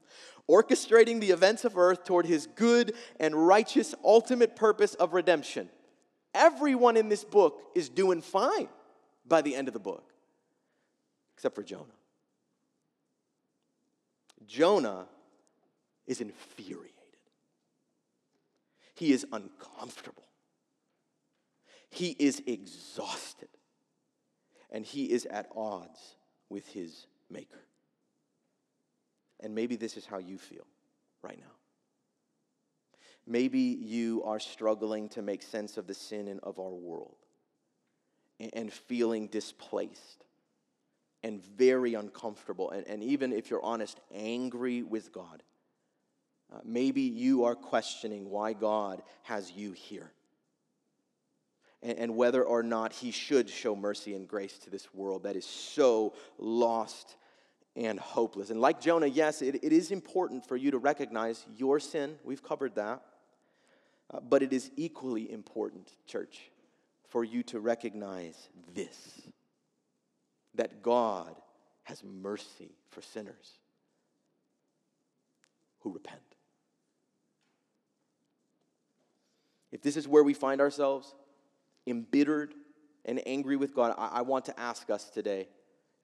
orchestrating 0.49 1.19
the 1.19 1.31
events 1.31 1.65
of 1.65 1.77
earth 1.77 2.03
toward 2.03 2.25
his 2.25 2.47
good 2.47 2.93
and 3.19 3.47
righteous 3.47 3.95
ultimate 4.03 4.55
purpose 4.55 4.93
of 4.95 5.13
redemption. 5.13 5.69
Everyone 6.33 6.97
in 6.97 7.09
this 7.09 7.23
book 7.23 7.61
is 7.75 7.89
doing 7.89 8.21
fine 8.21 8.67
by 9.25 9.41
the 9.41 9.55
end 9.55 9.67
of 9.67 9.73
the 9.73 9.79
book, 9.79 10.11
except 11.35 11.55
for 11.55 11.63
Jonah. 11.63 11.85
Jonah 14.45 15.07
is 16.05 16.19
infuriated, 16.19 16.91
he 18.95 19.13
is 19.13 19.25
uncomfortable, 19.31 20.25
he 21.89 22.15
is 22.19 22.41
exhausted, 22.45 23.47
and 24.71 24.85
he 24.85 25.05
is 25.05 25.25
at 25.27 25.47
odds 25.55 26.15
with 26.49 26.67
his 26.67 27.07
Maker. 27.29 27.63
And 29.43 29.53
maybe 29.53 29.75
this 29.75 29.97
is 29.97 30.05
how 30.05 30.17
you 30.17 30.37
feel 30.39 30.65
right 31.21 31.37
now. 31.37 31.51
Maybe 33.27 33.59
you 33.59 34.23
are 34.23 34.39
struggling 34.39 35.09
to 35.09 35.21
make 35.21 35.43
sense 35.43 35.77
of 35.77 35.85
the 35.85 35.93
sin 35.93 36.39
of 36.41 36.59
our 36.59 36.73
world 36.73 37.15
and 38.53 38.73
feeling 38.73 39.27
displaced 39.27 40.25
and 41.23 41.41
very 41.41 41.93
uncomfortable, 41.93 42.71
and, 42.71 42.85
and 42.87 43.01
even 43.01 43.31
if 43.31 43.49
you're 43.49 43.63
honest, 43.63 43.99
angry 44.13 44.83
with 44.83 45.13
God. 45.13 45.43
Uh, 46.53 46.59
maybe 46.65 47.01
you 47.01 47.45
are 47.45 47.55
questioning 47.55 48.29
why 48.29 48.53
God 48.53 49.01
has 49.23 49.51
you 49.51 49.71
here 49.71 50.11
and, 51.81 51.97
and 51.97 52.15
whether 52.15 52.43
or 52.43 52.63
not 52.63 52.93
He 52.93 53.11
should 53.11 53.49
show 53.49 53.75
mercy 53.75 54.15
and 54.15 54.27
grace 54.27 54.57
to 54.59 54.69
this 54.69 54.93
world 54.93 55.23
that 55.23 55.35
is 55.35 55.45
so 55.45 56.13
lost 56.37 57.15
and 57.75 57.99
hopeless. 57.99 58.49
And 58.49 58.61
like 58.61 58.79
Jonah, 58.79 59.07
yes, 59.07 59.41
it, 59.41 59.55
it 59.63 59.73
is 59.73 59.91
important 59.91 60.45
for 60.47 60.55
you 60.55 60.71
to 60.71 60.77
recognize 60.77 61.45
your 61.57 61.79
sin. 61.79 62.15
We've 62.23 62.43
covered 62.43 62.75
that. 62.75 63.01
Uh, 64.13 64.19
but 64.19 64.43
it 64.43 64.53
is 64.53 64.69
equally 64.75 65.31
important, 65.31 65.91
church, 66.05 66.51
for 67.09 67.23
you 67.23 67.41
to 67.43 67.59
recognize 67.59 68.49
this 68.73 69.21
that 70.55 70.83
God 70.83 71.35
has 71.83 72.03
mercy 72.03 72.75
for 72.91 73.01
sinners 73.01 73.57
who 75.79 75.91
repent. 75.91 76.21
If 79.71 79.81
this 79.81 79.97
is 79.97 80.07
where 80.07 80.23
we 80.23 80.35
find 80.35 80.61
ourselves, 80.61 81.15
embittered 81.87 82.53
and 83.05 83.19
angry 83.25 83.55
with 83.55 83.73
God, 83.73 83.95
I, 83.97 84.19
I 84.19 84.21
want 84.21 84.45
to 84.45 84.59
ask 84.59 84.91
us 84.91 85.09
today 85.09 85.47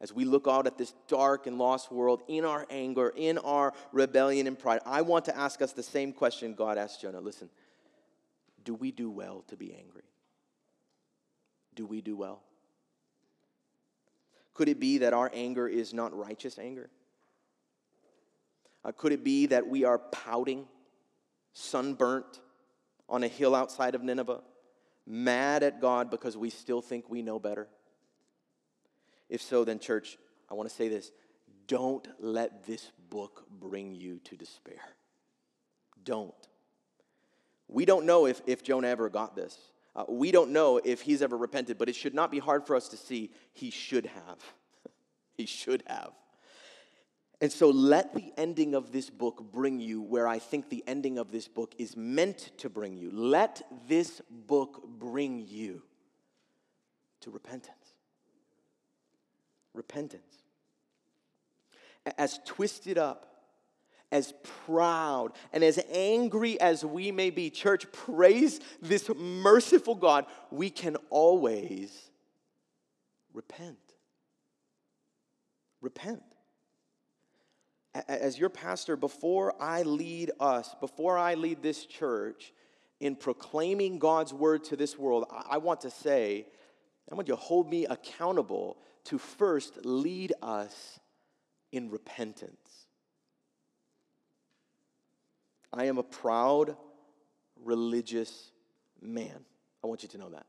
as 0.01 0.13
we 0.13 0.23
look 0.23 0.47
out 0.47 0.65
at 0.65 0.77
this 0.77 0.93
dark 1.07 1.45
and 1.45 1.57
lost 1.57 1.91
world 1.91 2.21
in 2.27 2.45
our 2.45 2.65
anger, 2.69 3.13
in 3.15 3.37
our 3.39 3.73
rebellion 3.91 4.47
and 4.47 4.57
pride, 4.57 4.79
I 4.85 5.01
want 5.01 5.25
to 5.25 5.37
ask 5.37 5.61
us 5.61 5.73
the 5.73 5.83
same 5.83 6.13
question 6.13 6.53
God 6.53 6.77
asked 6.77 7.01
Jonah. 7.01 7.19
Listen, 7.19 7.49
do 8.63 8.73
we 8.73 8.91
do 8.91 9.09
well 9.09 9.43
to 9.47 9.57
be 9.57 9.73
angry? 9.73 10.03
Do 11.75 11.85
we 11.85 12.01
do 12.01 12.15
well? 12.15 12.41
Could 14.53 14.69
it 14.69 14.79
be 14.79 14.99
that 14.99 15.13
our 15.13 15.31
anger 15.33 15.67
is 15.67 15.93
not 15.93 16.17
righteous 16.17 16.57
anger? 16.59 16.89
Uh, 18.83 18.91
could 18.91 19.11
it 19.11 19.23
be 19.23 19.45
that 19.47 19.67
we 19.67 19.83
are 19.83 19.97
pouting, 19.97 20.65
sunburnt 21.53 22.39
on 23.09 23.23
a 23.23 23.27
hill 23.27 23.55
outside 23.55 23.95
of 23.95 24.03
Nineveh, 24.03 24.41
mad 25.05 25.63
at 25.63 25.81
God 25.81 26.09
because 26.09 26.37
we 26.37 26.49
still 26.49 26.81
think 26.81 27.09
we 27.09 27.21
know 27.21 27.39
better? 27.39 27.67
If 29.29 29.41
so, 29.41 29.63
then, 29.63 29.79
church, 29.79 30.17
I 30.49 30.53
want 30.55 30.69
to 30.69 30.75
say 30.75 30.87
this 30.87 31.11
don't 31.67 32.07
let 32.19 32.65
this 32.65 32.91
book 33.09 33.45
bring 33.59 33.93
you 33.93 34.19
to 34.25 34.35
despair. 34.35 34.81
Don't. 36.03 36.33
We 37.67 37.85
don't 37.85 38.05
know 38.05 38.25
if, 38.25 38.41
if 38.47 38.63
Jonah 38.63 38.87
ever 38.87 39.09
got 39.09 39.35
this. 39.35 39.55
Uh, 39.95 40.05
we 40.09 40.31
don't 40.31 40.51
know 40.51 40.81
if 40.83 41.01
he's 41.01 41.21
ever 41.21 41.37
repented, 41.37 41.77
but 41.77 41.87
it 41.87 41.95
should 41.95 42.15
not 42.15 42.31
be 42.31 42.39
hard 42.39 42.65
for 42.65 42.75
us 42.75 42.89
to 42.89 42.97
see 42.97 43.31
he 43.53 43.69
should 43.69 44.07
have. 44.07 44.39
he 45.37 45.45
should 45.45 45.83
have. 45.85 46.11
And 47.41 47.51
so 47.51 47.69
let 47.69 48.13
the 48.13 48.33
ending 48.37 48.73
of 48.73 48.91
this 48.91 49.09
book 49.09 49.51
bring 49.51 49.79
you 49.79 50.01
where 50.01 50.27
I 50.27 50.39
think 50.39 50.69
the 50.69 50.83
ending 50.87 51.17
of 51.17 51.31
this 51.31 51.47
book 51.47 51.73
is 51.77 51.95
meant 51.95 52.51
to 52.57 52.69
bring 52.69 52.97
you. 52.97 53.11
Let 53.13 53.61
this 53.87 54.21
book 54.29 54.83
bring 54.87 55.45
you 55.47 55.83
to 57.21 57.31
repentance. 57.31 57.78
Repentance. 59.73 60.23
As 62.17 62.39
twisted 62.45 62.97
up, 62.97 63.25
as 64.11 64.33
proud, 64.65 65.33
and 65.53 65.63
as 65.63 65.79
angry 65.91 66.59
as 66.59 66.83
we 66.83 67.11
may 67.11 67.29
be, 67.29 67.49
church, 67.49 67.91
praise 67.91 68.59
this 68.81 69.09
merciful 69.15 69.95
God. 69.95 70.25
We 70.49 70.69
can 70.69 70.97
always 71.11 72.09
repent. 73.33 73.77
Repent 75.81 76.23
as 77.93 78.37
your 78.37 78.49
pastor, 78.49 78.95
before 78.95 79.55
I 79.61 79.81
lead 79.83 80.31
us, 80.39 80.75
before 80.79 81.17
I 81.17 81.33
lead 81.33 81.61
this 81.61 81.85
church 81.85 82.53
in 82.99 83.15
proclaiming 83.15 83.99
God's 83.99 84.33
word 84.33 84.63
to 84.65 84.75
this 84.75 84.97
world, 84.97 85.25
I 85.49 85.57
want 85.57 85.81
to 85.81 85.89
say, 85.89 86.45
I 87.11 87.15
want 87.15 87.27
you 87.27 87.33
to 87.33 87.39
hold 87.39 87.69
me 87.69 87.85
accountable 87.85 88.77
to 89.05 89.17
first 89.17 89.85
lead 89.85 90.33
us 90.41 90.99
in 91.71 91.89
repentance. 91.89 92.87
I 95.71 95.85
am 95.85 95.97
a 95.97 96.03
proud 96.03 96.75
religious 97.63 98.51
man. 99.01 99.45
I 99.83 99.87
want 99.87 100.03
you 100.03 100.09
to 100.09 100.17
know 100.17 100.29
that. 100.29 100.45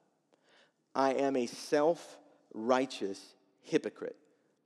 I 0.95 1.15
am 1.15 1.37
a 1.37 1.47
self 1.47 2.19
righteous 2.55 3.21
hypocrite 3.63 4.17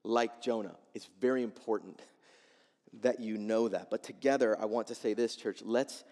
like 0.04 0.40
Jonah. 0.40 0.76
It's 0.94 1.08
very 1.20 1.42
important 1.42 2.00
that 3.00 3.20
you 3.20 3.36
know 3.36 3.68
that. 3.68 3.90
But 3.90 4.02
together, 4.02 4.56
I 4.60 4.66
want 4.66 4.86
to 4.88 4.94
say 4.94 5.14
this, 5.14 5.36
church 5.36 5.60
let's 5.64 6.04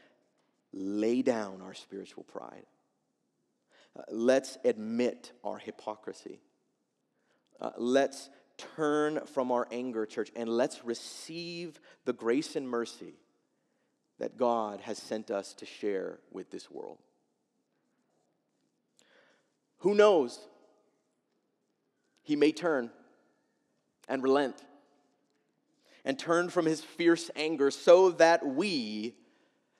lay 0.73 1.23
down 1.23 1.62
our 1.62 1.75
spiritual 1.75 2.25
pride. 2.25 2.66
Uh, 3.97 4.03
let's 4.11 4.59
admit 4.64 5.33
our 5.45 5.59
hypocrisy. 5.59 6.41
Uh, 7.62 7.70
let's 7.76 8.28
turn 8.58 9.20
from 9.24 9.52
our 9.52 9.68
anger, 9.70 10.04
church, 10.04 10.32
and 10.34 10.48
let's 10.48 10.84
receive 10.84 11.80
the 12.04 12.12
grace 12.12 12.56
and 12.56 12.68
mercy 12.68 13.14
that 14.18 14.36
God 14.36 14.80
has 14.80 14.98
sent 14.98 15.30
us 15.30 15.54
to 15.54 15.66
share 15.66 16.18
with 16.32 16.50
this 16.50 16.68
world. 16.68 16.98
Who 19.78 19.94
knows? 19.94 20.40
He 22.22 22.34
may 22.34 22.50
turn 22.50 22.90
and 24.08 24.22
relent 24.24 24.62
and 26.04 26.18
turn 26.18 26.50
from 26.50 26.66
his 26.66 26.82
fierce 26.82 27.30
anger 27.36 27.70
so 27.70 28.10
that 28.10 28.44
we 28.44 29.14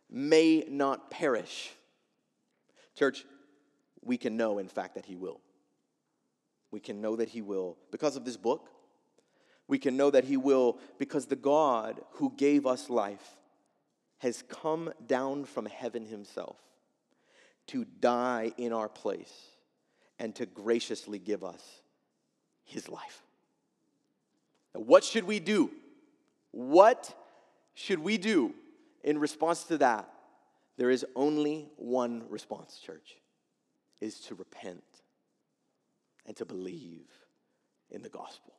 may 0.08 0.64
not 0.68 1.10
perish. 1.10 1.72
Church, 2.96 3.24
we 4.02 4.16
can 4.16 4.36
know, 4.36 4.58
in 4.58 4.68
fact, 4.68 4.94
that 4.94 5.06
he 5.06 5.16
will. 5.16 5.40
We 6.72 6.80
can 6.80 7.00
know 7.00 7.14
that 7.16 7.28
he 7.28 7.40
will 7.40 7.76
because 7.92 8.16
of 8.16 8.24
this 8.24 8.36
book. 8.36 8.68
We 9.68 9.78
can 9.78 9.96
know 9.96 10.10
that 10.10 10.24
he 10.24 10.36
will 10.36 10.78
because 10.98 11.26
the 11.26 11.36
God 11.36 12.00
who 12.14 12.32
gave 12.36 12.66
us 12.66 12.90
life 12.90 13.36
has 14.18 14.42
come 14.48 14.92
down 15.06 15.44
from 15.44 15.66
heaven 15.66 16.04
himself 16.04 16.56
to 17.68 17.84
die 17.84 18.52
in 18.56 18.72
our 18.72 18.88
place 18.88 19.32
and 20.18 20.34
to 20.34 20.46
graciously 20.46 21.20
give 21.20 21.44
us 21.44 21.62
his 22.64 22.88
life. 22.88 23.22
Now, 24.74 24.80
what 24.80 25.04
should 25.04 25.24
we 25.24 25.38
do 25.38 25.70
what 26.52 27.14
should 27.74 27.98
we 27.98 28.18
do 28.18 28.54
in 29.02 29.18
response 29.18 29.64
to 29.64 29.78
that? 29.78 30.08
There 30.76 30.90
is 30.90 31.04
only 31.16 31.70
one 31.76 32.24
response, 32.28 32.78
church, 32.78 33.16
is 34.00 34.20
to 34.20 34.34
repent 34.34 34.84
and 36.26 36.36
to 36.36 36.44
believe 36.44 37.08
in 37.90 38.02
the 38.02 38.08
gospel. 38.08 38.54